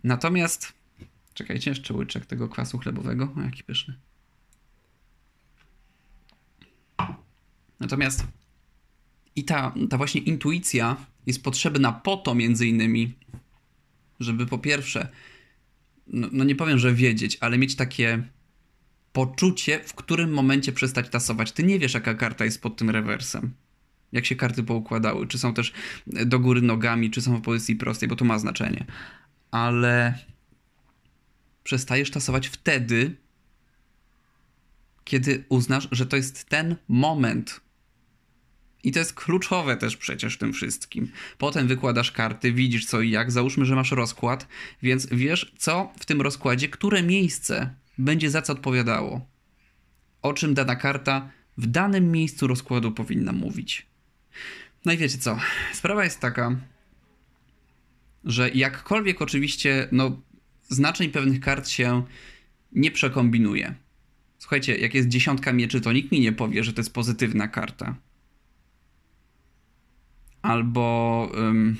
Natomiast, 0.04 0.72
czekajcie, 1.34 1.70
jeszcze 1.70 1.94
łyczek 1.94 2.26
tego 2.26 2.48
kwasu 2.48 2.78
chlebowego. 2.78 3.34
O, 3.36 3.40
jaki 3.40 3.64
pyszny. 3.64 3.94
Natomiast 7.80 8.26
i 9.36 9.44
ta, 9.44 9.74
ta 9.90 9.96
właśnie 9.96 10.20
intuicja 10.20 10.96
jest 11.26 11.42
potrzebna 11.42 11.92
po 11.92 12.16
to 12.16 12.34
między 12.34 12.66
innymi, 12.66 13.14
żeby 14.20 14.46
po 14.46 14.58
pierwsze 14.58 15.08
no, 16.12 16.28
no 16.32 16.44
nie 16.44 16.54
powiem, 16.54 16.78
że 16.78 16.94
wiedzieć, 16.94 17.38
ale 17.40 17.58
mieć 17.58 17.76
takie 17.76 18.22
poczucie, 19.12 19.80
w 19.84 19.94
którym 19.94 20.32
momencie 20.32 20.72
przestać 20.72 21.08
tasować. 21.08 21.52
Ty 21.52 21.62
nie 21.62 21.78
wiesz, 21.78 21.94
jaka 21.94 22.14
karta 22.14 22.44
jest 22.44 22.62
pod 22.62 22.76
tym 22.76 22.90
rewersem. 22.90 23.54
Jak 24.12 24.26
się 24.26 24.36
karty 24.36 24.62
poukładały, 24.62 25.26
czy 25.26 25.38
są 25.38 25.54
też 25.54 25.72
do 26.06 26.38
góry 26.38 26.62
nogami, 26.62 27.10
czy 27.10 27.22
są 27.22 27.36
w 27.36 27.42
pozycji 27.42 27.76
prostej, 27.76 28.08
bo 28.08 28.16
to 28.16 28.24
ma 28.24 28.38
znaczenie. 28.38 28.84
Ale 29.50 30.18
przestajesz 31.64 32.10
tasować 32.10 32.46
wtedy, 32.46 33.16
kiedy 35.04 35.44
uznasz, 35.48 35.88
że 35.92 36.06
to 36.06 36.16
jest 36.16 36.44
ten 36.44 36.76
moment, 36.88 37.60
i 38.84 38.92
to 38.92 38.98
jest 38.98 39.14
kluczowe 39.14 39.76
też 39.76 39.96
przecież 39.96 40.34
w 40.34 40.38
tym 40.38 40.52
wszystkim. 40.52 41.12
Potem 41.38 41.68
wykładasz 41.68 42.12
karty, 42.12 42.52
widzisz 42.52 42.86
co 42.86 43.00
i 43.00 43.10
jak. 43.10 43.30
Załóżmy, 43.32 43.64
że 43.64 43.76
masz 43.76 43.92
rozkład, 43.92 44.48
więc 44.82 45.06
wiesz, 45.06 45.52
co 45.58 45.92
w 46.00 46.06
tym 46.06 46.20
rozkładzie, 46.20 46.68
które 46.68 47.02
miejsce 47.02 47.74
będzie 47.98 48.30
za 48.30 48.42
co 48.42 48.52
odpowiadało. 48.52 49.26
O 50.22 50.32
czym 50.32 50.54
dana 50.54 50.76
karta 50.76 51.30
w 51.58 51.66
danym 51.66 52.12
miejscu 52.12 52.46
rozkładu 52.46 52.92
powinna 52.92 53.32
mówić. 53.32 53.86
No 54.84 54.92
i 54.92 54.96
wiecie 54.96 55.18
co? 55.18 55.38
Sprawa 55.72 56.04
jest 56.04 56.20
taka, 56.20 56.56
że 58.24 58.50
jakkolwiek 58.50 59.22
oczywiście, 59.22 59.88
no, 59.92 60.20
znaczeń 60.68 61.10
pewnych 61.10 61.40
kart 61.40 61.68
się 61.68 62.02
nie 62.72 62.90
przekombinuje. 62.90 63.74
Słuchajcie, 64.38 64.76
jak 64.76 64.94
jest 64.94 65.08
dziesiątka 65.08 65.52
mieczy, 65.52 65.80
to 65.80 65.92
nikt 65.92 66.12
mi 66.12 66.20
nie 66.20 66.32
powie, 66.32 66.64
że 66.64 66.72
to 66.72 66.80
jest 66.80 66.94
pozytywna 66.94 67.48
karta 67.48 67.96
albo 70.42 71.30
um, 71.34 71.76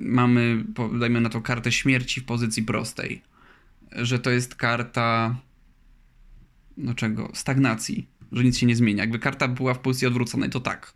mamy, 0.00 0.64
dajmy 1.00 1.20
na 1.20 1.28
to, 1.28 1.40
kartę 1.40 1.72
śmierci 1.72 2.20
w 2.20 2.24
pozycji 2.24 2.62
prostej, 2.62 3.22
że 3.92 4.18
to 4.18 4.30
jest 4.30 4.54
karta 4.54 5.36
no 6.76 6.94
czego? 6.94 7.30
Stagnacji, 7.34 8.08
że 8.32 8.44
nic 8.44 8.58
się 8.58 8.66
nie 8.66 8.76
zmienia. 8.76 9.02
Jakby 9.02 9.18
karta 9.18 9.48
była 9.48 9.74
w 9.74 9.78
pozycji 9.78 10.06
odwróconej, 10.06 10.50
to 10.50 10.60
tak. 10.60 10.92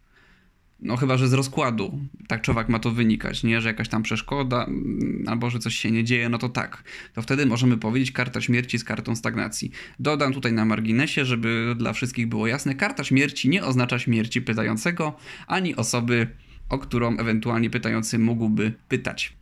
No 0.80 0.96
chyba, 0.96 1.16
że 1.16 1.28
z 1.28 1.32
rozkładu 1.32 1.98
tak 2.28 2.42
człowiek 2.42 2.68
ma 2.68 2.78
to 2.78 2.90
wynikać, 2.90 3.42
nie? 3.42 3.60
Że 3.60 3.68
jakaś 3.68 3.88
tam 3.88 4.02
przeszkoda 4.02 4.64
mm, 4.64 5.24
albo 5.26 5.50
że 5.50 5.58
coś 5.58 5.74
się 5.76 5.90
nie 5.90 6.04
dzieje, 6.04 6.28
no 6.28 6.38
to 6.38 6.48
tak. 6.48 6.84
To 7.14 7.22
wtedy 7.22 7.46
możemy 7.46 7.76
powiedzieć 7.76 8.12
karta 8.12 8.40
śmierci 8.40 8.78
z 8.78 8.84
kartą 8.84 9.16
stagnacji. 9.16 9.70
Dodam 10.00 10.32
tutaj 10.32 10.52
na 10.52 10.64
marginesie, 10.64 11.24
żeby 11.24 11.74
dla 11.78 11.92
wszystkich 11.92 12.28
było 12.28 12.46
jasne, 12.46 12.74
karta 12.74 13.04
śmierci 13.04 13.48
nie 13.48 13.64
oznacza 13.64 13.98
śmierci 13.98 14.42
pytającego, 14.42 15.16
ani 15.46 15.76
osoby, 15.76 16.26
o 16.68 16.78
którą 16.78 17.16
ewentualnie 17.16 17.70
pytający 17.70 18.18
mógłby 18.18 18.72
pytać. 18.88 19.36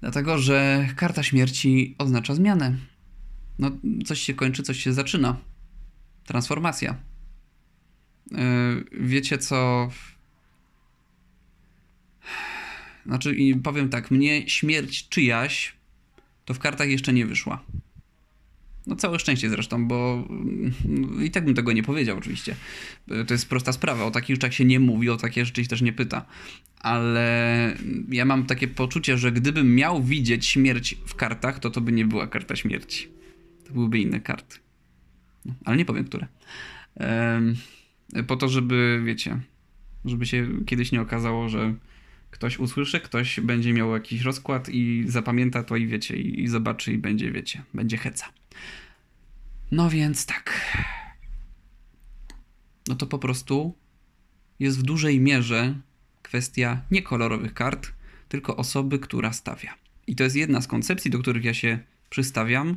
Dlatego, 0.00 0.38
że 0.38 0.88
karta 0.96 1.22
śmierci 1.22 1.94
oznacza 1.98 2.34
zmianę. 2.34 2.76
no 3.58 3.70
coś 4.04 4.20
się 4.20 4.34
kończy, 4.34 4.62
coś 4.62 4.84
się 4.84 4.92
zaczyna. 4.92 5.36
Transformacja. 6.26 6.96
Yy, 8.30 8.38
wiecie 8.92 9.38
co? 9.38 9.90
Znaczy, 13.06 13.36
powiem 13.62 13.88
tak, 13.88 14.10
mnie 14.10 14.48
śmierć 14.48 15.08
czyjaś 15.08 15.76
to 16.46 16.54
w 16.54 16.58
kartach 16.58 16.88
jeszcze 16.88 17.12
nie 17.12 17.26
wyszła. 17.26 17.64
No 18.86 18.96
całe 18.96 19.18
szczęście 19.18 19.50
zresztą, 19.50 19.88
bo 19.88 20.26
mm, 20.30 21.24
i 21.24 21.30
tak 21.30 21.44
bym 21.44 21.54
tego 21.54 21.72
nie 21.72 21.82
powiedział 21.82 22.18
oczywiście. 22.18 22.56
To 23.26 23.34
jest 23.34 23.48
prosta 23.48 23.72
sprawa, 23.72 24.04
o 24.04 24.10
takich 24.10 24.36
rzeczach 24.36 24.54
się 24.54 24.64
nie 24.64 24.80
mówi, 24.80 25.10
o 25.10 25.16
takie 25.16 25.44
rzeczy 25.44 25.62
się 25.62 25.68
też 25.68 25.82
nie 25.82 25.92
pyta. 25.92 26.26
Ale 26.80 27.76
ja 28.08 28.24
mam 28.24 28.46
takie 28.46 28.68
poczucie, 28.68 29.18
że 29.18 29.32
gdybym 29.32 29.74
miał 29.74 30.02
widzieć 30.02 30.46
śmierć 30.46 30.96
w 31.06 31.14
kartach, 31.14 31.58
to 31.58 31.70
to 31.70 31.80
by 31.80 31.92
nie 31.92 32.04
była 32.04 32.26
karta 32.26 32.56
śmierci. 32.56 33.08
To 33.66 33.72
byłyby 33.72 33.98
inne 33.98 34.20
karty. 34.20 34.65
No, 35.46 35.54
ale 35.64 35.76
nie 35.76 35.84
powiem, 35.84 36.04
które. 36.04 36.26
po 38.26 38.36
to, 38.36 38.48
żeby, 38.48 39.02
wiecie, 39.04 39.40
żeby 40.04 40.26
się 40.26 40.48
kiedyś 40.66 40.92
nie 40.92 41.00
okazało, 41.00 41.48
że 41.48 41.74
ktoś 42.30 42.58
usłyszy, 42.58 43.00
ktoś 43.00 43.40
będzie 43.40 43.72
miał 43.72 43.92
jakiś 43.92 44.22
rozkład 44.22 44.68
i 44.68 45.04
zapamięta 45.06 45.62
to 45.62 45.76
i 45.76 45.86
wiecie, 45.86 46.16
i, 46.16 46.48
zobaczy 46.48 46.92
i 46.92 46.98
będzie, 46.98 47.32
wiecie, 47.32 47.62
będzie 47.74 47.96
heca. 47.96 48.26
No 49.70 49.90
więc 49.90 50.26
tak. 50.26 50.76
No 52.88 52.94
to 52.94 53.06
po 53.06 53.18
prostu 53.18 53.74
jest 54.58 54.78
w 54.78 54.82
dużej 54.82 55.20
mierze 55.20 55.74
kwestia 56.22 56.82
nie 56.90 57.02
kolorowych 57.02 57.54
kart, 57.54 57.92
tylko 58.28 58.56
osoby, 58.56 58.98
która 58.98 59.32
stawia. 59.32 59.74
I 60.06 60.16
to 60.16 60.24
jest 60.24 60.36
jedna 60.36 60.60
z 60.60 60.66
koncepcji, 60.66 61.10
do 61.10 61.18
których 61.18 61.44
ja 61.44 61.54
się 61.54 61.78
przystawiam. 62.10 62.76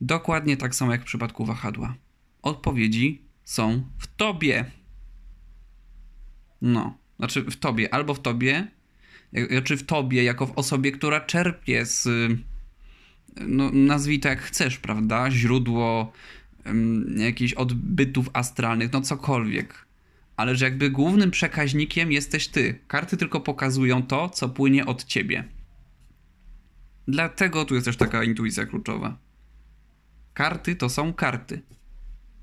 Dokładnie 0.00 0.56
tak 0.56 0.74
samo 0.74 0.92
jak 0.92 1.02
w 1.02 1.04
przypadku 1.04 1.44
wahadła. 1.44 1.94
Odpowiedzi 2.42 3.22
są 3.44 3.82
w 3.98 4.06
tobie. 4.16 4.64
No, 6.62 6.98
znaczy 7.18 7.42
w 7.42 7.56
tobie, 7.56 7.94
albo 7.94 8.14
w 8.14 8.20
tobie, 8.20 8.68
czy 9.64 9.76
w 9.76 9.86
tobie, 9.86 10.24
jako 10.24 10.46
w 10.46 10.58
osobie, 10.58 10.92
która 10.92 11.20
czerpie 11.20 11.86
z 11.86 12.08
no, 13.40 13.70
nazwij 13.70 14.20
to 14.20 14.28
jak 14.28 14.42
chcesz, 14.42 14.78
prawda? 14.78 15.30
Źródło 15.30 16.12
um, 16.66 17.14
jakichś 17.18 17.52
odbytów 17.52 18.30
astralnych, 18.32 18.92
no 18.92 19.00
cokolwiek. 19.00 19.86
Ale 20.36 20.56
że 20.56 20.64
jakby 20.64 20.90
głównym 20.90 21.30
przekaźnikiem 21.30 22.12
jesteś 22.12 22.48
ty. 22.48 22.78
Karty 22.88 23.16
tylko 23.16 23.40
pokazują 23.40 24.02
to, 24.02 24.28
co 24.28 24.48
płynie 24.48 24.86
od 24.86 25.04
ciebie. 25.04 25.44
Dlatego 27.08 27.64
tu 27.64 27.74
jest 27.74 27.84
też 27.84 27.96
taka 27.96 28.24
intuicja 28.24 28.66
kluczowa. 28.66 29.18
Karty 30.34 30.76
to 30.76 30.88
są 30.88 31.12
karty. 31.12 31.62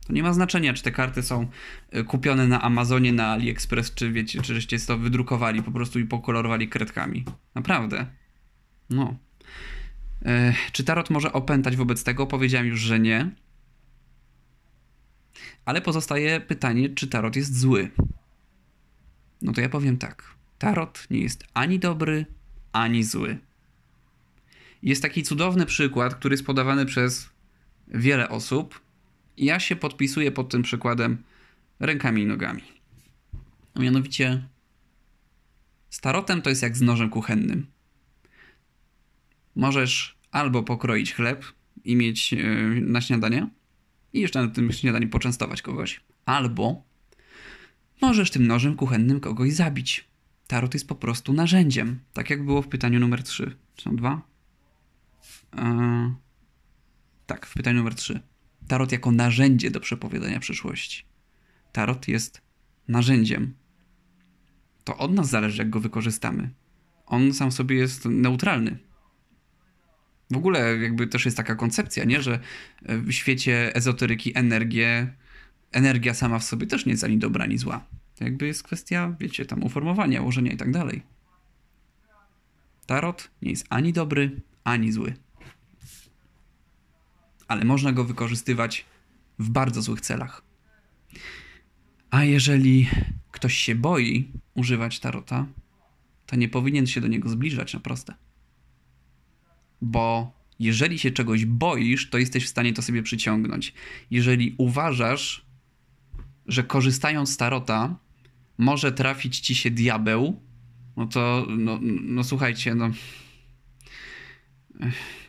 To 0.07 0.13
nie 0.13 0.23
ma 0.23 0.33
znaczenia, 0.33 0.73
czy 0.73 0.83
te 0.83 0.91
karty 0.91 1.23
są 1.23 1.47
e, 1.89 2.03
kupione 2.03 2.47
na 2.47 2.61
Amazonie, 2.61 3.13
na 3.13 3.27
AliExpress, 3.31 3.93
czy 3.93 4.11
wiecie, 4.11 4.41
czy 4.41 4.53
żeście 4.53 4.79
to 4.79 4.97
wydrukowali 4.97 5.63
po 5.63 5.71
prostu 5.71 5.99
i 5.99 6.05
pokolorowali 6.05 6.67
kredkami. 6.67 7.25
Naprawdę. 7.55 8.05
No. 8.89 9.15
E, 10.25 10.53
czy 10.71 10.83
tarot 10.83 11.09
może 11.09 11.33
opętać 11.33 11.75
wobec 11.75 12.03
tego? 12.03 12.27
Powiedziałem 12.27 12.67
już, 12.67 12.79
że 12.79 12.99
nie. 12.99 13.29
Ale 15.65 15.81
pozostaje 15.81 16.41
pytanie, 16.41 16.89
czy 16.89 17.07
tarot 17.07 17.35
jest 17.35 17.59
zły. 17.59 17.91
No 19.41 19.53
to 19.53 19.61
ja 19.61 19.69
powiem 19.69 19.97
tak. 19.97 20.35
Tarot 20.57 21.07
nie 21.09 21.19
jest 21.19 21.43
ani 21.53 21.79
dobry, 21.79 22.25
ani 22.71 23.03
zły. 23.03 23.37
Jest 24.83 25.01
taki 25.01 25.23
cudowny 25.23 25.65
przykład, 25.65 26.15
który 26.15 26.33
jest 26.33 26.45
podawany 26.45 26.85
przez 26.85 27.29
wiele 27.91 28.29
osób. 28.29 28.81
Ja 29.37 29.59
się 29.59 29.75
podpisuję 29.75 30.31
pod 30.31 30.49
tym 30.49 30.61
przykładem 30.61 31.23
rękami 31.79 32.21
i 32.21 32.25
nogami. 32.25 32.63
A 33.73 33.79
mianowicie, 33.79 34.43
z 35.89 36.01
tarotem 36.01 36.41
to 36.41 36.49
jest 36.49 36.61
jak 36.61 36.77
z 36.77 36.81
nożem 36.81 37.09
kuchennym. 37.09 37.67
Możesz 39.55 40.17
albo 40.31 40.63
pokroić 40.63 41.13
chleb 41.13 41.45
i 41.83 41.95
mieć 41.95 42.33
e, 42.33 42.37
na 42.81 43.01
śniadanie 43.01 43.49
i 44.13 44.19
jeszcze 44.19 44.41
na 44.41 44.47
tym 44.47 44.71
śniadaniu 44.71 45.09
poczęstować 45.09 45.61
kogoś, 45.61 46.01
albo 46.25 46.83
możesz 48.01 48.31
tym 48.31 48.47
nożem 48.47 48.75
kuchennym 48.75 49.19
kogoś 49.19 49.53
zabić. 49.53 50.07
Tarot 50.47 50.73
jest 50.73 50.87
po 50.87 50.95
prostu 50.95 51.33
narzędziem, 51.33 51.99
tak 52.13 52.29
jak 52.29 52.45
było 52.45 52.61
w 52.61 52.67
pytaniu 52.67 52.99
numer 52.99 53.23
3. 53.23 53.55
Czy 53.75 53.83
są 53.83 53.95
dwa? 53.95 54.21
Eee, 55.57 56.11
w 57.61 57.63
pytaniu 57.63 57.77
numer 57.77 57.95
3. 57.95 58.19
Tarot 58.67 58.91
jako 58.91 59.11
narzędzie 59.11 59.71
do 59.71 59.79
przepowiadania 59.79 60.39
przyszłości. 60.39 61.05
Tarot 61.71 62.07
jest 62.07 62.41
narzędziem. 62.87 63.53
To 64.83 64.97
od 64.97 65.13
nas 65.13 65.29
zależy, 65.29 65.57
jak 65.57 65.69
go 65.69 65.79
wykorzystamy. 65.79 66.49
On 67.05 67.33
sam 67.33 67.51
sobie 67.51 67.75
jest 67.75 68.05
neutralny. 68.05 68.77
W 70.31 70.37
ogóle 70.37 70.77
jakby 70.77 71.07
też 71.07 71.25
jest 71.25 71.37
taka 71.37 71.55
koncepcja, 71.55 72.03
nie? 72.03 72.21
że 72.21 72.39
e, 72.85 72.97
w 72.97 73.11
świecie 73.11 73.75
ezoteryki 73.75 74.37
energię, 74.37 75.13
energia 75.71 76.13
sama 76.13 76.39
w 76.39 76.43
sobie 76.43 76.67
też 76.67 76.85
nie 76.85 76.91
jest 76.91 77.03
ani 77.03 77.17
dobra, 77.17 77.43
ani 77.43 77.57
zła. 77.57 77.85
To 78.15 78.23
jakby 78.23 78.47
jest 78.47 78.63
kwestia, 78.63 79.15
wiecie, 79.19 79.45
tam 79.45 79.63
uformowania, 79.63 80.21
ułożenia 80.21 80.51
i 80.51 80.57
tak 80.57 80.71
dalej. 80.71 81.01
Tarot 82.85 83.31
nie 83.41 83.49
jest 83.49 83.65
ani 83.69 83.93
dobry, 83.93 84.41
ani 84.63 84.91
zły. 84.91 85.13
Ale 87.51 87.65
można 87.65 87.91
go 87.91 88.03
wykorzystywać 88.03 88.85
w 89.39 89.49
bardzo 89.49 89.81
złych 89.81 90.01
celach. 90.01 90.41
A 92.09 92.23
jeżeli 92.23 92.89
ktoś 93.31 93.53
się 93.53 93.75
boi 93.75 94.31
używać 94.53 94.99
tarota, 94.99 95.45
to 96.25 96.35
nie 96.35 96.49
powinien 96.49 96.87
się 96.87 97.01
do 97.01 97.07
niego 97.07 97.29
zbliżać 97.29 97.73
na 97.73 97.79
proste 97.79 98.13
bo 99.81 100.31
jeżeli 100.59 100.99
się 100.99 101.11
czegoś 101.11 101.45
boisz, 101.45 102.09
to 102.09 102.17
jesteś 102.17 102.45
w 102.45 102.49
stanie 102.49 102.73
to 102.73 102.81
sobie 102.81 103.03
przyciągnąć. 103.03 103.73
Jeżeli 104.11 104.55
uważasz, 104.57 105.45
że 106.47 106.63
korzystając 106.63 107.29
z 107.29 107.37
tarota 107.37 107.95
może 108.57 108.91
trafić 108.91 109.39
ci 109.39 109.55
się 109.55 109.71
diabeł, 109.71 110.41
no 110.97 111.05
to, 111.05 111.47
no, 111.49 111.79
no 112.01 112.23
słuchajcie, 112.23 112.75
no. 112.75 112.89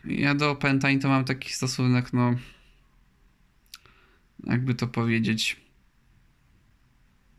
Ja 0.05 0.34
do 0.34 0.51
opętań 0.51 0.99
to 0.99 1.09
mam 1.09 1.24
taki 1.24 1.53
stosunek, 1.53 2.12
no. 2.12 2.34
Jakby 4.45 4.74
to 4.74 4.86
powiedzieć. 4.86 5.61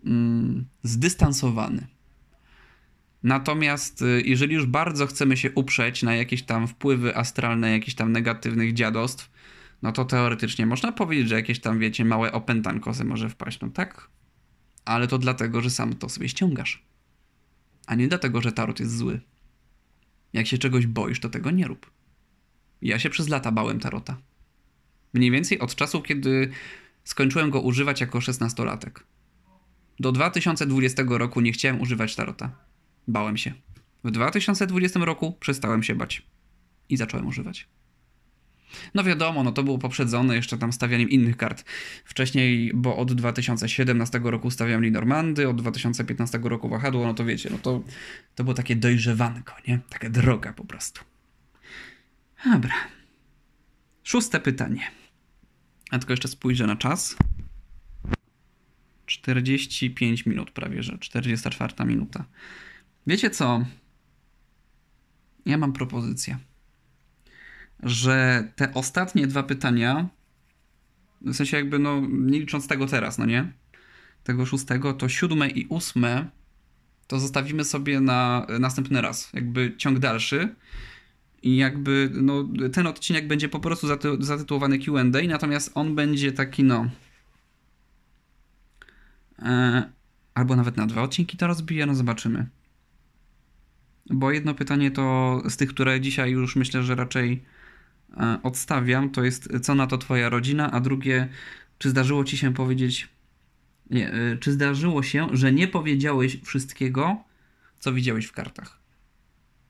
Mm, 0.05 0.65
zdystansowany. 0.83 1.87
Natomiast 3.23 4.01
y, 4.01 4.21
jeżeli 4.25 4.55
już 4.55 4.65
bardzo 4.65 5.07
chcemy 5.07 5.37
się 5.37 5.51
uprzeć 5.51 6.03
na 6.03 6.15
jakieś 6.15 6.43
tam 6.43 6.67
wpływy 6.67 7.15
astralne, 7.15 7.71
jakichś 7.71 7.95
tam 7.95 8.11
negatywnych 8.11 8.73
dziadostw, 8.73 9.31
no 9.81 9.91
to 9.91 10.05
teoretycznie 10.05 10.65
można 10.65 10.91
powiedzieć, 10.91 11.29
że 11.29 11.35
jakieś 11.35 11.59
tam, 11.59 11.79
wiecie, 11.79 12.05
małe 12.05 12.31
opętanko 12.31 12.93
se 12.93 13.03
może 13.03 13.29
wpaść, 13.29 13.59
no 13.59 13.69
tak? 13.69 14.09
Ale 14.85 15.07
to 15.07 15.17
dlatego, 15.17 15.61
że 15.61 15.69
sam 15.69 15.93
to 15.93 16.09
sobie 16.09 16.29
ściągasz. 16.29 16.83
A 17.87 17.95
nie 17.95 18.07
dlatego, 18.07 18.41
że 18.41 18.51
tarot 18.51 18.79
jest 18.79 18.97
zły. 18.97 19.21
Jak 20.33 20.47
się 20.47 20.57
czegoś 20.57 20.87
boisz, 20.87 21.19
to 21.19 21.29
tego 21.29 21.51
nie 21.51 21.67
rób. 21.67 21.91
Ja 22.81 22.99
się 22.99 23.09
przez 23.09 23.29
lata 23.29 23.51
bałem 23.51 23.79
tarota. 23.79 24.17
Mniej 25.13 25.31
więcej 25.31 25.59
od 25.59 25.75
czasu, 25.75 26.01
kiedy 26.01 26.49
skończyłem 27.03 27.49
go 27.49 27.61
używać 27.61 28.01
jako 28.01 28.21
szesnastolatek. 28.21 29.03
Do 29.99 30.11
2020 30.11 31.03
roku 31.07 31.41
nie 31.41 31.51
chciałem 31.51 31.81
używać 31.81 32.15
tarota. 32.15 32.55
Bałem 33.07 33.37
się. 33.37 33.53
W 34.03 34.11
2020 34.11 34.99
roku 34.99 35.37
przestałem 35.39 35.83
się 35.83 35.95
bać 35.95 36.25
i 36.89 36.97
zacząłem 36.97 37.27
używać. 37.27 37.67
No 38.93 39.03
wiadomo, 39.03 39.43
no 39.43 39.51
to 39.51 39.63
było 39.63 39.77
poprzedzone 39.77 40.35
jeszcze 40.35 40.57
tam 40.57 40.73
stawianiem 40.73 41.09
innych 41.09 41.37
kart. 41.37 41.63
Wcześniej, 42.05 42.71
bo 42.73 42.97
od 42.97 43.13
2017 43.13 44.21
roku 44.23 44.51
stawiam 44.51 44.83
Linormandy, 44.83 45.49
od 45.49 45.61
2015 45.61 46.39
roku 46.43 46.69
wahadło, 46.69 47.05
no 47.05 47.13
to 47.13 47.25
wiecie, 47.25 47.49
no 47.49 47.57
to, 47.57 47.83
to 48.35 48.43
było 48.43 48.53
takie 48.53 48.75
dojrzewanko, 48.75 49.55
nie? 49.67 49.79
Taka 49.89 50.09
droga 50.09 50.53
po 50.53 50.65
prostu. 50.65 51.01
Dobra. 52.45 52.73
Szóste 54.03 54.39
pytanie. 54.39 54.81
A 55.91 55.99
tylko 55.99 56.13
jeszcze 56.13 56.27
spójrzę 56.27 56.67
na 56.67 56.75
czas. 56.75 57.15
45 59.05 60.25
minut 60.25 60.51
prawie, 60.51 60.83
że 60.83 60.97
44 60.97 61.85
minuta. 61.85 62.25
Wiecie 63.07 63.29
co? 63.29 63.65
Ja 65.45 65.57
mam 65.57 65.73
propozycję, 65.73 66.37
że 67.83 68.47
te 68.55 68.73
ostatnie 68.73 69.27
dwa 69.27 69.43
pytania, 69.43 70.09
w 71.21 71.35
sensie 71.35 71.57
jakby, 71.57 71.79
no, 71.79 72.01
nie 72.09 72.39
licząc 72.39 72.67
tego 72.67 72.87
teraz, 72.87 73.17
no 73.17 73.25
nie? 73.25 73.51
Tego 74.23 74.45
szóstego, 74.45 74.93
to 74.93 75.09
siódme 75.09 75.47
i 75.47 75.65
ósme 75.65 76.29
to 77.07 77.19
zostawimy 77.19 77.63
sobie 77.63 77.99
na 77.99 78.47
następny 78.59 79.01
raz, 79.01 79.33
jakby 79.33 79.73
ciąg 79.77 79.99
dalszy. 79.99 80.55
I 81.43 81.57
jakby 81.57 82.09
no, 82.13 82.47
ten 82.73 82.87
odcinek 82.87 83.27
będzie 83.27 83.49
po 83.49 83.59
prostu 83.59 83.87
zaty- 83.87 84.23
zatytułowany 84.23 84.79
QA, 84.79 85.03
natomiast 85.27 85.71
on 85.75 85.95
będzie 85.95 86.31
taki, 86.31 86.63
no. 86.63 86.89
E, 89.39 89.83
albo 90.33 90.55
nawet 90.55 90.77
na 90.77 90.87
dwa 90.87 91.01
odcinki 91.01 91.37
to 91.37 91.47
rozbiję, 91.47 91.85
no 91.85 91.95
zobaczymy. 91.95 92.47
Bo 94.09 94.31
jedno 94.31 94.53
pytanie 94.53 94.91
to 94.91 95.41
z 95.49 95.57
tych, 95.57 95.69
które 95.69 96.01
dzisiaj 96.01 96.31
już 96.31 96.55
myślę, 96.55 96.83
że 96.83 96.95
raczej 96.95 97.43
odstawiam, 98.43 99.09
to 99.09 99.23
jest 99.23 99.49
co 99.61 99.75
na 99.75 99.87
to 99.87 99.97
twoja 99.97 100.29
rodzina, 100.29 100.71
a 100.71 100.79
drugie, 100.79 101.27
czy 101.77 101.89
zdarzyło 101.89 102.23
ci 102.23 102.37
się 102.37 102.53
powiedzieć. 102.53 103.07
Nie, 103.89 104.11
e, 104.13 104.37
czy 104.37 104.51
zdarzyło 104.51 105.03
się, 105.03 105.27
że 105.31 105.51
nie 105.53 105.67
powiedziałeś 105.67 106.41
wszystkiego, 106.41 107.23
co 107.79 107.93
widziałeś 107.93 108.25
w 108.25 108.31
kartach? 108.31 108.79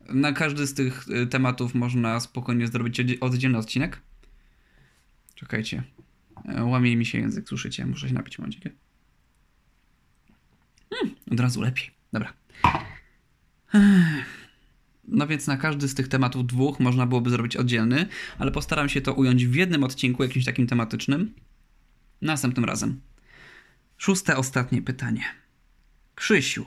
Na 0.09 0.31
każdy 0.31 0.67
z 0.67 0.73
tych 0.73 1.05
e, 1.09 1.25
tematów 1.27 1.75
można 1.75 2.19
spokojnie 2.19 2.67
zrobić 2.67 2.99
oddzie- 2.99 3.17
oddzielny 3.19 3.57
odcinek. 3.57 4.01
Czekajcie. 5.35 5.83
E, 6.45 6.63
Łamie 6.63 6.97
mi 6.97 7.05
się 7.05 7.17
język, 7.17 7.49
słyszycie? 7.49 7.85
Muszę 7.85 8.07
się 8.07 8.13
napić 8.13 8.39
momencie. 8.39 8.71
Hmm, 10.93 11.15
od 11.31 11.39
razu 11.39 11.61
lepiej. 11.61 11.91
Dobra. 12.13 12.33
No 15.07 15.27
więc 15.27 15.47
na 15.47 15.57
każdy 15.57 15.87
z 15.87 15.95
tych 15.95 16.07
tematów 16.07 16.47
dwóch 16.47 16.79
można 16.79 17.05
byłoby 17.05 17.29
zrobić 17.29 17.57
oddzielny, 17.57 18.05
ale 18.39 18.51
postaram 18.51 18.89
się 18.89 19.01
to 19.01 19.13
ująć 19.13 19.45
w 19.45 19.55
jednym 19.55 19.83
odcinku, 19.83 20.23
jakimś 20.23 20.45
takim 20.45 20.67
tematycznym. 20.67 21.33
Następnym 22.21 22.65
razem. 22.65 23.01
Szóste, 23.97 24.37
ostatnie 24.37 24.81
pytanie. 24.81 25.23
Krzysiu, 26.15 26.65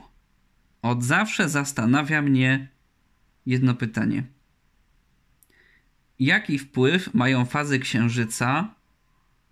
od 0.82 1.04
zawsze 1.04 1.48
zastanawia 1.48 2.22
mnie 2.22 2.68
jedno 3.46 3.74
pytanie. 3.74 4.24
Jaki 6.18 6.58
wpływ 6.58 7.14
mają 7.14 7.44
fazy 7.44 7.78
księżyca 7.78 8.74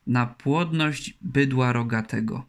na 0.07 0.27
płodność 0.27 1.15
bydła 1.21 1.73
rogatego? 1.73 2.47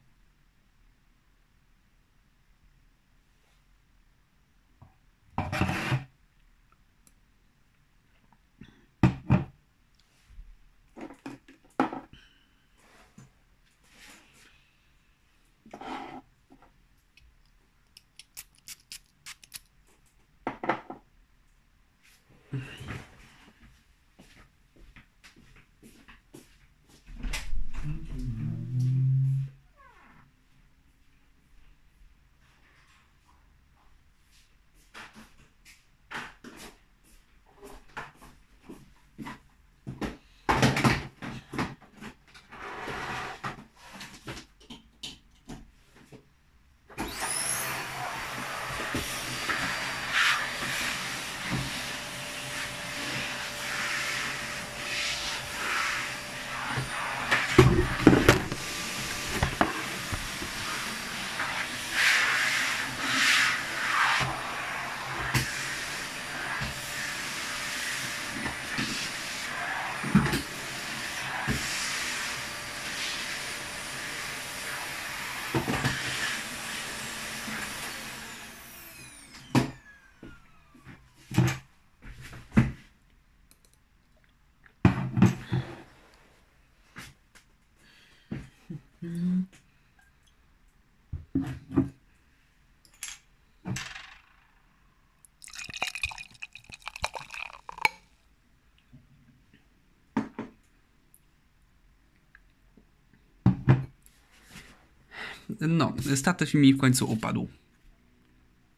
No, 105.68 105.94
statyw 106.16 106.54
mi 106.54 106.74
w 106.74 106.78
końcu 106.78 107.12
upadł. 107.12 107.48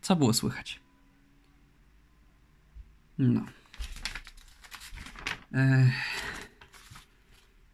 Co 0.01 0.15
było 0.15 0.33
słychać? 0.33 0.79
No. 3.17 3.45
Ech, 5.53 5.93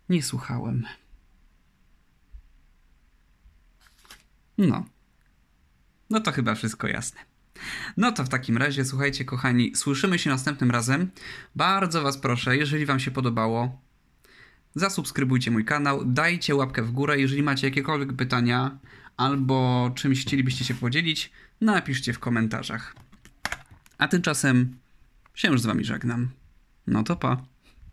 nie 0.09 0.23
słuchałem. 0.23 0.85
No. 4.57 4.85
No 6.09 6.19
to 6.19 6.31
chyba 6.31 6.55
wszystko 6.55 6.87
jasne. 6.87 7.19
No 7.97 8.11
to 8.11 8.23
w 8.23 8.29
takim 8.29 8.57
razie, 8.57 8.85
słuchajcie, 8.85 9.25
kochani, 9.25 9.75
słyszymy 9.75 10.19
się 10.19 10.29
następnym 10.29 10.71
razem. 10.71 11.11
Bardzo 11.55 12.01
Was 12.01 12.17
proszę, 12.17 12.57
jeżeli 12.57 12.85
Wam 12.85 12.99
się 12.99 13.11
podobało, 13.11 13.81
zasubskrybujcie 14.75 15.51
mój 15.51 15.65
kanał, 15.65 16.05
dajcie 16.05 16.55
łapkę 16.55 16.81
w 16.81 16.91
górę. 16.91 17.19
Jeżeli 17.19 17.43
macie 17.43 17.67
jakiekolwiek 17.67 18.13
pytania 18.13 18.77
albo 19.17 19.91
czymś 19.95 20.21
chcielibyście 20.21 20.65
się 20.65 20.73
podzielić, 20.73 21.31
napiszcie 21.61 22.13
w 22.13 22.19
komentarzach. 22.19 22.95
A 23.97 24.07
tymczasem 24.07 24.77
się 25.35 25.47
już 25.47 25.61
z 25.61 25.65
Wami 25.65 25.85
żegnam. 25.85 26.29
No 26.87 27.03
to 27.03 27.15
pa. 27.15 27.52